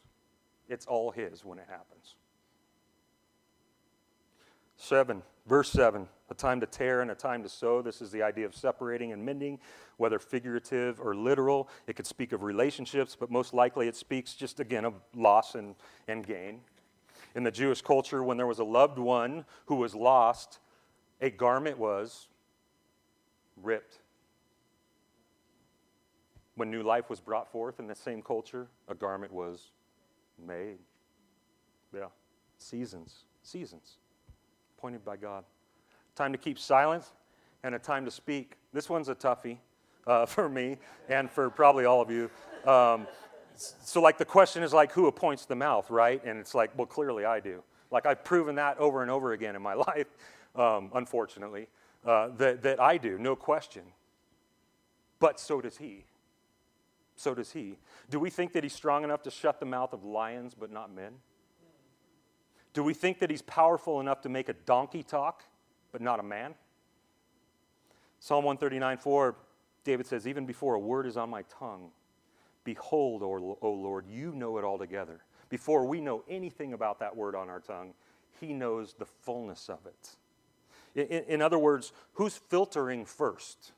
It's 0.70 0.86
all 0.86 1.12
His 1.12 1.44
when 1.44 1.60
it 1.60 1.68
happens. 1.70 2.16
7, 4.80 5.22
verse 5.46 5.70
7, 5.72 6.08
a 6.30 6.34
time 6.34 6.62
to 6.62 6.66
tear 6.66 7.02
and 7.02 7.12
a 7.12 7.16
time 7.16 7.44
to 7.44 7.50
sow. 7.50 7.82
This 7.82 8.02
is 8.02 8.12
the 8.12 8.24
idea 8.24 8.46
of 8.46 8.56
separating 8.56 9.12
and 9.12 9.24
mending, 9.24 9.60
whether 9.98 10.18
figurative 10.20 11.02
or 11.02 11.14
literal. 11.14 11.70
It 11.86 11.98
could 11.98 12.08
speak 12.08 12.32
of 12.32 12.44
relationships, 12.44 13.16
but 13.20 13.30
most 13.30 13.54
likely 13.54 13.90
it 13.90 13.96
speaks 13.98 14.34
just 14.34 14.62
again 14.62 14.86
of 14.86 14.94
loss 15.14 15.56
and, 15.56 15.76
and 16.08 16.26
gain. 16.26 16.62
In 17.36 17.44
the 17.44 17.52
Jewish 17.52 17.82
culture, 17.82 18.24
when 18.24 18.38
there 18.38 18.48
was 18.48 18.60
a 18.60 18.64
loved 18.64 18.98
one 18.98 19.44
who 19.66 19.76
was 19.76 19.94
lost, 19.94 20.60
a 21.20 21.30
garment 21.30 21.78
was 21.78 22.30
ripped. 23.62 24.00
When 26.56 26.72
new 26.72 26.84
life 26.84 27.10
was 27.10 27.20
brought 27.20 27.52
forth 27.52 27.80
in 27.80 27.88
the 27.88 27.96
same 27.96 28.22
culture, 28.22 28.68
a 28.88 28.96
garment 28.96 29.34
was 29.34 29.72
made. 30.48 30.78
Yeah, 31.94 32.08
seasons, 32.58 33.26
seasons 33.44 33.98
appointed 34.80 35.04
by 35.04 35.18
God. 35.18 35.44
Time 36.16 36.32
to 36.32 36.38
keep 36.38 36.58
silence 36.58 37.12
and 37.64 37.76
a 37.76 37.80
time 37.80 38.06
to 38.06 38.12
speak. 38.12 38.54
This 38.72 38.90
one's 38.90 39.10
a 39.10 39.16
toughie 39.16 39.58
uh, 40.08 40.26
for 40.26 40.48
me 40.48 40.78
and 41.10 41.30
for 41.30 41.50
probably 41.50 41.84
all 41.84 42.02
of 42.02 42.10
you. 42.10 42.32
Um, 42.66 43.06
so, 43.56 44.02
like, 44.02 44.18
the 44.18 44.24
question 44.24 44.64
is 44.64 44.72
like, 44.72 44.94
who 44.94 45.08
appoints 45.08 45.46
the 45.46 45.56
mouth, 45.56 45.90
right? 45.90 46.24
And 46.24 46.40
it's 46.40 46.56
like, 46.56 46.72
well, 46.78 46.88
clearly 46.88 47.26
I 47.26 47.42
do. 47.42 47.62
Like, 47.92 48.06
I've 48.06 48.24
proven 48.24 48.56
that 48.56 48.78
over 48.78 49.02
and 49.02 49.12
over 49.12 49.34
again 49.34 49.58
in 49.58 49.62
my 49.62 49.74
life, 49.88 50.08
um, 50.56 50.92
unfortunately, 50.94 51.68
uh, 52.06 52.30
that, 52.38 52.64
that 52.64 52.80
I 52.80 52.98
do, 52.98 53.18
no 53.18 53.36
question. 53.36 53.84
But 55.20 55.42
so 55.42 55.60
does 55.60 55.76
he. 55.76 56.06
So 57.18 57.36
does 57.36 57.52
he. 57.52 57.78
Do 58.10 58.18
we 58.18 58.30
think 58.30 58.54
that 58.54 58.64
he's 58.64 58.72
strong 58.72 59.04
enough 59.04 59.24
to 59.24 59.32
shut 59.32 59.60
the 59.60 59.66
mouth 59.66 59.92
of 59.92 60.06
lions 60.06 60.56
but 60.58 60.72
not 60.72 60.96
men? 60.96 61.16
Do 62.74 62.84
we 62.84 62.94
think 62.94 63.20
that 63.20 63.30
he's 63.30 63.42
powerful 63.42 64.00
enough 64.00 64.22
to 64.22 64.30
make 64.30 64.50
a 64.50 64.54
donkey 64.54 65.04
talk, 65.04 65.44
but 65.92 66.02
not 66.02 66.20
a 66.20 66.24
man? 66.24 66.54
Psalm 68.20 68.44
139 68.44 68.98
4, 68.98 69.36
David 69.84 70.06
says, 70.06 70.28
Even 70.28 70.46
before 70.46 70.76
a 70.76 70.80
word 70.80 71.06
is 71.06 71.18
on 71.18 71.30
my 71.30 71.44
tongue, 71.44 71.92
behold, 72.64 73.24
O 73.24 73.72
Lord, 73.72 74.06
you 74.08 74.34
know 74.34 74.58
it 74.58 74.64
altogether. 74.64 75.22
Before 75.50 75.86
we 75.86 76.00
know 76.00 76.24
anything 76.30 76.74
about 76.74 77.00
that 77.00 77.16
word 77.16 77.34
on 77.34 77.50
our 77.50 77.60
tongue, 77.60 77.94
he 78.40 78.54
knows 78.54 78.94
the 78.94 79.06
fullness 79.06 79.70
of 79.70 79.80
it. 79.86 80.16
In, 80.96 81.24
in 81.36 81.42
other 81.42 81.58
words, 81.58 81.92
who's 82.14 82.38
filtering 82.38 83.06
first? 83.06 83.72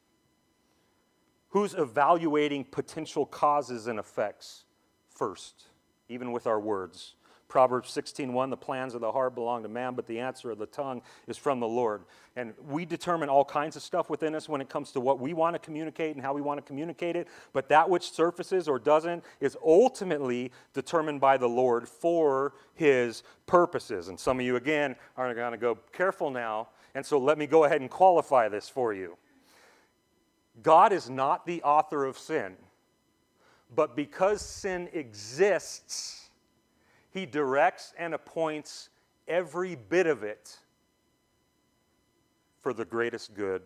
Who's 1.49 1.73
evaluating 1.73 2.65
potential 2.65 3.25
causes 3.25 3.87
and 3.87 3.99
effects 3.99 4.63
first, 5.09 5.65
even 6.09 6.31
with 6.31 6.47
our 6.47 6.59
words? 6.59 7.15
Proverbs 7.51 7.91
16:1 7.91 8.49
the 8.49 8.55
plans 8.55 8.95
of 8.95 9.01
the 9.01 9.11
heart 9.11 9.35
belong 9.35 9.61
to 9.63 9.67
man 9.67 9.93
but 9.93 10.07
the 10.07 10.21
answer 10.21 10.51
of 10.51 10.57
the 10.57 10.65
tongue 10.65 11.01
is 11.27 11.37
from 11.37 11.59
the 11.59 11.67
Lord. 11.67 12.05
And 12.37 12.53
we 12.65 12.85
determine 12.85 13.27
all 13.27 13.43
kinds 13.43 13.75
of 13.75 13.83
stuff 13.83 14.09
within 14.09 14.35
us 14.35 14.47
when 14.47 14.61
it 14.61 14.69
comes 14.69 14.93
to 14.93 15.01
what 15.01 15.19
we 15.19 15.33
want 15.33 15.55
to 15.55 15.59
communicate 15.59 16.15
and 16.15 16.23
how 16.23 16.33
we 16.33 16.39
want 16.39 16.59
to 16.59 16.61
communicate 16.61 17.17
it, 17.17 17.27
but 17.51 17.67
that 17.67 17.89
which 17.89 18.09
surfaces 18.09 18.69
or 18.69 18.79
doesn't 18.79 19.25
is 19.41 19.57
ultimately 19.65 20.49
determined 20.73 21.19
by 21.19 21.35
the 21.35 21.49
Lord 21.49 21.89
for 21.89 22.53
his 22.73 23.21
purposes. 23.47 24.07
And 24.07 24.17
some 24.17 24.39
of 24.39 24.45
you 24.45 24.55
again 24.55 24.95
are 25.17 25.33
going 25.33 25.51
to 25.51 25.57
go 25.57 25.77
careful 25.91 26.31
now, 26.31 26.69
and 26.95 27.05
so 27.05 27.17
let 27.17 27.37
me 27.37 27.47
go 27.47 27.65
ahead 27.65 27.81
and 27.81 27.89
qualify 27.89 28.47
this 28.47 28.69
for 28.69 28.93
you. 28.93 29.17
God 30.63 30.93
is 30.93 31.09
not 31.09 31.45
the 31.45 31.61
author 31.63 32.05
of 32.05 32.17
sin. 32.17 32.55
But 33.75 33.95
because 33.95 34.41
sin 34.41 34.87
exists, 34.93 36.20
he 37.11 37.25
directs 37.25 37.93
and 37.97 38.13
appoints 38.13 38.89
every 39.27 39.75
bit 39.75 40.07
of 40.07 40.23
it 40.23 40.57
for 42.61 42.73
the 42.73 42.85
greatest 42.85 43.33
good 43.33 43.61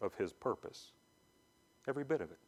of 0.00 0.14
His 0.14 0.32
purpose. 0.32 0.92
Every 1.88 2.04
bit 2.04 2.20
of 2.20 2.30
it. 2.30 2.38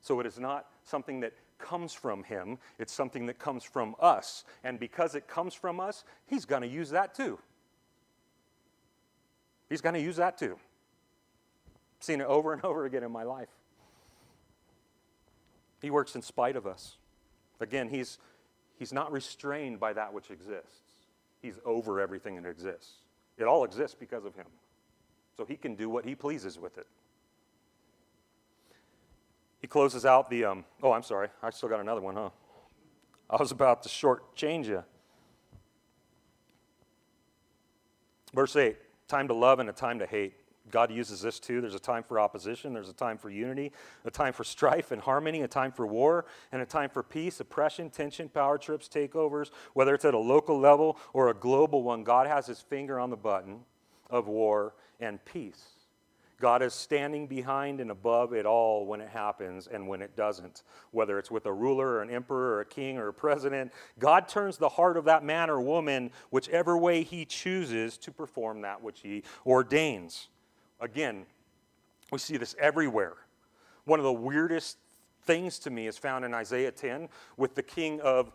So 0.00 0.20
it 0.20 0.26
is 0.26 0.38
not 0.38 0.66
something 0.84 1.20
that 1.20 1.34
comes 1.58 1.92
from 1.92 2.22
Him, 2.22 2.58
it's 2.78 2.92
something 2.92 3.26
that 3.26 3.38
comes 3.38 3.64
from 3.64 3.94
us. 4.00 4.44
And 4.64 4.78
because 4.78 5.14
it 5.14 5.28
comes 5.28 5.54
from 5.54 5.80
us, 5.80 6.04
He's 6.26 6.44
going 6.44 6.62
to 6.62 6.68
use 6.68 6.90
that 6.90 7.14
too. 7.14 7.38
He's 9.68 9.80
going 9.80 9.94
to 9.94 10.00
use 10.00 10.16
that 10.16 10.38
too. 10.38 10.58
Seen 12.00 12.20
it 12.20 12.26
over 12.26 12.52
and 12.52 12.64
over 12.64 12.86
again 12.86 13.04
in 13.04 13.12
my 13.12 13.24
life. 13.24 13.48
He 15.80 15.90
works 15.90 16.16
in 16.16 16.22
spite 16.22 16.56
of 16.56 16.66
us. 16.66 16.96
Again, 17.60 17.88
He's 17.88 18.18
He's 18.78 18.92
not 18.92 19.10
restrained 19.10 19.80
by 19.80 19.92
that 19.92 20.12
which 20.12 20.30
exists. 20.30 20.80
He's 21.42 21.58
over 21.64 22.00
everything 22.00 22.40
that 22.40 22.48
exists. 22.48 22.92
It 23.36 23.44
all 23.44 23.64
exists 23.64 23.96
because 23.98 24.24
of 24.24 24.34
him. 24.34 24.46
So 25.36 25.44
he 25.44 25.56
can 25.56 25.74
do 25.74 25.88
what 25.88 26.04
he 26.04 26.14
pleases 26.14 26.58
with 26.58 26.78
it. 26.78 26.86
He 29.60 29.66
closes 29.66 30.04
out 30.04 30.30
the, 30.30 30.44
um, 30.44 30.64
oh, 30.82 30.92
I'm 30.92 31.02
sorry. 31.02 31.28
I 31.42 31.50
still 31.50 31.68
got 31.68 31.80
another 31.80 32.00
one, 32.00 32.14
huh? 32.14 32.30
I 33.28 33.36
was 33.36 33.50
about 33.50 33.82
to 33.82 33.88
shortchange 33.88 34.66
you. 34.66 34.84
Verse 38.32 38.54
8 38.56 38.76
time 39.08 39.26
to 39.26 39.34
love 39.34 39.58
and 39.58 39.70
a 39.70 39.72
time 39.72 39.98
to 39.98 40.06
hate. 40.06 40.34
God 40.70 40.90
uses 40.90 41.22
this 41.22 41.38
too. 41.38 41.60
There's 41.60 41.74
a 41.74 41.80
time 41.80 42.02
for 42.02 42.20
opposition, 42.20 42.72
there's 42.72 42.88
a 42.88 42.94
time 42.94 43.18
for 43.18 43.30
unity, 43.30 43.72
a 44.04 44.10
time 44.10 44.32
for 44.32 44.44
strife 44.44 44.92
and 44.92 45.00
harmony, 45.00 45.42
a 45.42 45.48
time 45.48 45.72
for 45.72 45.86
war, 45.86 46.26
and 46.52 46.62
a 46.62 46.66
time 46.66 46.90
for 46.90 47.02
peace, 47.02 47.40
oppression, 47.40 47.90
tension, 47.90 48.28
power 48.28 48.58
trips, 48.58 48.88
takeovers, 48.88 49.50
whether 49.74 49.94
it's 49.94 50.04
at 50.04 50.14
a 50.14 50.18
local 50.18 50.58
level 50.58 50.98
or 51.12 51.28
a 51.28 51.34
global 51.34 51.82
one. 51.82 52.04
God 52.04 52.26
has 52.26 52.46
his 52.46 52.60
finger 52.60 52.98
on 52.98 53.10
the 53.10 53.16
button 53.16 53.60
of 54.10 54.28
war 54.28 54.74
and 55.00 55.24
peace. 55.24 55.78
God 56.40 56.62
is 56.62 56.72
standing 56.72 57.26
behind 57.26 57.80
and 57.80 57.90
above 57.90 58.32
it 58.32 58.46
all 58.46 58.86
when 58.86 59.00
it 59.00 59.08
happens 59.08 59.66
and 59.66 59.88
when 59.88 60.00
it 60.00 60.14
doesn't. 60.14 60.62
Whether 60.92 61.18
it's 61.18 61.32
with 61.32 61.46
a 61.46 61.52
ruler 61.52 61.88
or 61.88 62.02
an 62.02 62.10
emperor 62.10 62.54
or 62.54 62.60
a 62.60 62.64
king 62.64 62.96
or 62.96 63.08
a 63.08 63.12
president, 63.12 63.72
God 63.98 64.28
turns 64.28 64.56
the 64.56 64.68
heart 64.68 64.96
of 64.96 65.04
that 65.06 65.24
man 65.24 65.50
or 65.50 65.60
woman 65.60 66.12
whichever 66.30 66.78
way 66.78 67.02
he 67.02 67.24
chooses 67.24 67.98
to 67.98 68.12
perform 68.12 68.60
that 68.60 68.80
which 68.82 69.00
he 69.00 69.24
ordains. 69.44 70.28
Again, 70.80 71.26
we 72.10 72.18
see 72.18 72.36
this 72.36 72.54
everywhere. 72.58 73.14
One 73.84 73.98
of 73.98 74.04
the 74.04 74.12
weirdest 74.12 74.78
things 75.24 75.58
to 75.60 75.70
me 75.70 75.86
is 75.86 75.98
found 75.98 76.24
in 76.24 76.34
Isaiah 76.34 76.70
10 76.70 77.08
with 77.36 77.54
the 77.54 77.62
king 77.62 78.00
of 78.00 78.32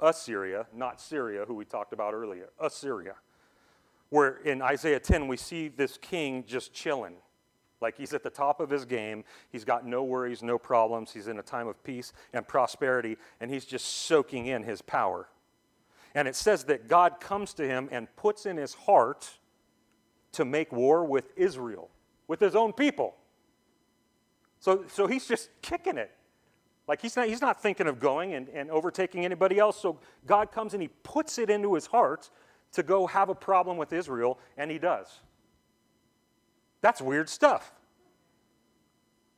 Assyria, 0.00 0.66
not 0.74 1.00
Syria, 1.00 1.44
who 1.46 1.54
we 1.54 1.64
talked 1.64 1.92
about 1.92 2.14
earlier, 2.14 2.50
Assyria. 2.58 3.14
Where 4.10 4.36
in 4.38 4.62
Isaiah 4.62 5.00
10 5.00 5.28
we 5.28 5.36
see 5.36 5.68
this 5.68 5.98
king 5.98 6.44
just 6.46 6.72
chilling. 6.72 7.16
Like 7.80 7.96
he's 7.96 8.14
at 8.14 8.22
the 8.22 8.30
top 8.30 8.60
of 8.60 8.70
his 8.70 8.84
game. 8.84 9.24
He's 9.50 9.64
got 9.64 9.86
no 9.86 10.04
worries, 10.04 10.42
no 10.42 10.58
problems. 10.58 11.12
He's 11.12 11.28
in 11.28 11.38
a 11.38 11.42
time 11.42 11.68
of 11.68 11.82
peace 11.84 12.12
and 12.32 12.46
prosperity, 12.46 13.16
and 13.40 13.50
he's 13.50 13.64
just 13.64 13.84
soaking 13.84 14.46
in 14.46 14.62
his 14.62 14.80
power. 14.80 15.28
And 16.14 16.28
it 16.28 16.36
says 16.36 16.64
that 16.64 16.88
God 16.88 17.20
comes 17.20 17.54
to 17.54 17.66
him 17.66 17.88
and 17.90 18.14
puts 18.16 18.46
in 18.46 18.56
his 18.56 18.74
heart 18.74 19.38
to 20.34 20.44
make 20.44 20.72
war 20.72 21.04
with 21.04 21.32
Israel, 21.36 21.90
with 22.28 22.40
his 22.40 22.54
own 22.54 22.72
people. 22.72 23.14
So, 24.60 24.84
so 24.88 25.06
he's 25.06 25.26
just 25.26 25.50
kicking 25.62 25.98
it. 25.98 26.10
Like 26.86 27.00
he's 27.00 27.16
not, 27.16 27.28
he's 27.28 27.40
not 27.40 27.62
thinking 27.62 27.86
of 27.86 27.98
going 27.98 28.34
and, 28.34 28.48
and 28.48 28.70
overtaking 28.70 29.24
anybody 29.24 29.58
else. 29.58 29.80
So 29.80 29.98
God 30.26 30.52
comes 30.52 30.74
and 30.74 30.82
he 30.82 30.88
puts 31.02 31.38
it 31.38 31.50
into 31.50 31.74
his 31.74 31.86
heart 31.86 32.30
to 32.72 32.82
go 32.82 33.06
have 33.06 33.28
a 33.28 33.34
problem 33.34 33.76
with 33.76 33.92
Israel, 33.92 34.38
and 34.56 34.70
he 34.70 34.78
does. 34.78 35.20
That's 36.80 37.00
weird 37.00 37.28
stuff. 37.28 37.72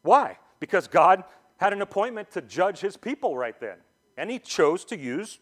Why? 0.02 0.38
Because 0.58 0.88
God 0.88 1.24
had 1.58 1.72
an 1.72 1.82
appointment 1.82 2.30
to 2.32 2.40
judge 2.40 2.80
his 2.80 2.96
people 2.96 3.36
right 3.36 3.58
then, 3.60 3.76
and 4.16 4.30
he 4.30 4.38
chose 4.38 4.84
to 4.86 4.96
use 4.96 5.38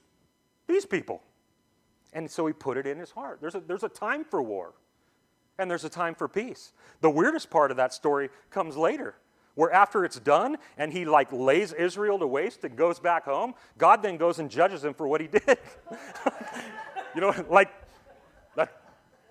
these 0.67 0.85
people. 0.85 1.23
And 2.13 2.31
so 2.31 2.47
he 2.47 2.53
put 2.53 2.77
it 2.77 2.87
in 2.87 2.99
his 2.99 3.11
heart. 3.11 3.41
There's 3.41 3.55
a, 3.55 3.61
there's 3.61 3.85
a 3.85 3.89
time 3.89 4.25
for 4.25 4.43
war 4.43 4.75
and 5.59 5.71
there's 5.71 5.85
a 5.85 5.89
time 5.89 6.15
for 6.15 6.29
peace. 6.29 6.73
The 7.01 7.11
weirdest 7.11 7.51
part 7.51 7.71
of 7.71 7.77
that 7.77 7.93
story 7.93 8.31
comes 8.51 8.77
later, 8.77 9.15
where 9.55 9.73
after 9.73 10.05
it's 10.05 10.19
done 10.19 10.57
and 10.77 10.93
he 10.93 11.05
like 11.05 11.33
lays 11.33 11.73
Israel 11.73 12.19
to 12.19 12.27
waste 12.27 12.65
and 12.65 12.77
goes 12.77 12.99
back 12.99 13.25
home, 13.25 13.55
God 13.79 14.03
then 14.03 14.17
goes 14.17 14.39
and 14.39 14.51
judges 14.51 14.85
him 14.85 14.95
for 14.95 15.07
what 15.07 15.21
he 15.21 15.27
did. 15.29 15.59
you 17.15 17.21
know, 17.21 17.35
like 17.49 17.71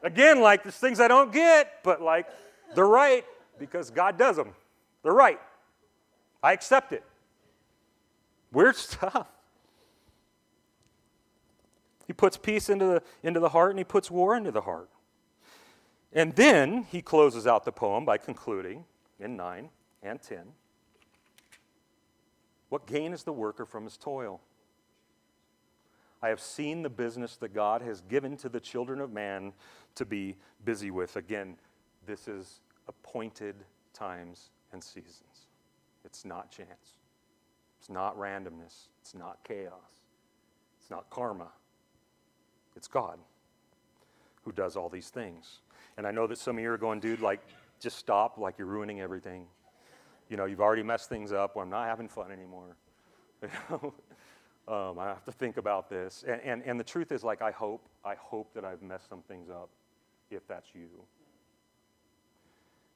again, 0.03 0.41
like 0.41 0.63
there's 0.63 0.75
things 0.75 0.99
I 0.99 1.07
don't 1.07 1.31
get, 1.31 1.81
but 1.83 2.01
like 2.01 2.27
they're 2.75 2.85
right 2.85 3.25
because 3.57 3.89
God 3.89 4.17
does 4.17 4.35
them. 4.35 4.53
They're 5.01 5.13
right. 5.13 5.39
I 6.41 6.53
accept 6.53 6.91
it. 6.91 7.03
Weird 8.51 8.75
stuff. 8.75 9.27
He 12.05 12.13
puts 12.13 12.35
peace 12.37 12.69
into 12.69 12.85
the, 12.85 13.03
into 13.23 13.39
the 13.39 13.49
heart 13.49 13.71
and 13.71 13.79
he 13.79 13.85
puts 13.85 14.11
war 14.11 14.35
into 14.35 14.51
the 14.51 14.61
heart. 14.61 14.89
And 16.13 16.35
then 16.35 16.83
he 16.83 17.01
closes 17.01 17.47
out 17.47 17.65
the 17.65 17.71
poem 17.71 18.05
by 18.05 18.17
concluding 18.17 18.85
in 19.19 19.35
9 19.35 19.69
and 20.03 20.21
10 20.21 20.39
What 22.69 22.85
gain 22.85 23.13
is 23.13 23.23
the 23.23 23.33
worker 23.33 23.65
from 23.65 23.83
his 23.83 23.97
toil? 23.97 24.39
I 26.21 26.29
have 26.29 26.39
seen 26.39 26.83
the 26.83 26.89
business 26.89 27.35
that 27.37 27.53
God 27.53 27.81
has 27.81 27.99
given 28.01 28.37
to 28.37 28.49
the 28.49 28.59
children 28.59 29.01
of 29.01 29.11
man 29.11 29.51
to 29.95 30.05
be 30.05 30.37
busy 30.63 30.89
with. 30.89 31.17
Again, 31.17 31.57
this 32.05 32.29
is 32.29 32.61
appointed 32.87 33.55
times 33.93 34.51
and 34.71 34.81
seasons. 34.81 35.47
It's 36.05 36.23
not 36.23 36.49
chance. 36.49 36.99
It's 37.79 37.89
not 37.89 38.17
randomness. 38.17 38.87
It's 39.01 39.13
not 39.13 39.39
chaos. 39.43 39.73
It's 40.79 40.89
not 40.89 41.09
karma. 41.09 41.49
It's 42.77 42.87
God 42.87 43.19
who 44.43 44.53
does 44.53 44.77
all 44.77 44.87
these 44.87 45.09
things. 45.09 45.59
And 45.97 46.07
I 46.07 46.11
know 46.11 46.27
that 46.27 46.37
some 46.37 46.57
of 46.57 46.63
you 46.63 46.71
are 46.71 46.77
going, 46.77 46.99
dude, 46.99 47.21
like, 47.21 47.41
just 47.79 47.97
stop, 47.97 48.37
like 48.37 48.57
you're 48.57 48.67
ruining 48.67 49.01
everything. 49.01 49.45
You 50.29 50.37
know, 50.37 50.45
you've 50.45 50.61
already 50.61 50.83
messed 50.83 51.09
things 51.09 51.31
up, 51.31 51.55
I'm 51.57 51.69
not 51.69 51.87
having 51.87 52.07
fun 52.07 52.31
anymore. 52.31 52.75
You 53.43 53.49
know? 53.69 53.93
um, 54.73 54.99
I 54.99 55.07
have 55.07 55.25
to 55.25 55.31
think 55.33 55.57
about 55.57 55.89
this. 55.89 56.23
And, 56.25 56.39
and, 56.41 56.63
and 56.63 56.79
the 56.79 56.83
truth 56.83 57.11
is, 57.11 57.25
like, 57.25 57.41
I 57.41 57.51
hope, 57.51 57.89
I 58.05 58.15
hope 58.15 58.53
that 58.53 58.63
I've 58.63 58.81
messed 58.81 59.09
some 59.09 59.21
things 59.21 59.49
up, 59.49 59.69
if 60.31 60.47
that's 60.47 60.69
you. 60.73 60.87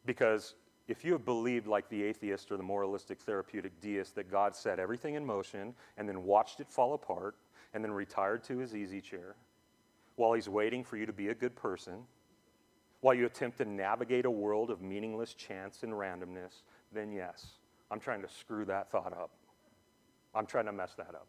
Because 0.05 0.55
if 0.87 1.03
you 1.03 1.11
have 1.11 1.25
believed, 1.25 1.67
like 1.67 1.89
the 1.89 2.01
atheist 2.01 2.49
or 2.49 2.55
the 2.57 2.63
moralistic 2.63 3.19
therapeutic 3.19 3.79
deist, 3.81 4.15
that 4.15 4.31
God 4.31 4.55
set 4.55 4.79
everything 4.79 5.15
in 5.15 5.25
motion 5.25 5.73
and 5.97 6.07
then 6.07 6.23
watched 6.23 6.61
it 6.61 6.69
fall 6.69 6.93
apart 6.93 7.35
and 7.73 7.83
then 7.83 7.91
retired 7.91 8.43
to 8.45 8.57
his 8.57 8.73
easy 8.73 9.01
chair 9.01 9.35
while 10.15 10.33
he's 10.33 10.49
waiting 10.49 10.83
for 10.83 10.97
you 10.97 11.05
to 11.05 11.13
be 11.13 11.27
a 11.29 11.35
good 11.35 11.55
person, 11.55 11.99
while 13.01 13.13
you 13.13 13.25
attempt 13.25 13.57
to 13.59 13.65
navigate 13.65 14.25
a 14.25 14.31
world 14.31 14.69
of 14.69 14.81
meaningless 14.81 15.33
chance 15.33 15.83
and 15.83 15.93
randomness, 15.93 16.63
then 16.93 17.11
yes, 17.11 17.45
I'm 17.91 17.99
trying 17.99 18.21
to 18.21 18.29
screw 18.29 18.65
that 18.65 18.89
thought 18.91 19.13
up. 19.13 19.31
I'm 20.33 20.45
trying 20.45 20.65
to 20.65 20.71
mess 20.71 20.93
that 20.95 21.09
up 21.09 21.27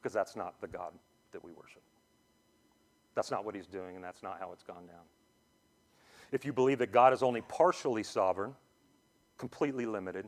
because 0.00 0.12
that's 0.12 0.36
not 0.36 0.60
the 0.60 0.66
God 0.66 0.92
that 1.32 1.44
we 1.44 1.52
worship. 1.52 1.82
That's 3.14 3.30
not 3.30 3.44
what 3.44 3.54
he's 3.54 3.66
doing, 3.66 3.94
and 3.96 4.04
that's 4.04 4.22
not 4.22 4.38
how 4.40 4.52
it's 4.52 4.62
gone 4.62 4.86
down. 4.86 5.04
If 6.30 6.44
you 6.44 6.52
believe 6.52 6.78
that 6.78 6.92
God 6.92 7.12
is 7.12 7.22
only 7.22 7.42
partially 7.42 8.02
sovereign, 8.02 8.54
completely 9.36 9.86
limited, 9.86 10.26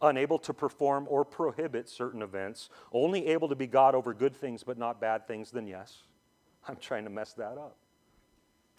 unable 0.00 0.38
to 0.38 0.54
perform 0.54 1.06
or 1.08 1.24
prohibit 1.24 1.88
certain 1.88 2.22
events, 2.22 2.70
only 2.92 3.26
able 3.26 3.48
to 3.48 3.56
be 3.56 3.66
God 3.66 3.94
over 3.94 4.14
good 4.14 4.34
things 4.34 4.62
but 4.64 4.78
not 4.78 5.00
bad 5.00 5.26
things, 5.26 5.50
then 5.50 5.66
yes, 5.66 6.04
I'm 6.66 6.76
trying 6.76 7.04
to 7.04 7.10
mess 7.10 7.34
that 7.34 7.58
up. 7.58 7.76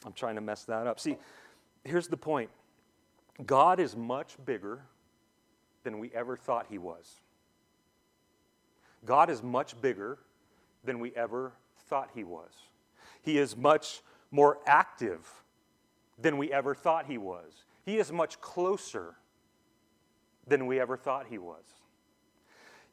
I'm 0.06 0.14
trying 0.14 0.36
to 0.36 0.42
mess 0.42 0.64
that 0.66 0.88
up. 0.88 1.00
See, 1.00 1.18
here's 1.84 2.08
the 2.08 2.18
point 2.18 2.50
God 3.46 3.80
is 3.80 3.96
much 3.96 4.38
bigger 4.46 4.82
than 5.84 6.00
we 6.00 6.12
ever 6.14 6.36
thought 6.36 6.66
he 6.70 6.78
was. 6.78 7.22
God 9.06 9.30
is 9.30 9.44
much 9.44 9.80
bigger 9.82 10.18
than 10.84 11.00
we 11.00 11.12
ever 11.16 11.54
thought 11.88 12.10
he 12.14 12.24
was. 12.24 12.52
He 13.22 13.38
is 13.38 13.56
much 13.56 14.02
more 14.32 14.60
active 14.66 15.28
than 16.20 16.38
we 16.38 16.52
ever 16.52 16.74
thought 16.74 17.06
he 17.06 17.18
was. 17.18 17.66
He 17.84 17.98
is 17.98 18.12
much 18.12 18.42
closer 18.42 19.16
than 20.48 20.66
we 20.66 20.80
ever 20.80 20.98
thought 20.98 21.28
he 21.30 21.38
was. 21.38 21.64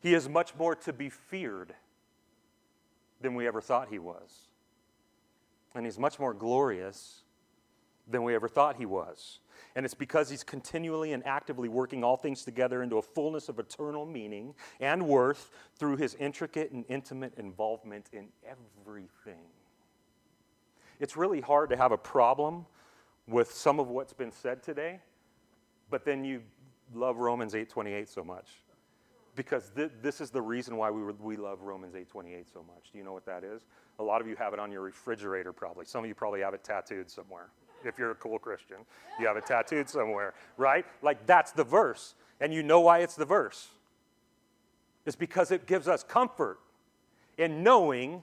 He 0.00 0.14
is 0.14 0.28
much 0.28 0.54
more 0.56 0.74
to 0.74 0.92
be 0.92 1.08
feared 1.08 1.74
than 3.20 3.34
we 3.34 3.46
ever 3.46 3.60
thought 3.60 3.88
he 3.88 3.98
was. 3.98 4.48
And 5.74 5.86
he's 5.86 5.98
much 5.98 6.18
more 6.18 6.34
glorious 6.34 7.22
than 8.08 8.22
we 8.22 8.34
ever 8.34 8.48
thought 8.48 8.76
he 8.76 8.86
was. 8.86 9.40
And 9.74 9.84
it's 9.84 9.94
because 9.94 10.28
he's 10.28 10.44
continually 10.44 11.12
and 11.12 11.24
actively 11.26 11.68
working 11.68 12.04
all 12.04 12.16
things 12.16 12.44
together 12.44 12.82
into 12.82 12.98
a 12.98 13.02
fullness 13.02 13.48
of 13.48 13.58
eternal 13.58 14.04
meaning 14.04 14.54
and 14.80 15.06
worth 15.06 15.50
through 15.76 15.96
his 15.96 16.14
intricate 16.16 16.72
and 16.72 16.84
intimate 16.88 17.34
involvement 17.38 18.10
in 18.12 18.28
everything. 18.44 19.46
It's 21.00 21.16
really 21.16 21.40
hard 21.40 21.70
to 21.70 21.76
have 21.76 21.92
a 21.92 21.98
problem 21.98 22.66
with 23.26 23.50
some 23.52 23.80
of 23.80 23.88
what's 23.88 24.12
been 24.12 24.32
said 24.32 24.62
today, 24.62 25.00
but 25.90 26.04
then 26.04 26.24
you 26.24 26.42
love 26.94 27.16
Romans 27.16 27.54
8:28 27.54 28.08
so 28.08 28.22
much. 28.22 28.62
Because 29.34 29.70
th- 29.74 29.90
this 30.02 30.20
is 30.20 30.30
the 30.30 30.42
reason 30.42 30.76
why 30.76 30.90
we, 30.90 31.02
we 31.12 31.36
love 31.36 31.62
Romans 31.62 31.94
8:28 31.94 32.52
so 32.52 32.62
much. 32.62 32.90
Do 32.92 32.98
you 32.98 33.04
know 33.04 33.12
what 33.12 33.24
that 33.26 33.44
is? 33.44 33.62
A 33.98 34.02
lot 34.02 34.20
of 34.20 34.26
you 34.26 34.36
have 34.36 34.52
it 34.52 34.58
on 34.58 34.70
your 34.70 34.82
refrigerator 34.82 35.52
probably. 35.52 35.86
Some 35.86 36.04
of 36.04 36.08
you 36.08 36.14
probably 36.14 36.40
have 36.40 36.54
it 36.54 36.64
tattooed 36.64 37.10
somewhere 37.10 37.48
if 37.84 37.98
you're 37.98 38.10
a 38.10 38.16
cool 38.16 38.38
Christian. 38.38 38.78
You 39.18 39.26
have 39.26 39.36
it 39.36 39.46
tattooed 39.46 39.88
somewhere, 39.88 40.34
right? 40.56 40.84
Like 41.02 41.26
that's 41.26 41.52
the 41.52 41.64
verse. 41.64 42.14
And 42.40 42.52
you 42.52 42.62
know 42.62 42.80
why 42.80 42.98
it's 42.98 43.14
the 43.14 43.24
verse. 43.24 43.68
It's 45.06 45.16
because 45.16 45.50
it 45.50 45.66
gives 45.66 45.88
us 45.88 46.02
comfort 46.02 46.58
in 47.38 47.62
knowing 47.62 48.22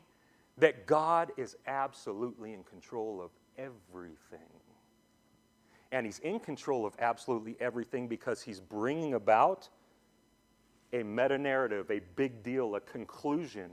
that 0.58 0.86
God 0.86 1.32
is 1.38 1.56
absolutely 1.68 2.54
in 2.54 2.64
control 2.64 3.22
of 3.22 3.32
everything. 3.58 4.40
And 5.92 6.06
He's 6.06 6.20
in 6.20 6.40
control 6.40 6.86
of 6.86 6.94
absolutely 7.00 7.56
everything 7.60 8.08
because 8.08 8.42
He's 8.42 8.60
bringing 8.60 9.14
about 9.14 9.70
a 10.94 11.04
meta 11.04 11.38
narrative, 11.38 11.90
a 11.92 12.02
big 12.16 12.44
deal, 12.44 12.76
a 12.76 12.80
conclusion, 12.80 13.70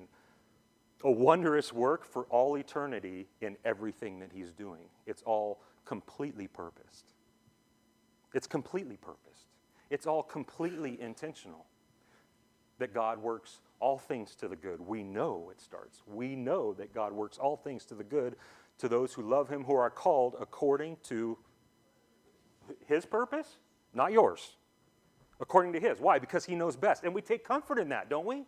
a 1.04 1.10
wondrous 1.10 1.72
work 1.72 2.04
for 2.04 2.24
all 2.24 2.56
eternity 2.56 3.26
in 3.40 3.56
everything 3.64 4.18
that 4.20 4.30
He's 4.32 4.52
doing. 4.52 4.82
It's 5.06 5.22
all 5.22 5.60
completely 5.84 6.46
purposed. 6.46 7.12
It's 8.34 8.46
completely 8.46 8.96
purposed. 8.96 9.46
It's 9.88 10.06
all 10.06 10.22
completely 10.22 11.00
intentional 11.00 11.66
that 12.78 12.92
God 12.92 13.18
works 13.18 13.60
all 13.80 13.98
things 13.98 14.34
to 14.36 14.48
the 14.48 14.56
good. 14.56 14.80
We 14.80 15.02
know 15.02 15.48
it 15.50 15.60
starts. 15.60 16.02
We 16.06 16.34
know 16.34 16.74
that 16.74 16.92
God 16.92 17.12
works 17.12 17.38
all 17.38 17.56
things 17.56 17.84
to 17.86 17.94
the 17.94 18.04
good 18.04 18.36
to 18.78 18.88
those 18.88 19.14
who 19.14 19.22
love 19.22 19.48
Him, 19.48 19.64
who 19.64 19.74
are 19.74 19.90
called 19.90 20.36
according 20.40 20.98
to 21.04 21.38
His 22.86 23.06
purpose, 23.06 23.56
not 23.94 24.12
yours. 24.12 24.56
According 25.40 25.72
to 25.74 25.80
His. 25.80 26.00
Why? 26.00 26.18
Because 26.18 26.44
He 26.44 26.54
knows 26.54 26.76
best. 26.76 27.04
And 27.04 27.14
we 27.14 27.22
take 27.22 27.44
comfort 27.44 27.78
in 27.78 27.90
that, 27.90 28.08
don't 28.08 28.26
we? 28.26 28.44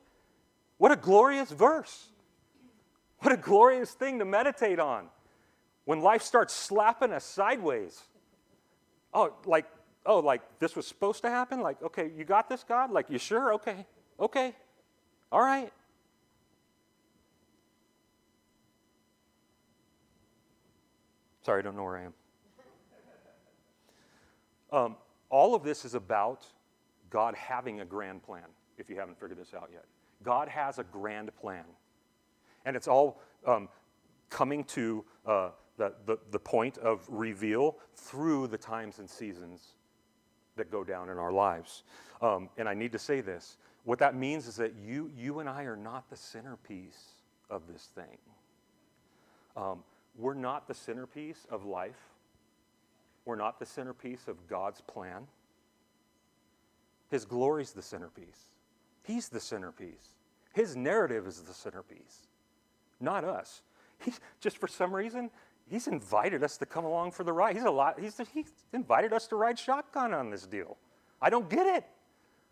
What 0.79 0.93
a 0.93 0.97
glorious 0.97 1.51
verse. 1.51 2.09
What 3.21 3.33
a 3.33 3.37
glorious 3.37 3.91
thing 3.93 4.21
to 4.21 4.25
meditate 4.25 4.79
on 4.79 5.09
when 5.85 6.01
life 6.01 6.23
starts 6.23 6.55
slapping 6.55 7.13
us 7.13 7.25
sideways. 7.25 8.01
Oh, 9.13 9.35
like, 9.45 9.67
oh, 10.07 10.21
like 10.21 10.43
this 10.59 10.77
was 10.77 10.87
supposed 10.87 11.23
to 11.23 11.31
happen? 11.31 11.61
Like, 11.61 11.83
okay, 11.83 12.11
you 12.17 12.25
got 12.25 12.49
this, 12.49 12.63
God? 12.63 12.91
Like, 12.91 13.11
you 13.11 13.19
sure? 13.19 13.55
Okay, 13.55 13.87
okay, 14.21 14.55
all 15.33 15.41
right. 15.41 15.73
Sorry, 21.43 21.61
I 21.61 21.63
don't 21.63 21.77
know 21.77 21.85
where 21.85 21.97
I 21.97 22.05
am. 22.05 22.15
Um, 24.71 24.97
all 25.31 25.55
of 25.55 25.65
this 25.65 25.87
is 25.87 25.95
about 25.95 26.45
God 27.11 27.35
having 27.35 27.81
a 27.81 27.85
grand 27.85 28.23
plan, 28.23 28.45
if 28.77 28.89
you 28.91 28.97
haven't 28.97 29.19
figured 29.19 29.39
this 29.39 29.55
out 29.55 29.71
yet. 29.73 29.85
God 30.23 30.49
has 30.49 30.79
a 30.79 30.85
grand 30.85 31.35
plan. 31.37 31.65
And 32.65 32.77
it's 32.77 32.89
all 32.89 33.21
um, 33.47 33.69
coming 34.31 34.65
to 34.65 35.05
uh, 35.27 35.51
the, 35.77 35.95
the, 36.07 36.19
the 36.31 36.39
point 36.39 36.79
of 36.79 37.07
reveal 37.09 37.77
through 37.95 38.49
the 38.49 38.59
times 38.59 38.99
and 38.99 39.09
seasons 39.09 39.75
that 40.57 40.71
go 40.71 40.85
down 40.85 41.09
in 41.09 41.19
our 41.19 41.33
lives. 41.33 41.85
Um, 42.21 42.51
and 42.59 42.69
I 42.69 42.75
need 42.75 42.93
to 42.93 42.99
say 42.99 43.21
this 43.21 43.57
what 43.85 44.01
that 44.01 44.15
means 44.15 44.47
is 44.47 44.57
that 44.57 44.75
you, 44.75 45.11
you 45.17 45.39
and 45.39 45.49
I 45.49 45.63
are 45.63 45.77
not 45.77 46.11
the 46.11 46.17
centerpiece 46.17 47.13
of 47.49 47.63
this 47.73 47.89
thing. 47.95 48.19
Um, 49.57 49.83
we're 50.15 50.35
not 50.35 50.69
the 50.69 50.75
centerpiece 50.75 51.47
of 51.51 51.65
life, 51.65 52.13
we're 53.25 53.37
not 53.37 53.59
the 53.59 53.67
centerpiece 53.67 54.29
of 54.29 54.47
God's 54.47 54.81
plan. 54.83 55.27
His 57.09 57.25
glory's 57.25 57.73
the 57.73 57.83
centerpiece. 57.83 58.51
He's 59.03 59.29
the 59.29 59.41
centerpiece. 59.41 60.15
His 60.53 60.77
narrative 60.77 61.27
is 61.27 61.41
the 61.43 61.55
centerpiece, 61.55 62.27
not 63.01 63.25
us. 63.25 63.63
He, 64.01 64.13
just 64.41 64.59
for 64.59 64.69
some 64.69 64.95
reason, 64.95 65.29
he's 65.69 65.89
invited 65.89 66.45
us 66.45 66.57
to 66.59 66.67
come 66.67 66.85
along 66.85 67.11
for 67.11 67.25
the 67.25 67.33
ride. 67.33 67.57
He's, 67.57 67.65
a 67.65 67.71
lot, 67.71 67.99
he's, 67.99 68.21
he's 68.33 68.53
invited 68.73 69.13
us 69.13 69.27
to 69.27 69.37
ride 69.37 69.59
shotgun 69.59 70.15
on 70.15 70.31
this 70.31 70.47
deal. 70.47 70.77
I 71.21 71.31
don't 71.31 71.51
get 71.51 71.67
it. 71.67 71.85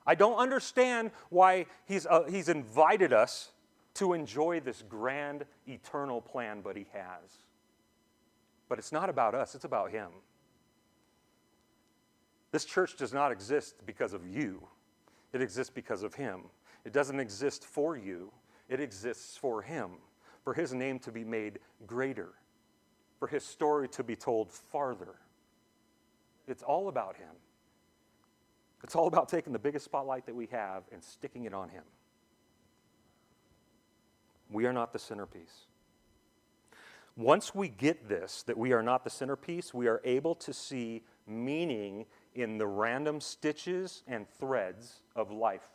I 0.07 0.16
don't 0.16 0.36
understand 0.36 1.12
why 1.30 1.66
he's, 1.84 2.04
uh, 2.04 2.24
he's 2.24 2.48
invited 2.48 3.12
us 3.12 3.50
to 3.94 4.12
enjoy 4.12 4.61
this 4.61 4.82
grand 4.88 5.44
eternal 5.66 6.20
plan, 6.20 6.62
but 6.62 6.76
he 6.76 6.86
has. 6.92 7.44
But 8.68 8.78
it's 8.78 8.92
not 8.92 9.09
about 9.09 9.34
us, 9.34 9.54
it's 9.54 9.64
about 9.64 9.90
him. 9.90 10.09
This 12.53 12.64
church 12.64 12.97
does 12.97 13.12
not 13.12 13.32
exist 13.32 13.74
because 13.86 14.12
of 14.12 14.26
you, 14.26 14.66
it 15.32 15.42
exists 15.42 15.72
because 15.74 16.03
of 16.03 16.14
him. 16.14 16.42
It 16.84 16.92
doesn't 16.92 17.18
exist 17.18 17.64
for 17.64 17.97
you, 17.97 18.32
it 18.68 18.80
exists 18.80 19.36
for 19.36 19.62
him 19.62 19.90
for 20.47 20.55
his 20.55 20.72
name 20.72 21.01
to 21.01 21.11
be 21.11 21.24
made 21.24 21.59
greater, 21.88 22.28
for 23.18 23.26
his 23.26 23.42
story 23.42 23.88
to 23.88 24.05
be 24.05 24.14
told 24.14 24.53
farther. 24.53 25.16
It's 26.47 26.62
all 26.62 26.86
about 26.86 27.16
him. 27.16 27.34
It's 28.84 28.94
all 28.94 29.09
about 29.09 29.28
taking 29.28 29.53
the 29.53 29.59
biggest 29.59 29.86
spotlight 29.86 30.24
that 30.26 30.36
we 30.36 30.47
have 30.53 30.84
and 30.92 31.03
sticking 31.03 31.47
it 31.47 31.53
on 31.53 31.68
him. 31.68 31.82
We 34.49 34.66
are 34.66 34.72
not 34.72 34.92
the 34.92 35.01
centerpiece. 35.01 35.66
Once 37.16 37.53
we 37.53 37.68
get 37.68 38.09
this, 38.09 38.44
that 38.44 38.57
we 38.57 38.72
are 38.72 38.84
not 38.84 39.03
the 39.03 39.11
centerpiece, 39.11 39.74
we 39.74 39.88
are 39.88 40.01
able 40.05 40.36
to 40.36 40.53
see 40.53 41.03
meaning 41.26 42.07
in 42.37 42.59
the 42.59 42.66
random 42.66 43.20
stitches 43.20 44.03
and 44.07 44.28
threads 44.39 45.01
of 45.16 45.30
life. 45.30 45.68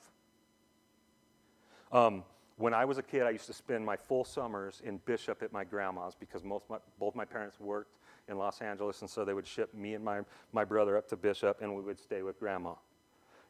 Um, 1.91 2.23
when 2.57 2.73
I 2.73 2.85
was 2.85 2.97
a 2.99 3.03
kid, 3.03 3.23
I 3.23 3.31
used 3.31 3.47
to 3.47 3.53
spend 3.53 3.85
my 3.85 3.97
full 3.97 4.23
summers 4.23 4.81
in 4.85 4.97
Bishop 5.05 5.41
at 5.41 5.51
my 5.51 5.63
grandma's 5.63 6.15
because 6.15 6.43
most 6.43 6.69
my, 6.69 6.77
both 6.99 7.15
my 7.15 7.25
parents 7.25 7.59
worked 7.59 7.97
in 8.29 8.37
Los 8.37 8.61
Angeles, 8.61 9.01
and 9.01 9.09
so 9.09 9.25
they 9.25 9.33
would 9.33 9.47
ship 9.47 9.73
me 9.73 9.95
and 9.95 10.05
my, 10.05 10.21
my 10.53 10.63
brother 10.63 10.95
up 10.95 11.09
to 11.09 11.17
Bishop, 11.17 11.57
and 11.61 11.75
we 11.75 11.81
would 11.81 11.99
stay 11.99 12.21
with 12.21 12.39
grandma. 12.39 12.73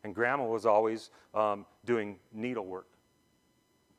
And 0.03 0.15
grandma 0.15 0.45
was 0.45 0.65
always 0.65 1.11
um, 1.35 1.65
doing 1.85 2.17
needlework. 2.33 2.87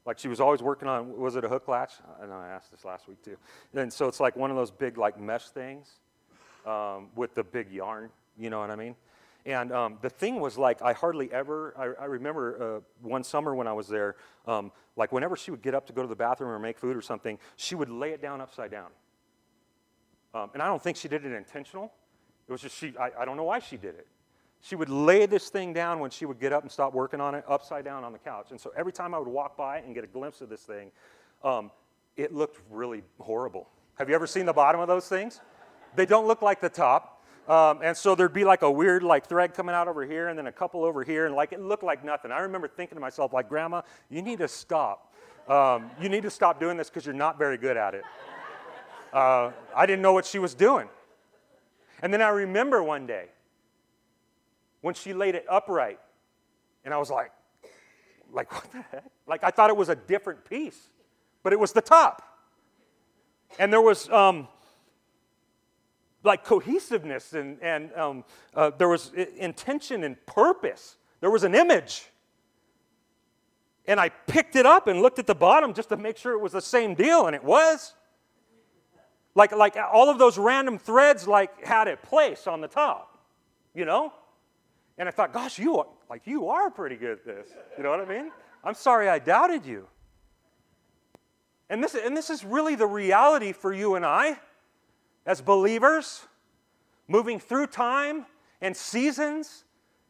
Like 0.05 0.19
she 0.19 0.29
was 0.29 0.41
always 0.41 0.63
working 0.63 0.89
on, 0.89 1.17
was 1.17 1.37
it 1.37 1.45
a 1.45 1.49
hook 1.49 1.69
latch? 1.69 1.93
I 2.21 2.27
know 2.27 2.33
I 2.33 2.49
asked 2.49 2.73
this 2.73 2.85
last 2.85 3.07
week 3.07 3.23
too. 3.23 3.37
And 3.75 3.93
so 3.93 4.09
it's 4.09 4.19
like 4.19 4.35
one 4.35 4.51
of 4.51 4.57
those 4.57 4.71
big 4.71 4.99
like 4.99 5.21
mesh 5.21 5.49
things 5.51 5.89
um, 6.67 7.11
with 7.15 7.35
the 7.35 7.45
big 7.45 7.71
yarn, 7.71 8.11
you 8.39 8.51
know 8.51 8.61
what 8.61 8.71
I 8.71 8.77
mean? 8.77 8.97
And 9.45 9.73
um, 9.73 9.99
the 10.03 10.11
thing 10.11 10.41
was 10.41 10.57
like, 10.57 10.83
I 10.83 10.93
hardly 10.93 11.33
ever, 11.33 11.75
I, 11.77 12.03
I 12.03 12.07
remember 12.07 12.77
uh, 12.77 12.81
one 13.01 13.25
summer 13.25 13.55
when 13.55 13.67
I 13.67 13.73
was 13.73 13.89
there, 13.89 14.15
um, 14.47 14.71
like 14.97 15.11
whenever 15.11 15.37
she 15.37 15.51
would 15.51 15.63
get 15.63 15.75
up 15.75 15.87
to 15.89 15.93
go 15.93 16.03
to 16.03 16.09
the 16.09 16.15
bathroom 16.15 16.51
or 16.51 16.59
make 16.59 16.79
food 16.79 16.97
or 16.97 17.03
something, 17.03 17.39
she 17.57 17.75
would 17.75 17.89
lay 17.91 18.11
it 18.11 18.23
down 18.23 18.41
upside 18.41 18.71
down. 18.71 18.91
Um, 20.35 20.51
and 20.55 20.63
I 20.63 20.67
don't 20.67 20.83
think 20.83 20.97
she 20.97 21.09
did 21.09 21.25
it 21.25 21.33
intentional. 21.33 21.93
It 22.49 22.53
was 22.53 22.61
just 22.61 22.77
she, 22.77 22.95
I, 22.99 23.11
I 23.21 23.25
don't 23.25 23.37
know 23.37 23.45
why 23.45 23.59
she 23.59 23.77
did 23.77 23.97
it. 23.97 24.07
She 24.61 24.77
would 24.77 24.89
lay 24.89 25.27
this 25.27 25.49
thing 25.49 25.73
down 25.73 25.99
when 25.99 26.11
she 26.11 26.25
would 26.25 26.39
get 26.39 26.53
up 26.53 26.63
and 26.63 26.71
stop 26.71 26.95
working 26.95 27.21
on 27.21 27.35
it, 27.35 27.45
upside 27.49 27.85
down 27.85 28.05
on 28.05 28.13
the 28.13 28.19
couch. 28.19 28.53
And 28.53 28.61
so 28.61 28.73
every 28.77 28.93
time 28.93 29.13
I 29.13 29.19
would 29.19 29.29
walk 29.29 29.57
by 29.57 29.79
and 29.79 29.93
get 29.93 30.05
a 30.05 30.07
glimpse 30.07 30.41
of 30.41 30.49
this 30.49 30.61
thing, 30.61 30.93
um, 31.43 31.73
it 32.17 32.33
looked 32.33 32.61
really 32.71 33.03
horrible. 33.19 33.69
Have 33.97 34.09
you 34.09 34.15
ever 34.15 34.27
seen 34.27 34.47
the 34.47 34.53
bottom 34.53 34.81
of 34.81 34.87
those 34.87 35.09
things? 35.09 35.41
They 35.97 36.07
don't 36.07 36.29
look 36.29 36.43
like 36.43 36.61
the 36.61 36.69
top. 36.69 37.12
Um, 37.49 37.81
and 37.83 37.97
so 37.97 38.15
there'd 38.15 38.33
be 38.33 38.45
like 38.45 38.63
a 38.63 38.71
weird 38.71 39.03
like 39.03 39.27
thread 39.27 39.53
coming 39.53 39.75
out 39.75 39.89
over 39.89 40.07
here 40.07 40.29
and 40.29 40.39
then 40.39 40.47
a 40.47 40.53
couple 40.53 40.85
over 40.85 41.03
here 41.03 41.27
and 41.27 41.35
like 41.35 41.53
it 41.53 41.61
looked 41.61 41.83
like 41.83 42.05
nothing. 42.05 42.31
I 42.31 42.41
remember 42.41 42.69
thinking 42.69 42.97
to 42.97 43.01
myself 43.01 43.33
like, 43.33 43.49
Grandma, 43.49 43.83
you 44.11 44.23
need 44.23 44.39
to 44.39 44.49
stop. 44.49 45.13
Um, 45.49 45.91
you 46.01 46.09
need 46.09 46.23
to 46.23 46.31
stop 46.31 46.61
doing 46.61 46.77
this 46.77 46.89
because 46.89 47.05
you're 47.05 47.15
not 47.15 47.39
very 47.39 47.59
good 47.59 47.77
at 47.77 47.95
it. 47.95 48.05
Uh, 49.13 49.51
I 49.75 49.87
didn't 49.87 50.03
know 50.03 50.13
what 50.13 50.25
she 50.25 50.39
was 50.39 50.55
doing. 50.55 50.89
And 52.01 52.13
then 52.13 52.23
I 52.23 52.29
remember 52.29 52.83
one 52.83 53.07
day 53.07 53.27
when 54.81 54.95
she 54.95 55.13
laid 55.13 55.35
it 55.35 55.45
upright. 55.49 55.99
And 56.85 56.95
I 56.95 56.99
was 56.99 57.11
like, 57.11 57.33
like 58.33 58.53
what 58.53 58.71
the 58.73 58.83
heck? 58.91 59.05
Like 59.27 59.45
I 59.45 59.51
thought 59.51 59.69
it 59.71 59.77
was 59.77 59.89
a 59.89 59.97
different 59.97 60.45
piece, 60.45 60.79
but 61.43 61.53
it 61.53 61.59
was 61.59 61.73
the 61.73 61.83
top. 61.83 62.23
And 63.59 63.73
there 63.73 63.83
was 63.83 64.09
um, 64.11 64.49
like 66.25 66.45
cohesiveness 66.45 67.33
and, 67.33 67.59
and 67.63 67.93
um, 67.95 68.25
uh, 68.55 68.71
there 68.79 68.89
was 68.89 69.13
intention 69.15 70.05
and 70.05 70.25
purpose. 70.27 70.97
There 71.21 71.31
was 71.31 71.45
an 71.45 71.55
image. 71.55 72.05
And 73.87 73.99
I 73.99 74.11
picked 74.11 74.55
it 74.57 74.67
up 74.67 74.87
and 74.87 75.03
looked 75.03 75.19
at 75.19 75.27
the 75.27 75.35
bottom 75.35 75.75
just 75.75 75.89
to 75.89 75.97
make 75.97 76.17
sure 76.17 76.33
it 76.33 76.41
was 76.41 76.53
the 76.53 76.61
same 76.61 76.95
deal, 76.95 77.27
and 77.27 77.35
it 77.35 77.43
was. 77.43 77.95
Like, 79.35 79.53
like 79.53 79.77
all 79.77 80.09
of 80.09 80.19
those 80.19 80.39
random 80.39 80.79
threads 80.79 81.27
like 81.27 81.65
had 81.65 81.89
a 81.89 81.97
place 81.97 82.47
on 82.47 82.61
the 82.61 82.69
top, 82.69 83.19
you 83.75 83.85
know? 83.85 84.13
And 84.99 85.09
I 85.09 85.13
thought, 85.13 85.33
gosh, 85.33 85.59
you 85.59 85.79
are, 85.79 85.87
like 86.11 86.27
you 86.27 86.49
are 86.49 86.71
pretty 86.71 86.97
good 86.97 87.13
at 87.13 87.25
this. 87.25 87.49
You 87.77 87.83
know 87.83 87.91
what 87.91 88.01
I 88.01 88.05
mean? 88.05 88.31
I'm 88.63 88.75
sorry 88.75 89.09
I 89.09 89.19
doubted 89.19 89.65
you. 89.65 89.89
And 91.71 91.83
this, 91.83 91.95
and 91.95 92.15
this 92.17 92.29
is 92.29 92.45
really 92.45 92.75
the 92.75 92.87
reality 92.87 93.53
for 93.53 93.73
you 93.73 93.95
and 93.95 94.05
I 94.05 94.39
as 95.27 95.41
believers, 95.41 96.27
moving 97.09 97.39
through 97.39 97.69
time 97.69 98.27
and 98.61 98.77
seasons 98.77 99.65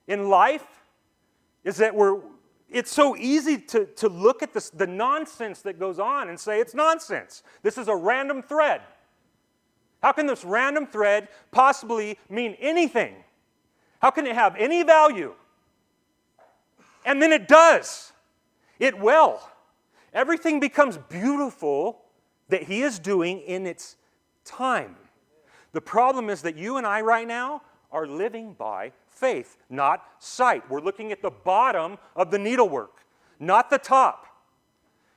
in 0.06 0.28
life, 0.28 0.84
is 1.64 1.76
that 1.76 1.94
we're, 1.94 2.20
it's 2.68 2.92
so 2.92 3.16
easy 3.16 3.58
to, 3.58 3.86
to 3.86 4.08
look 4.08 4.42
at 4.42 4.52
this, 4.52 4.70
the 4.70 4.86
nonsense 4.86 5.62
that 5.62 5.78
goes 5.78 5.98
on 5.98 6.28
and 6.28 6.38
say 6.38 6.60
it's 6.60 6.74
nonsense. 6.74 7.42
This 7.62 7.78
is 7.78 7.88
a 7.88 7.94
random 7.94 8.42
thread. 8.42 8.82
How 10.02 10.12
can 10.12 10.26
this 10.26 10.44
random 10.44 10.86
thread 10.86 11.28
possibly 11.52 12.18
mean 12.28 12.56
anything? 12.58 13.14
How 14.00 14.10
can 14.10 14.26
it 14.26 14.34
have 14.34 14.56
any 14.56 14.82
value? 14.82 15.34
And 17.04 17.22
then 17.22 17.32
it 17.32 17.46
does. 17.46 18.12
It 18.80 18.98
will. 18.98 19.40
Everything 20.12 20.58
becomes 20.58 20.98
beautiful 21.08 22.02
that 22.48 22.64
He 22.64 22.82
is 22.82 22.98
doing 22.98 23.40
in 23.40 23.66
its 23.66 23.96
time. 24.44 24.96
The 25.72 25.80
problem 25.80 26.30
is 26.30 26.42
that 26.42 26.56
you 26.56 26.76
and 26.76 26.86
I 26.86 27.00
right 27.00 27.26
now 27.26 27.62
are 27.90 28.06
living 28.06 28.54
by 28.54 28.92
faith, 29.08 29.56
not 29.68 30.04
sight. 30.18 30.68
We're 30.70 30.80
looking 30.80 31.12
at 31.12 31.22
the 31.22 31.30
bottom 31.30 31.98
of 32.16 32.30
the 32.30 32.38
needlework, 32.38 33.04
not 33.38 33.70
the 33.70 33.78
top. 33.78 34.26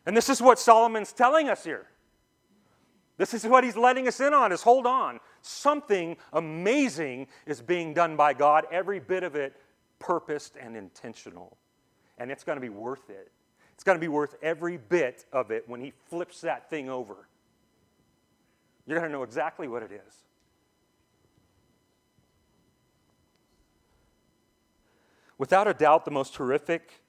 And 0.05 0.15
this 0.15 0.29
is 0.29 0.41
what 0.41 0.59
Solomon's 0.59 1.13
telling 1.13 1.49
us 1.49 1.63
here. 1.63 1.87
This 3.17 3.33
is 3.33 3.45
what 3.45 3.63
he's 3.63 3.77
letting 3.77 4.07
us 4.07 4.19
in 4.19 4.33
on 4.33 4.51
is 4.51 4.61
hold 4.61 4.85
on. 4.85 5.19
Something 5.41 6.17
amazing 6.33 7.27
is 7.45 7.61
being 7.61 7.93
done 7.93 8.15
by 8.15 8.33
God, 8.33 8.65
every 8.71 8.99
bit 8.99 9.23
of 9.23 9.35
it 9.35 9.55
purposed 9.99 10.57
and 10.57 10.75
intentional. 10.75 11.57
And 12.17 12.29
it's 12.29 12.43
going 12.43 12.57
to 12.57 12.61
be 12.61 12.69
worth 12.69 13.09
it. 13.09 13.31
It's 13.73 13.83
going 13.83 13.97
to 13.97 14.01
be 14.01 14.07
worth 14.09 14.35
every 14.41 14.77
bit 14.77 15.25
of 15.31 15.51
it 15.51 15.67
when 15.67 15.81
he 15.81 15.93
flips 16.09 16.41
that 16.41 16.69
thing 16.69 16.89
over. 16.89 17.27
You're 18.85 18.97
going 18.99 19.09
to 19.09 19.13
know 19.13 19.23
exactly 19.23 19.67
what 19.67 19.81
it 19.81 19.91
is. 19.91 20.24
Without 25.37 25.67
a 25.67 25.73
doubt, 25.73 26.05
the 26.05 26.11
most 26.11 26.35
horrific, 26.35 27.01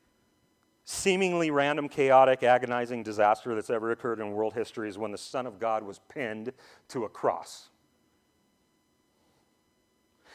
seemingly 0.85 1.51
random, 1.51 1.89
chaotic, 1.89 2.43
agonizing 2.43 3.03
disaster 3.03 3.55
that's 3.55 3.71
ever 3.71 3.91
occurred 3.91 4.21
in 4.21 4.33
world 4.33 4.55
history 4.55 4.89
is 4.89 4.99
when 4.99 5.13
the 5.13 5.19
Son 5.19 5.47
of 5.47 5.59
God 5.59 5.83
was 5.83 6.01
pinned 6.09 6.53
to 6.89 7.05
a 7.05 7.09
cross. 7.09 7.69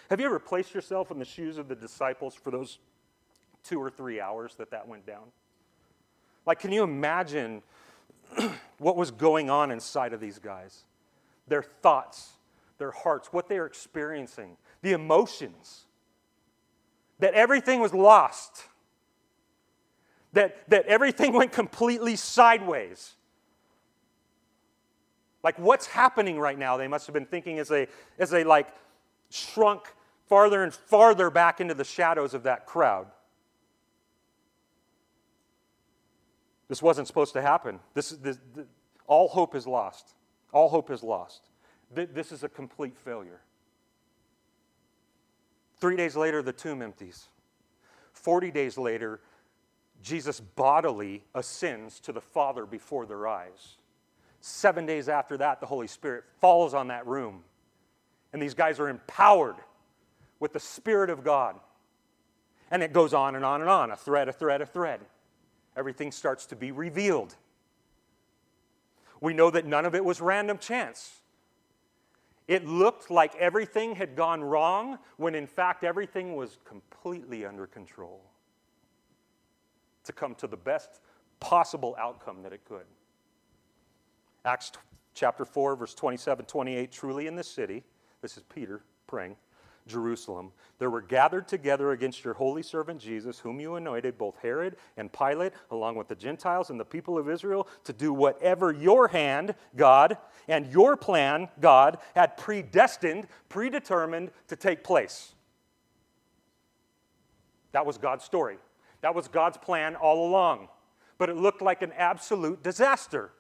Have 0.10 0.20
you 0.20 0.26
ever 0.26 0.40
placed 0.40 0.74
yourself 0.74 1.10
in 1.10 1.20
the 1.20 1.26
shoes 1.26 1.58
of 1.58 1.70
the 1.70 1.76
disciples 1.76 2.36
for 2.36 2.52
those 2.52 2.80
two 3.64 3.80
or 3.82 3.90
three 3.90 4.20
hours 4.20 4.56
that 4.56 4.72
that 4.72 4.88
went 4.88 5.06
down? 5.06 5.32
Like, 6.46 6.60
can 6.60 6.72
you 6.72 6.84
imagine 6.84 7.62
what 8.78 8.98
was 8.98 9.12
going 9.12 9.50
on 9.50 9.72
inside 9.72 10.14
of 10.14 10.20
these 10.20 10.40
guys? 10.40 10.84
Their 11.48 11.64
thoughts, 11.64 12.32
their 12.78 12.92
hearts, 12.92 13.32
what 13.32 13.48
they 13.48 13.58
are 13.58 13.66
experiencing, 13.66 14.58
the 14.82 14.92
emotions. 14.92 15.86
That 17.22 17.34
everything 17.34 17.80
was 17.80 17.94
lost 17.94 18.66
that, 20.34 20.70
that 20.70 20.86
everything 20.86 21.34
went 21.42 21.52
completely 21.52 22.16
sideways. 22.16 23.14
Like, 25.44 25.58
what's 25.58 25.88
happening 25.88 26.40
right 26.40 26.58
now? 26.58 26.78
They 26.78 26.88
must 26.88 27.08
have 27.08 27.14
been 27.14 27.26
thinking 27.26 27.60
as 27.60 27.68
they, 27.68 27.88
as 28.20 28.30
they 28.30 28.44
like 28.44 28.68
shrunk 29.30 29.82
farther 30.28 30.64
and 30.64 30.74
farther 30.74 31.30
back 31.30 31.60
into 31.60 31.74
the 31.74 31.84
shadows 31.84 32.34
of 32.34 32.44
that 32.44 32.66
crowd. 32.66 33.08
This 36.68 36.82
wasn't 36.82 37.08
supposed 37.08 37.34
to 37.34 37.42
happen. 37.42 37.80
This, 37.96 38.12
this, 38.12 38.38
this 38.56 38.66
all 39.08 39.28
hope 39.28 39.56
is 39.56 39.68
lost. 39.68 40.14
All 40.54 40.70
hope 40.70 40.92
is 40.92 41.04
lost. 41.04 41.42
This 41.94 42.32
is 42.32 42.44
a 42.44 42.50
complete 42.50 42.96
failure. 42.98 43.42
Three 45.82 45.96
days 45.96 46.16
later, 46.16 46.44
the 46.44 46.54
tomb 46.54 46.82
empties. 46.84 47.28
40 48.14 48.52
days 48.52 48.78
later, 48.78 49.20
Jesus 50.04 50.40
bodily 50.40 51.24
ascends 51.34 52.00
to 52.02 52.12
the 52.12 52.22
Father 52.22 52.68
before 52.68 53.08
their 53.08 53.28
eyes. 53.28 53.78
Seven 54.42 54.86
days 54.86 55.10
after 55.10 55.38
that, 55.38 55.60
the 55.60 55.66
Holy 55.66 55.88
Spirit 55.88 56.24
falls 56.40 56.76
on 56.76 56.88
that 56.88 57.06
room. 57.08 57.44
And 58.32 58.42
these 58.42 58.54
guys 58.54 58.80
are 58.80 58.90
empowered 58.90 59.56
with 60.40 60.54
the 60.54 60.60
Spirit 60.60 61.10
of 61.10 61.24
God. 61.24 61.60
And 62.70 62.84
it 62.84 62.94
goes 62.94 63.14
on 63.14 63.36
and 63.36 63.44
on 63.44 63.62
and 63.62 63.70
on 63.70 63.92
a 63.92 63.96
thread, 63.96 64.30
a 64.30 64.34
thread, 64.34 64.62
a 64.62 64.66
thread. 64.66 65.02
Everything 65.76 66.12
starts 66.12 66.46
to 66.48 66.56
be 66.56 66.72
revealed. 66.72 67.36
We 69.20 69.34
know 69.34 69.50
that 69.52 69.66
none 69.66 69.86
of 69.86 69.96
it 69.96 70.06
was 70.06 70.22
random 70.22 70.58
chance. 70.58 71.21
It 72.48 72.68
looked 72.68 73.10
like 73.10 73.36
everything 73.36 73.96
had 73.96 74.16
gone 74.16 74.44
wrong 74.44 75.00
when 75.18 75.36
in 75.36 75.48
fact 75.48 75.84
everything 75.84 76.36
was 76.36 76.58
completely 76.66 77.46
under 77.46 77.68
control 77.68 78.22
to 80.04 80.14
come 80.14 80.36
to 80.36 80.48
the 80.48 80.58
best 80.58 81.02
possible 81.40 81.96
outcome 82.00 82.42
that 82.44 82.54
it 82.54 82.66
could. 82.66 82.86
Acts 84.44 84.72
chapter 85.14 85.46
4, 85.46 85.76
verse 85.76 85.94
27 85.94 86.46
28, 86.46 86.92
truly 86.92 87.28
in 87.28 87.36
this 87.36 87.48
city, 87.48 87.84
this 88.22 88.38
is 88.38 88.44
Peter 88.44 88.84
praying, 89.08 89.36
Jerusalem, 89.92 90.52
there 90.80 90.90
were 90.90 91.02
gathered 91.02 91.48
together 91.48 91.92
against 91.92 92.24
your 92.24 92.34
holy 92.34 92.64
servant 92.64 93.00
Jesus, 93.00 93.40
whom 93.40 93.60
you 93.60 93.76
anointed, 93.76 94.18
both 94.18 94.38
Herod 94.42 94.78
and 94.98 95.12
Pilate, 95.12 95.54
along 95.70 95.96
with 95.96 96.08
the 96.08 96.16
Gentiles 96.16 96.70
and 96.70 96.80
the 96.80 96.86
people 96.86 97.18
of 97.18 97.30
Israel, 97.30 97.68
to 97.84 97.94
do 97.94 98.14
whatever 98.14 98.72
your 98.72 99.08
hand, 99.08 99.54
God, 99.76 100.18
and 100.48 100.66
your 100.68 100.98
plan, 100.98 101.50
God, 101.60 101.98
had 102.16 102.38
predestined, 102.38 103.28
predetermined 103.50 104.32
to 104.48 104.56
take 104.56 104.84
place. 104.84 105.34
That 107.74 107.86
was 107.86 107.98
God's 107.98 108.24
story. 108.24 108.58
That 109.02 109.16
was 109.16 109.28
God's 109.28 109.58
plan 109.58 109.96
all 109.96 110.28
along. 110.28 110.68
But 111.18 111.30
it 111.30 111.38
looked 111.38 111.62
like 111.62 111.82
an 111.82 111.92
absolute 111.98 112.64
disaster. 112.64 113.32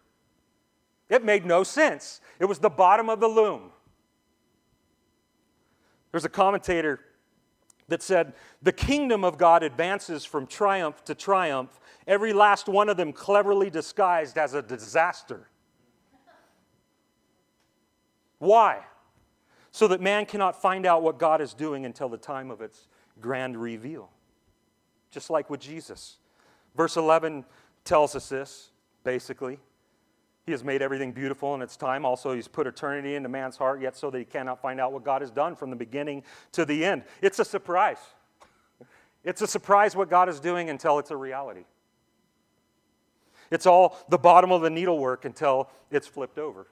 It 1.09 1.25
made 1.25 1.45
no 1.45 1.63
sense. 1.63 2.21
It 2.39 2.45
was 2.45 2.59
the 2.59 2.69
bottom 2.69 3.09
of 3.09 3.19
the 3.19 3.27
loom. 3.27 3.71
There's 6.11 6.25
a 6.25 6.29
commentator 6.29 6.99
that 7.87 8.01
said, 8.01 8.33
The 8.61 8.71
kingdom 8.71 9.23
of 9.23 9.37
God 9.37 9.63
advances 9.63 10.25
from 10.25 10.47
triumph 10.47 11.03
to 11.05 11.15
triumph, 11.15 11.79
every 12.07 12.33
last 12.33 12.67
one 12.67 12.89
of 12.89 12.97
them 12.97 13.13
cleverly 13.13 13.69
disguised 13.69 14.37
as 14.37 14.53
a 14.53 14.61
disaster. 14.61 15.47
Why? 18.39 18.81
So 19.71 19.87
that 19.87 20.01
man 20.01 20.25
cannot 20.25 20.61
find 20.61 20.85
out 20.85 21.03
what 21.03 21.17
God 21.17 21.41
is 21.41 21.53
doing 21.53 21.85
until 21.85 22.09
the 22.09 22.17
time 22.17 22.51
of 22.51 22.61
its 22.61 22.87
grand 23.21 23.55
reveal. 23.55 24.09
Just 25.11 25.29
like 25.29 25.49
with 25.49 25.59
Jesus. 25.59 26.17
Verse 26.75 26.97
11 26.97 27.45
tells 27.85 28.15
us 28.15 28.29
this, 28.29 28.71
basically. 29.03 29.59
He 30.45 30.51
has 30.51 30.63
made 30.63 30.81
everything 30.81 31.11
beautiful 31.11 31.53
in 31.55 31.61
its 31.61 31.77
time. 31.77 32.05
Also, 32.05 32.33
He's 32.33 32.47
put 32.47 32.67
eternity 32.67 33.15
into 33.15 33.29
man's 33.29 33.57
heart, 33.57 33.81
yet 33.81 33.95
so 33.95 34.09
that 34.09 34.17
he 34.17 34.25
cannot 34.25 34.61
find 34.61 34.79
out 34.79 34.91
what 34.91 35.03
God 35.03 35.21
has 35.21 35.31
done 35.31 35.55
from 35.55 35.69
the 35.69 35.75
beginning 35.75 36.23
to 36.53 36.65
the 36.65 36.83
end. 36.83 37.03
It's 37.21 37.39
a 37.39 37.45
surprise. 37.45 37.99
It's 39.23 39.41
a 39.41 39.47
surprise 39.47 39.95
what 39.95 40.09
God 40.09 40.29
is 40.29 40.39
doing 40.39 40.69
until 40.69 40.97
it's 40.97 41.11
a 41.11 41.17
reality. 41.17 41.65
It's 43.51 43.65
all 43.65 43.97
the 44.09 44.17
bottom 44.17 44.51
of 44.51 44.61
the 44.61 44.69
needlework 44.69 45.25
until 45.25 45.69
it's 45.91 46.07
flipped 46.07 46.39
over. 46.39 46.67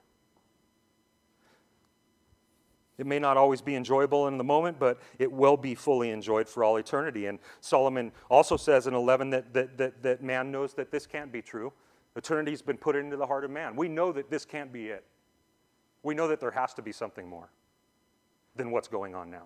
It 2.98 3.06
may 3.06 3.20
not 3.20 3.38
always 3.38 3.62
be 3.62 3.76
enjoyable 3.76 4.28
in 4.28 4.38
the 4.38 4.44
moment, 4.44 4.78
but 4.78 5.00
it 5.20 5.32
will 5.32 5.56
be 5.56 5.74
fully 5.74 6.10
enjoyed 6.10 6.50
for 6.50 6.66
all 6.66 6.78
eternity. 6.78 7.28
And 7.28 7.40
Solomon 7.62 8.12
also 8.30 8.58
says 8.58 8.88
in 8.88 8.94
11 8.94 9.30
that, 9.30 9.54
that, 9.54 9.78
that, 9.78 10.04
that 10.04 10.24
man 10.24 10.52
knows 10.52 10.74
that 10.74 10.92
this 10.92 11.06
can't 11.06 11.32
be 11.32 11.42
true. 11.42 11.72
Eternity's 12.20 12.62
been 12.62 12.78
put 12.78 12.98
into 12.98 13.16
the 13.16 13.26
heart 13.26 13.46
of 13.46 13.52
man. 13.52 13.78
We 13.78 13.88
know 13.88 14.12
that 14.12 14.30
this 14.30 14.44
can't 14.44 14.74
be 14.74 14.88
it. 14.88 15.06
We 16.04 16.14
know 16.14 16.28
that 16.28 16.42
there 16.42 16.52
has 16.52 16.74
to 16.74 16.82
be 16.82 16.92
something 16.92 17.28
more 17.28 17.50
than 18.58 18.72
what's 18.72 18.90
going 18.90 19.16
on 19.16 19.30
now. 19.30 19.46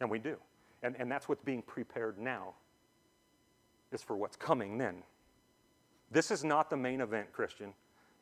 And 0.00 0.10
we 0.10 0.18
do. 0.18 0.36
And, 0.82 0.94
and 0.98 1.10
that's 1.10 1.26
what's 1.26 1.42
being 1.42 1.62
prepared 1.62 2.18
now, 2.18 2.52
is 3.90 4.02
for 4.02 4.16
what's 4.16 4.36
coming 4.36 4.76
then. 4.76 5.02
This 6.10 6.30
is 6.30 6.44
not 6.44 6.68
the 6.68 6.76
main 6.76 7.00
event, 7.00 7.32
Christian. 7.32 7.72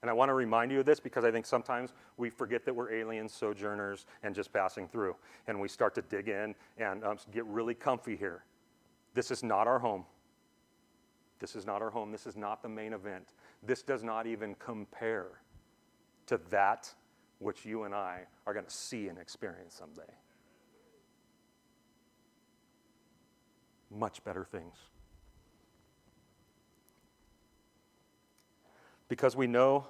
And 0.03 0.09
I 0.09 0.12
want 0.12 0.28
to 0.28 0.34
remind 0.34 0.70
you 0.70 0.78
of 0.78 0.86
this 0.86 1.00
because 1.00 1.24
I 1.24 1.32
think 1.32 1.44
sometimes 1.44 1.94
we 2.18 2.30
forget 2.30 2.64
that 2.66 2.74
we're 2.74 2.92
aliens, 2.92 3.32
sojourners, 3.32 4.07
and 4.22 4.32
just 4.32 4.53
passing 4.53 4.86
through. 4.86 5.16
And 5.48 5.61
we 5.61 5.66
start 5.66 5.92
to 5.96 6.03
dig 6.03 6.28
in 6.28 6.55
and 6.78 7.05
um, 7.05 7.18
get 7.32 7.44
really 7.46 7.74
comfy 7.74 8.16
here. 8.16 8.44
This 9.14 9.32
is 9.32 9.42
not 9.42 9.66
our 9.66 9.80
home. 9.80 10.05
This 11.43 11.57
is 11.57 11.66
not 11.66 11.82
our 11.82 11.90
home. 11.90 12.12
This 12.12 12.28
is 12.28 12.36
not 12.36 12.62
the 12.62 12.68
main 12.68 12.93
event. 12.93 13.34
This 13.64 13.82
does 13.82 14.05
not 14.05 14.28
even 14.28 14.55
compare 14.55 15.26
to 16.26 16.40
that 16.51 16.88
which 17.40 17.66
you 17.66 17.82
and 17.82 17.93
I 17.93 18.20
are 18.47 18.55
going 18.55 18.64
to 18.64 18.70
see 18.70 19.09
and 19.09 19.18
experience 19.18 19.74
someday. 19.74 20.12
Much 23.90 24.22
better 24.22 24.45
things. 24.45 24.76
Because 29.09 29.34
we 29.34 29.49
know, 29.49 29.88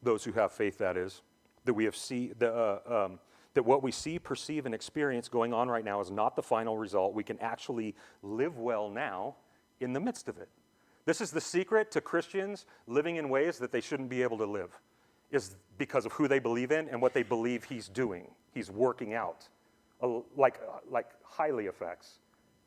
those 0.00 0.22
who 0.22 0.30
have 0.30 0.52
faith, 0.52 0.78
that 0.78 0.96
is, 0.96 1.22
that 1.64 1.74
we 1.74 1.86
have 1.86 1.96
see, 1.96 2.30
the, 2.38 2.54
uh, 2.54 3.06
um, 3.06 3.18
that 3.54 3.64
what 3.64 3.82
we 3.82 3.90
see, 3.90 4.18
perceive, 4.18 4.66
and 4.66 4.74
experience 4.74 5.28
going 5.28 5.52
on 5.52 5.68
right 5.68 5.84
now 5.84 6.00
is 6.00 6.10
not 6.10 6.36
the 6.36 6.42
final 6.42 6.78
result. 6.78 7.14
We 7.14 7.24
can 7.24 7.38
actually 7.40 7.94
live 8.22 8.58
well 8.58 8.88
now 8.88 9.36
in 9.80 9.92
the 9.92 10.00
midst 10.00 10.28
of 10.28 10.38
it. 10.38 10.48
This 11.04 11.20
is 11.20 11.30
the 11.30 11.40
secret 11.40 11.90
to 11.92 12.00
Christians 12.00 12.66
living 12.86 13.16
in 13.16 13.28
ways 13.28 13.58
that 13.58 13.72
they 13.72 13.80
shouldn't 13.80 14.08
be 14.08 14.22
able 14.22 14.38
to 14.38 14.46
live, 14.46 14.70
is 15.30 15.56
because 15.78 16.06
of 16.06 16.12
who 16.12 16.28
they 16.28 16.38
believe 16.38 16.70
in 16.70 16.88
and 16.88 17.00
what 17.02 17.14
they 17.14 17.22
believe 17.22 17.64
He's 17.64 17.88
doing. 17.88 18.30
He's 18.52 18.70
working 18.70 19.14
out, 19.14 19.48
uh, 20.02 20.20
like, 20.36 20.60
uh, 20.68 20.78
like 20.88 21.08
highly 21.24 21.66
affects 21.66 22.18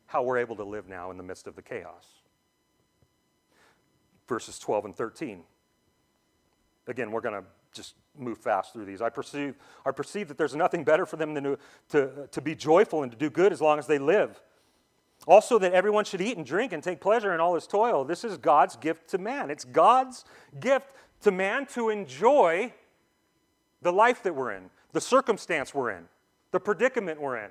how 0.06 0.22
we're 0.22 0.38
able 0.38 0.56
to 0.56 0.64
live 0.64 0.88
now 0.88 1.10
in 1.10 1.16
the 1.16 1.22
midst 1.22 1.46
of 1.46 1.56
the 1.56 1.62
chaos. 1.62 2.06
Verses 4.28 4.58
12 4.58 4.86
and 4.86 4.96
13. 4.96 5.42
Again, 6.86 7.10
we're 7.10 7.20
going 7.20 7.40
to 7.40 7.48
just 7.74 7.94
move 8.16 8.38
fast 8.38 8.72
through 8.72 8.84
these. 8.84 9.02
I 9.02 9.10
perceive, 9.10 9.56
I 9.84 9.90
perceive 9.90 10.28
that 10.28 10.38
there's 10.38 10.54
nothing 10.54 10.84
better 10.84 11.04
for 11.04 11.16
them 11.16 11.34
than 11.34 11.44
to, 11.44 11.58
to, 11.90 12.28
to 12.30 12.40
be 12.40 12.54
joyful 12.54 13.02
and 13.02 13.12
to 13.12 13.18
do 13.18 13.28
good 13.28 13.52
as 13.52 13.60
long 13.60 13.78
as 13.78 13.86
they 13.86 13.98
live. 13.98 14.40
Also, 15.26 15.58
that 15.58 15.72
everyone 15.72 16.04
should 16.04 16.20
eat 16.20 16.36
and 16.36 16.44
drink 16.44 16.72
and 16.72 16.82
take 16.82 17.00
pleasure 17.00 17.34
in 17.34 17.40
all 17.40 17.54
his 17.54 17.66
toil. 17.66 18.04
This 18.04 18.24
is 18.24 18.36
God's 18.36 18.76
gift 18.76 19.08
to 19.10 19.18
man. 19.18 19.50
It's 19.50 19.64
God's 19.64 20.24
gift 20.60 20.86
to 21.22 21.30
man 21.30 21.66
to 21.66 21.88
enjoy 21.88 22.72
the 23.80 23.92
life 23.92 24.22
that 24.22 24.34
we're 24.34 24.52
in, 24.52 24.70
the 24.92 25.00
circumstance 25.00 25.74
we're 25.74 25.90
in, 25.90 26.04
the 26.50 26.60
predicament 26.60 27.20
we're 27.20 27.36
in. 27.36 27.50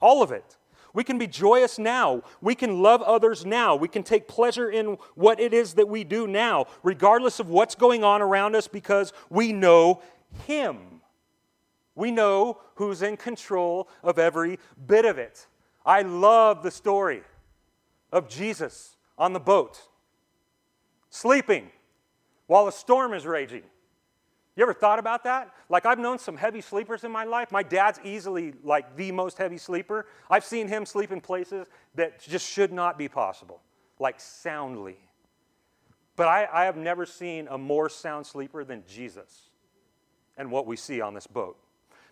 All 0.00 0.22
of 0.22 0.32
it. 0.32 0.56
We 0.94 1.04
can 1.04 1.18
be 1.18 1.26
joyous 1.26 1.78
now. 1.78 2.22
We 2.40 2.54
can 2.54 2.80
love 2.80 3.02
others 3.02 3.44
now. 3.44 3.74
We 3.74 3.88
can 3.88 4.04
take 4.04 4.28
pleasure 4.28 4.70
in 4.70 4.96
what 5.16 5.40
it 5.40 5.52
is 5.52 5.74
that 5.74 5.88
we 5.88 6.04
do 6.04 6.26
now, 6.26 6.66
regardless 6.82 7.40
of 7.40 7.50
what's 7.50 7.74
going 7.74 8.04
on 8.04 8.22
around 8.22 8.54
us, 8.54 8.68
because 8.68 9.12
we 9.28 9.52
know 9.52 10.00
Him. 10.46 11.00
We 11.96 12.10
know 12.10 12.60
who's 12.76 13.02
in 13.02 13.16
control 13.16 13.88
of 14.02 14.18
every 14.18 14.58
bit 14.86 15.04
of 15.04 15.18
it. 15.18 15.46
I 15.84 16.02
love 16.02 16.62
the 16.62 16.70
story 16.70 17.22
of 18.12 18.28
Jesus 18.28 18.96
on 19.18 19.32
the 19.32 19.40
boat, 19.40 19.82
sleeping 21.10 21.70
while 22.46 22.68
a 22.68 22.72
storm 22.72 23.12
is 23.14 23.26
raging. 23.26 23.64
You 24.56 24.62
ever 24.62 24.74
thought 24.74 25.00
about 25.00 25.24
that? 25.24 25.52
Like, 25.68 25.84
I've 25.84 25.98
known 25.98 26.18
some 26.18 26.36
heavy 26.36 26.60
sleepers 26.60 27.02
in 27.02 27.10
my 27.10 27.24
life. 27.24 27.50
My 27.50 27.64
dad's 27.64 27.98
easily 28.04 28.54
like 28.62 28.96
the 28.96 29.10
most 29.10 29.36
heavy 29.36 29.58
sleeper. 29.58 30.06
I've 30.30 30.44
seen 30.44 30.68
him 30.68 30.86
sleep 30.86 31.10
in 31.10 31.20
places 31.20 31.66
that 31.96 32.20
just 32.20 32.48
should 32.48 32.72
not 32.72 32.96
be 32.96 33.08
possible, 33.08 33.60
like 33.98 34.20
soundly. 34.20 34.96
But 36.14 36.28
I, 36.28 36.46
I 36.52 36.64
have 36.66 36.76
never 36.76 37.04
seen 37.04 37.48
a 37.50 37.58
more 37.58 37.88
sound 37.88 38.26
sleeper 38.26 38.62
than 38.62 38.84
Jesus 38.88 39.50
and 40.36 40.50
what 40.50 40.66
we 40.66 40.76
see 40.76 41.00
on 41.00 41.14
this 41.14 41.26
boat. 41.26 41.56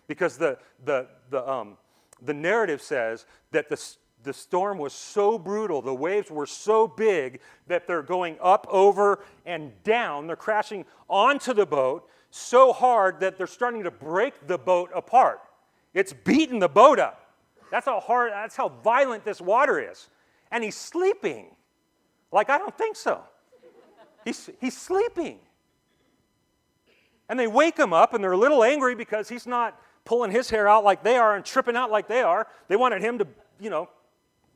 Because 0.07 0.37
the, 0.37 0.57
the, 0.83 1.07
the, 1.29 1.49
um, 1.49 1.77
the 2.21 2.33
narrative 2.33 2.81
says 2.81 3.25
that 3.51 3.69
the, 3.69 3.81
the 4.23 4.33
storm 4.33 4.77
was 4.77 4.91
so 4.91 5.39
brutal, 5.39 5.81
the 5.81 5.95
waves 5.95 6.29
were 6.29 6.45
so 6.45 6.89
big 6.89 7.39
that 7.67 7.87
they're 7.87 8.01
going 8.01 8.35
up, 8.41 8.67
over, 8.69 9.23
and 9.45 9.71
down. 9.83 10.27
They're 10.27 10.35
crashing 10.35 10.83
onto 11.07 11.53
the 11.53 11.65
boat 11.65 12.09
so 12.35 12.73
hard 12.73 13.19
that 13.19 13.37
they're 13.37 13.45
starting 13.45 13.83
to 13.83 13.91
break 13.91 14.47
the 14.47 14.57
boat 14.57 14.89
apart. 14.95 15.39
It's 15.93 16.13
beating 16.13 16.57
the 16.57 16.67
boat 16.67 16.97
up. 16.97 17.31
That's 17.69 17.85
how 17.85 17.99
hard, 17.99 18.31
that's 18.31 18.55
how 18.55 18.69
violent 18.69 19.23
this 19.23 19.39
water 19.39 19.79
is. 19.79 20.09
And 20.51 20.63
he's 20.63 20.75
sleeping. 20.75 21.55
Like, 22.31 22.49
I 22.49 22.57
don't 22.57 22.75
think 22.75 22.95
so. 22.95 23.21
He's, 24.25 24.49
he's 24.59 24.75
sleeping. 24.75 25.39
And 27.29 27.39
they 27.39 27.45
wake 27.45 27.77
him 27.77 27.93
up 27.93 28.15
and 28.15 28.23
they're 28.23 28.31
a 28.31 28.37
little 28.37 28.63
angry 28.63 28.95
because 28.95 29.29
he's 29.29 29.45
not 29.45 29.79
pulling 30.03 30.31
his 30.31 30.49
hair 30.49 30.67
out 30.67 30.83
like 30.83 31.03
they 31.03 31.17
are 31.17 31.35
and 31.35 31.45
tripping 31.45 31.75
out 31.75 31.91
like 31.91 32.07
they 32.07 32.21
are. 32.21 32.47
They 32.67 32.75
wanted 32.75 33.03
him 33.03 33.19
to, 33.19 33.27
you 33.59 33.69
know, 33.69 33.89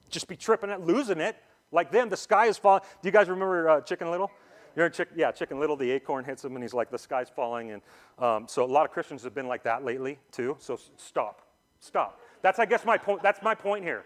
just 0.09 0.27
be 0.27 0.35
tripping 0.35 0.71
out, 0.71 0.81
losing 0.81 1.19
it 1.19 1.35
like 1.71 1.91
them. 1.91 2.09
The 2.09 2.17
sky 2.17 2.47
is 2.47 2.57
falling. 2.57 2.81
Do 3.03 3.07
you 3.07 3.11
guys 3.11 3.29
remember 3.29 3.69
uh, 3.69 3.81
Chicken 3.81 4.09
Little? 4.09 4.31
You're 4.77 4.85
in 4.85 4.91
Chick- 4.91 5.09
yeah, 5.15 5.31
Chicken 5.31 5.59
Little, 5.59 5.75
the 5.75 5.89
acorn 5.89 6.23
hits 6.23 6.45
him 6.45 6.53
and 6.53 6.63
he's 6.63 6.73
like, 6.73 6.91
the 6.91 6.99
sky's 6.99 7.29
falling. 7.29 7.71
And 7.71 7.81
um, 8.19 8.45
so 8.47 8.63
a 8.63 8.65
lot 8.65 8.85
of 8.85 8.91
Christians 8.91 9.23
have 9.23 9.33
been 9.33 9.47
like 9.47 9.63
that 9.63 9.83
lately 9.83 10.19
too. 10.31 10.55
So 10.59 10.79
stop. 10.95 11.41
Stop. 11.79 12.21
That's, 12.43 12.59
I 12.59 12.65
guess, 12.67 12.85
my 12.85 12.95
point. 12.95 13.23
That's 13.23 13.41
my 13.41 13.55
point 13.55 13.83
here. 13.83 14.05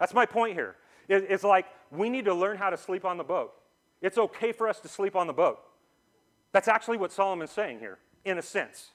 That's 0.00 0.12
my 0.12 0.26
point 0.26 0.54
here. 0.54 0.74
It, 1.06 1.26
it's 1.28 1.44
like 1.44 1.66
we 1.92 2.10
need 2.10 2.24
to 2.24 2.34
learn 2.34 2.56
how 2.56 2.68
to 2.68 2.76
sleep 2.76 3.04
on 3.04 3.16
the 3.16 3.22
boat. 3.22 3.52
It's 4.02 4.18
okay 4.18 4.50
for 4.50 4.68
us 4.68 4.80
to 4.80 4.88
sleep 4.88 5.14
on 5.14 5.28
the 5.28 5.32
boat. 5.32 5.60
That's 6.50 6.66
actually 6.66 6.96
what 6.96 7.12
Solomon's 7.12 7.52
saying 7.52 7.78
here, 7.78 7.98
in 8.24 8.38
a 8.38 8.42
sense. 8.42 8.88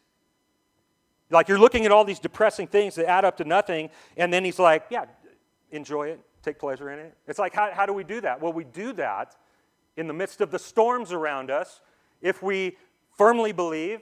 Like 1.29 1.47
you're 1.47 1.59
looking 1.59 1.85
at 1.85 1.91
all 1.93 2.03
these 2.03 2.19
depressing 2.19 2.67
things 2.67 2.95
that 2.95 3.09
add 3.09 3.23
up 3.23 3.37
to 3.37 3.45
nothing, 3.45 3.89
and 4.17 4.31
then 4.31 4.43
he's 4.43 4.59
like, 4.59 4.87
yeah, 4.89 5.05
enjoy 5.71 6.09
it, 6.09 6.19
take 6.41 6.59
pleasure 6.59 6.89
in 6.89 6.99
it. 6.99 7.15
It's 7.27 7.39
like, 7.39 7.53
how, 7.53 7.71
how 7.71 7.85
do 7.85 7.93
we 7.93 8.03
do 8.03 8.19
that? 8.21 8.41
Well, 8.41 8.51
we 8.51 8.65
do 8.65 8.91
that 8.93 9.37
in 9.97 10.07
the 10.07 10.13
midst 10.13 10.41
of 10.41 10.51
the 10.51 10.59
storms 10.59 11.11
around 11.11 11.51
us 11.51 11.81
if 12.21 12.41
we 12.41 12.77
firmly 13.17 13.51
believe 13.51 14.01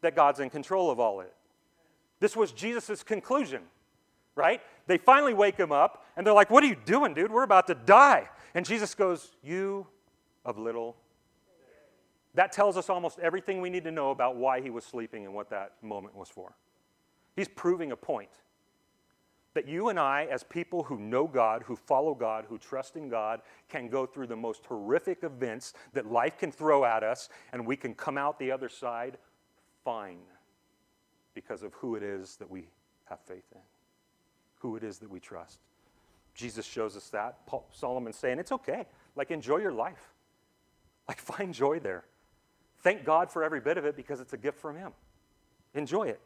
that 0.00 0.16
God's 0.16 0.40
in 0.40 0.50
control 0.50 0.90
of 0.90 0.98
all 0.98 1.20
it. 1.20 1.32
This 2.20 2.36
was 2.36 2.52
Jesus' 2.52 3.02
conclusion, 3.02 3.62
right? 4.34 4.60
They 4.86 4.98
finally 4.98 5.34
wake 5.34 5.56
him 5.56 5.72
up 5.72 6.04
and 6.16 6.26
they're 6.26 6.34
like, 6.34 6.50
What 6.50 6.62
are 6.64 6.66
you 6.66 6.76
doing, 6.84 7.14
dude? 7.14 7.30
We're 7.30 7.42
about 7.42 7.66
to 7.68 7.74
die. 7.74 8.28
And 8.54 8.66
Jesus 8.66 8.94
goes, 8.94 9.32
You 9.42 9.86
of 10.44 10.58
little. 10.58 10.96
That 12.34 12.52
tells 12.52 12.76
us 12.76 12.88
almost 12.88 13.18
everything 13.18 13.60
we 13.60 13.70
need 13.70 13.84
to 13.84 13.90
know 13.90 14.10
about 14.10 14.36
why 14.36 14.60
he 14.60 14.70
was 14.70 14.84
sleeping 14.84 15.26
and 15.26 15.34
what 15.34 15.50
that 15.50 15.72
moment 15.82 16.14
was 16.14 16.28
for. 16.28 16.54
He's 17.36 17.48
proving 17.48 17.92
a 17.92 17.96
point 17.96 18.30
that 19.54 19.68
you 19.68 19.88
and 19.88 19.98
I, 19.98 20.26
as 20.30 20.42
people 20.42 20.82
who 20.82 20.98
know 20.98 21.26
God, 21.26 21.62
who 21.64 21.76
follow 21.76 22.14
God, 22.14 22.46
who 22.48 22.58
trust 22.58 22.96
in 22.96 23.08
God, 23.08 23.42
can 23.68 23.88
go 23.88 24.06
through 24.06 24.28
the 24.28 24.36
most 24.36 24.64
horrific 24.64 25.22
events 25.22 25.74
that 25.92 26.10
life 26.10 26.38
can 26.38 26.50
throw 26.50 26.84
at 26.84 27.02
us, 27.02 27.28
and 27.52 27.66
we 27.66 27.76
can 27.76 27.94
come 27.94 28.16
out 28.16 28.38
the 28.38 28.50
other 28.50 28.68
side 28.68 29.18
fine 29.84 30.18
because 31.34 31.62
of 31.62 31.74
who 31.74 31.96
it 31.96 32.02
is 32.02 32.36
that 32.36 32.50
we 32.50 32.68
have 33.04 33.20
faith 33.20 33.44
in, 33.54 33.60
who 34.58 34.76
it 34.76 34.82
is 34.82 34.98
that 34.98 35.10
we 35.10 35.20
trust. 35.20 35.60
Jesus 36.34 36.64
shows 36.64 36.96
us 36.96 37.08
that. 37.10 37.46
Paul, 37.46 37.66
Solomon's 37.72 38.16
saying, 38.16 38.38
it's 38.38 38.52
okay. 38.52 38.86
Like, 39.16 39.30
enjoy 39.30 39.58
your 39.58 39.72
life. 39.72 40.12
Like, 41.08 41.18
find 41.20 41.52
joy 41.52 41.78
there. 41.78 42.04
Thank 42.80 43.04
God 43.04 43.30
for 43.30 43.44
every 43.44 43.60
bit 43.60 43.78
of 43.78 43.84
it 43.84 43.96
because 43.96 44.20
it's 44.20 44.32
a 44.32 44.36
gift 44.38 44.58
from 44.58 44.76
Him. 44.76 44.92
Enjoy 45.74 46.04
it. 46.04 46.20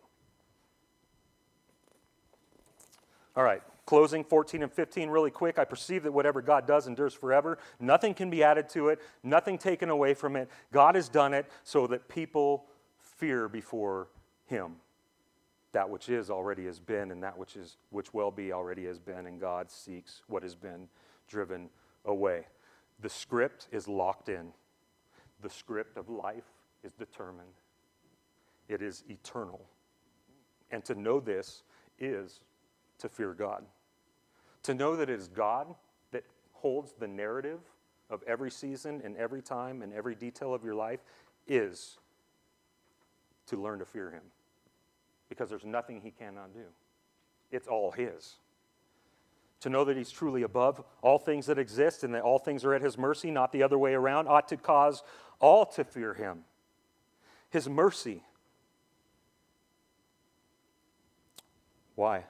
All 3.36 3.44
right, 3.44 3.62
closing 3.84 4.24
14 4.24 4.62
and 4.62 4.72
15 4.72 5.10
really 5.10 5.30
quick. 5.30 5.58
I 5.58 5.64
perceive 5.64 6.04
that 6.04 6.12
whatever 6.12 6.40
God 6.40 6.66
does 6.66 6.86
endures 6.86 7.12
forever. 7.12 7.58
Nothing 7.78 8.14
can 8.14 8.30
be 8.30 8.42
added 8.42 8.68
to 8.70 8.88
it, 8.88 9.00
nothing 9.22 9.58
taken 9.58 9.90
away 9.90 10.14
from 10.14 10.36
it. 10.36 10.48
God 10.72 10.94
has 10.94 11.08
done 11.08 11.34
it 11.34 11.46
so 11.62 11.86
that 11.88 12.08
people 12.08 12.64
fear 12.98 13.48
before 13.48 14.08
Him. 14.46 14.76
That 15.72 15.90
which 15.90 16.08
is 16.08 16.30
already 16.30 16.64
has 16.64 16.80
been, 16.80 17.10
and 17.10 17.22
that 17.22 17.36
which 17.36 17.56
is 17.56 17.76
which 17.90 18.14
will 18.14 18.30
be 18.30 18.52
already 18.52 18.86
has 18.86 18.98
been, 18.98 19.26
and 19.26 19.38
God 19.38 19.70
seeks 19.70 20.22
what 20.28 20.42
has 20.42 20.54
been 20.54 20.88
driven 21.28 21.68
away. 22.06 22.46
The 23.00 23.10
script 23.10 23.68
is 23.70 23.86
locked 23.86 24.30
in. 24.30 24.52
The 25.42 25.50
script 25.50 25.98
of 25.98 26.08
life 26.08 26.46
is 26.82 26.94
determined. 26.94 27.52
It 28.68 28.80
is 28.80 29.04
eternal. 29.10 29.60
And 30.70 30.82
to 30.86 30.94
know 30.94 31.20
this 31.20 31.62
is 31.98 32.40
to 32.98 33.08
fear 33.08 33.32
God. 33.32 33.64
To 34.64 34.74
know 34.74 34.96
that 34.96 35.08
it 35.10 35.18
is 35.18 35.28
God 35.28 35.74
that 36.10 36.24
holds 36.52 36.92
the 36.98 37.06
narrative 37.06 37.60
of 38.10 38.22
every 38.26 38.50
season 38.50 39.00
and 39.04 39.16
every 39.16 39.42
time 39.42 39.82
and 39.82 39.92
every 39.92 40.14
detail 40.14 40.54
of 40.54 40.64
your 40.64 40.74
life 40.74 41.00
is 41.46 41.98
to 43.46 43.56
learn 43.56 43.78
to 43.78 43.84
fear 43.84 44.10
Him. 44.10 44.22
Because 45.28 45.50
there's 45.50 45.64
nothing 45.64 46.00
He 46.00 46.10
cannot 46.10 46.52
do, 46.52 46.64
it's 47.50 47.68
all 47.68 47.90
His. 47.92 48.34
To 49.60 49.70
know 49.70 49.84
that 49.84 49.96
He's 49.96 50.10
truly 50.10 50.42
above 50.42 50.82
all 51.02 51.18
things 51.18 51.46
that 51.46 51.58
exist 51.58 52.04
and 52.04 52.14
that 52.14 52.22
all 52.22 52.38
things 52.38 52.64
are 52.64 52.74
at 52.74 52.82
His 52.82 52.98
mercy, 52.98 53.30
not 53.30 53.52
the 53.52 53.62
other 53.62 53.78
way 53.78 53.94
around, 53.94 54.28
ought 54.28 54.48
to 54.48 54.56
cause 54.56 55.02
all 55.40 55.64
to 55.66 55.84
fear 55.84 56.14
Him. 56.14 56.44
His 57.50 57.68
mercy. 57.68 58.22
Why? 61.94 62.24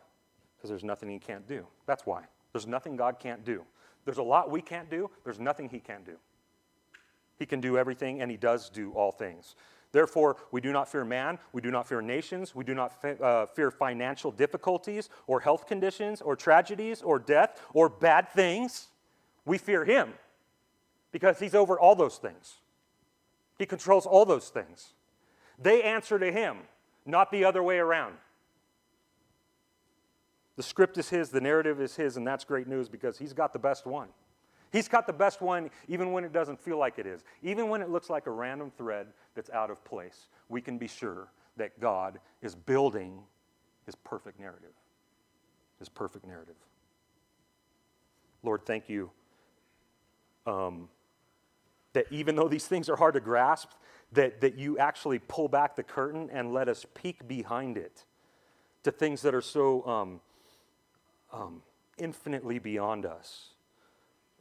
Because 0.67 0.81
there's 0.81 0.85
nothing 0.85 1.09
He 1.09 1.21
can't 1.21 1.47
do. 1.47 1.65
That's 1.87 2.05
why. 2.05 2.25
There's 2.53 2.67
nothing 2.67 2.97
God 2.97 3.21
can't 3.21 3.45
do. 3.45 3.63
There's 4.05 4.19
a 4.19 4.23
lot 4.23 4.51
we 4.51 4.61
can't 4.61 4.91
do, 4.91 5.09
there's 5.23 5.39
nothing 5.39 5.69
He 5.69 5.79
can't 5.79 6.05
do. 6.05 6.17
He 7.39 7.47
can 7.47 7.61
do 7.61 7.79
everything, 7.79 8.21
and 8.21 8.33
He 8.33 8.37
does 8.37 8.69
do 8.69 8.91
all 8.91 9.13
things. 9.13 9.55
Therefore, 9.93 10.39
we 10.51 10.61
do 10.61 10.73
not 10.73 10.89
fear 10.89 11.05
man, 11.05 11.39
we 11.53 11.63
do 11.63 11.71
not 11.71 11.87
fear 11.87 12.01
nations, 12.03 12.53
we 12.53 12.65
do 12.65 12.75
not 12.75 12.93
uh, 13.05 13.47
fear 13.47 13.71
financial 13.71 14.33
difficulties 14.33 15.09
or 15.29 15.39
health 15.39 15.69
conditions 15.69 16.21
or 16.21 16.35
tragedies 16.35 17.01
or 17.01 17.21
death 17.21 17.63
or 17.73 17.89
bad 17.89 18.29
things. 18.29 18.89
We 19.45 19.59
fear 19.59 19.85
him 19.85 20.15
because 21.13 21.39
he's 21.39 21.55
over 21.55 21.79
all 21.79 21.95
those 21.95 22.19
things. 22.19 22.57
He 23.57 23.67
controls 23.67 24.05
all 24.05 24.25
those 24.25 24.49
things. 24.49 24.95
They 25.61 25.85
answer 25.85 26.19
to 26.19 26.33
him, 26.33 26.57
not 27.07 27.31
the 27.31 27.45
other 27.45 27.63
way 27.63 27.79
around. 27.79 28.17
The 30.57 30.63
script 30.63 30.97
is 30.99 31.11
his, 31.11 31.31
the 31.31 31.41
narrative 31.41 31.81
is 31.81 31.97
his, 31.97 32.17
and 32.17 32.27
that's 32.27 32.45
great 32.45 32.67
news 32.67 32.89
because 32.89 33.19
he's 33.19 33.33
got 33.33 33.53
the 33.53 33.59
best 33.59 33.87
one. 33.87 34.09
He's 34.73 34.89
got 34.89 35.07
the 35.07 35.13
best 35.13 35.41
one 35.41 35.71
even 35.89 36.13
when 36.13 36.25
it 36.25 36.33
doesn't 36.33 36.61
feel 36.61 36.79
like 36.79 36.99
it 36.99 37.07
is. 37.07 37.25
Even 37.43 37.69
when 37.69 37.83
it 37.83 37.91
looks 37.91 38.11
like 38.11 38.27
a 38.27 38.31
random 38.31 38.73
thread 38.77 39.07
that's 39.35 39.51
out 39.51 39.71
of 39.71 39.85
place, 39.85 40.29
we 40.49 40.61
can 40.61 40.79
be 40.79 40.89
sure 40.89 41.29
that 41.57 41.79
God 41.81 42.19
is 42.43 42.55
building 42.55 43.21
his 43.85 43.95
perfect 43.95 44.41
narrative. 44.41 44.73
His 45.79 45.89
perfect 45.89 46.27
narrative. 46.27 46.57
Lord, 48.43 48.65
thank 48.65 48.89
you 48.89 49.11
um, 50.47 50.89
that 51.93 52.07
even 52.11 52.37
though 52.37 52.49
these 52.49 52.67
things 52.67 52.89
are 52.89 52.97
hard 52.97 53.15
to 53.15 53.21
grasp, 53.21 53.71
that, 54.13 54.41
that 54.41 54.57
you 54.57 54.79
actually 54.79 55.19
pull 55.19 55.49
back 55.49 55.77
the 55.77 55.83
curtain 55.83 56.31
and 56.33 56.53
let 56.53 56.69
us 56.69 56.87
peek 56.95 57.27
behind 57.27 57.77
it 57.77 58.05
to 58.85 58.93
things 58.93 59.23
that 59.23 59.35
are 59.35 59.41
so 59.41 59.85
um, 59.87 60.21
um, 61.33 61.63
infinitely 61.99 62.59
beyond 62.59 63.07
us. 63.07 63.51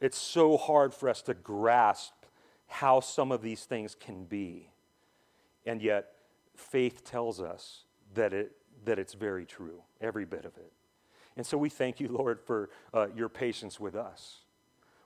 It's 0.00 0.18
so 0.18 0.56
hard 0.56 0.92
for 0.92 1.08
us 1.08 1.22
to 1.22 1.34
grasp 1.34 2.12
how 2.66 3.00
some 3.00 3.32
of 3.32 3.42
these 3.42 3.64
things 3.64 3.94
can 3.94 4.24
be. 4.24 4.70
And 5.64 5.80
yet, 5.80 6.12
faith 6.54 7.04
tells 7.04 7.40
us 7.40 7.84
that, 8.14 8.32
it, 8.32 8.52
that 8.84 8.98
it's 8.98 9.14
very 9.14 9.46
true, 9.46 9.82
every 10.00 10.24
bit 10.24 10.44
of 10.44 10.56
it. 10.56 10.72
And 11.36 11.46
so 11.46 11.58
we 11.58 11.68
thank 11.68 12.00
you, 12.00 12.08
Lord, 12.08 12.40
for 12.40 12.70
uh, 12.94 13.08
your 13.14 13.28
patience 13.28 13.78
with 13.78 13.94
us. 13.94 14.38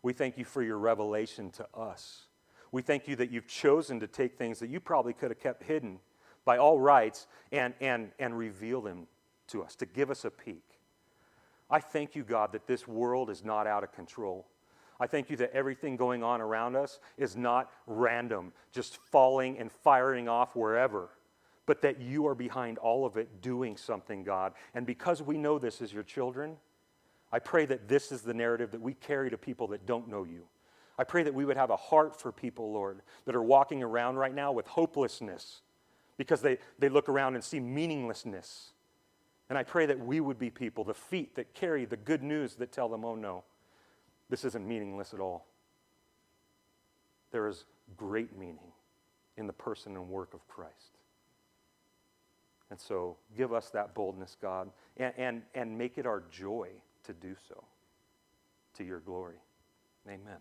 We 0.02 0.12
thank 0.12 0.38
you 0.38 0.44
for 0.44 0.62
your 0.62 0.78
revelation 0.78 1.50
to 1.52 1.66
us. 1.74 2.26
We 2.72 2.82
thank 2.82 3.08
you 3.08 3.16
that 3.16 3.30
you've 3.30 3.48
chosen 3.48 4.00
to 4.00 4.06
take 4.06 4.38
things 4.38 4.60
that 4.60 4.70
you 4.70 4.80
probably 4.80 5.12
could 5.12 5.30
have 5.30 5.40
kept 5.40 5.64
hidden 5.64 5.98
by 6.44 6.56
all 6.56 6.80
rights 6.80 7.26
and, 7.52 7.74
and, 7.80 8.12
and 8.18 8.36
reveal 8.38 8.80
them 8.80 9.06
to 9.48 9.62
us, 9.62 9.74
to 9.76 9.86
give 9.86 10.10
us 10.10 10.24
a 10.24 10.30
peek. 10.30 10.69
I 11.70 11.80
thank 11.80 12.14
you, 12.14 12.24
God, 12.24 12.52
that 12.52 12.66
this 12.66 12.88
world 12.88 13.30
is 13.30 13.44
not 13.44 13.66
out 13.66 13.84
of 13.84 13.92
control. 13.92 14.46
I 14.98 15.06
thank 15.06 15.30
you 15.30 15.36
that 15.36 15.52
everything 15.52 15.96
going 15.96 16.22
on 16.22 16.40
around 16.40 16.76
us 16.76 17.00
is 17.16 17.36
not 17.36 17.70
random, 17.86 18.52
just 18.72 18.98
falling 19.10 19.58
and 19.58 19.72
firing 19.72 20.28
off 20.28 20.54
wherever, 20.54 21.08
but 21.64 21.80
that 21.82 22.00
you 22.00 22.26
are 22.26 22.34
behind 22.34 22.76
all 22.78 23.06
of 23.06 23.16
it 23.16 23.40
doing 23.40 23.76
something, 23.76 24.22
God. 24.24 24.52
And 24.74 24.84
because 24.84 25.22
we 25.22 25.38
know 25.38 25.58
this 25.58 25.80
as 25.80 25.92
your 25.92 26.02
children, 26.02 26.56
I 27.32 27.38
pray 27.38 27.64
that 27.66 27.88
this 27.88 28.12
is 28.12 28.22
the 28.22 28.34
narrative 28.34 28.72
that 28.72 28.80
we 28.80 28.94
carry 28.94 29.30
to 29.30 29.38
people 29.38 29.68
that 29.68 29.86
don't 29.86 30.08
know 30.08 30.24
you. 30.24 30.44
I 30.98 31.04
pray 31.04 31.22
that 31.22 31.32
we 31.32 31.46
would 31.46 31.56
have 31.56 31.70
a 31.70 31.76
heart 31.76 32.20
for 32.20 32.30
people, 32.30 32.72
Lord, 32.72 33.00
that 33.24 33.34
are 33.34 33.42
walking 33.42 33.82
around 33.82 34.16
right 34.16 34.34
now 34.34 34.52
with 34.52 34.66
hopelessness 34.66 35.62
because 36.18 36.42
they, 36.42 36.58
they 36.78 36.90
look 36.90 37.08
around 37.08 37.36
and 37.36 37.42
see 37.42 37.58
meaninglessness. 37.58 38.72
And 39.50 39.58
I 39.58 39.64
pray 39.64 39.84
that 39.86 39.98
we 39.98 40.20
would 40.20 40.38
be 40.38 40.48
people, 40.48 40.84
the 40.84 40.94
feet 40.94 41.34
that 41.34 41.52
carry 41.54 41.84
the 41.84 41.96
good 41.96 42.22
news 42.22 42.54
that 42.54 42.70
tell 42.70 42.88
them, 42.88 43.04
oh 43.04 43.16
no, 43.16 43.42
this 44.30 44.44
isn't 44.44 44.66
meaningless 44.66 45.12
at 45.12 45.18
all. 45.18 45.48
There 47.32 47.48
is 47.48 47.64
great 47.96 48.38
meaning 48.38 48.72
in 49.36 49.48
the 49.48 49.52
person 49.52 49.96
and 49.96 50.08
work 50.08 50.34
of 50.34 50.46
Christ. 50.46 50.98
And 52.70 52.80
so 52.80 53.16
give 53.36 53.52
us 53.52 53.70
that 53.70 53.92
boldness, 53.92 54.36
God, 54.40 54.70
and, 54.96 55.12
and, 55.16 55.42
and 55.56 55.76
make 55.76 55.98
it 55.98 56.06
our 56.06 56.22
joy 56.30 56.68
to 57.02 57.12
do 57.12 57.34
so 57.48 57.64
to 58.76 58.84
your 58.84 59.00
glory. 59.00 59.40
Amen. 60.06 60.38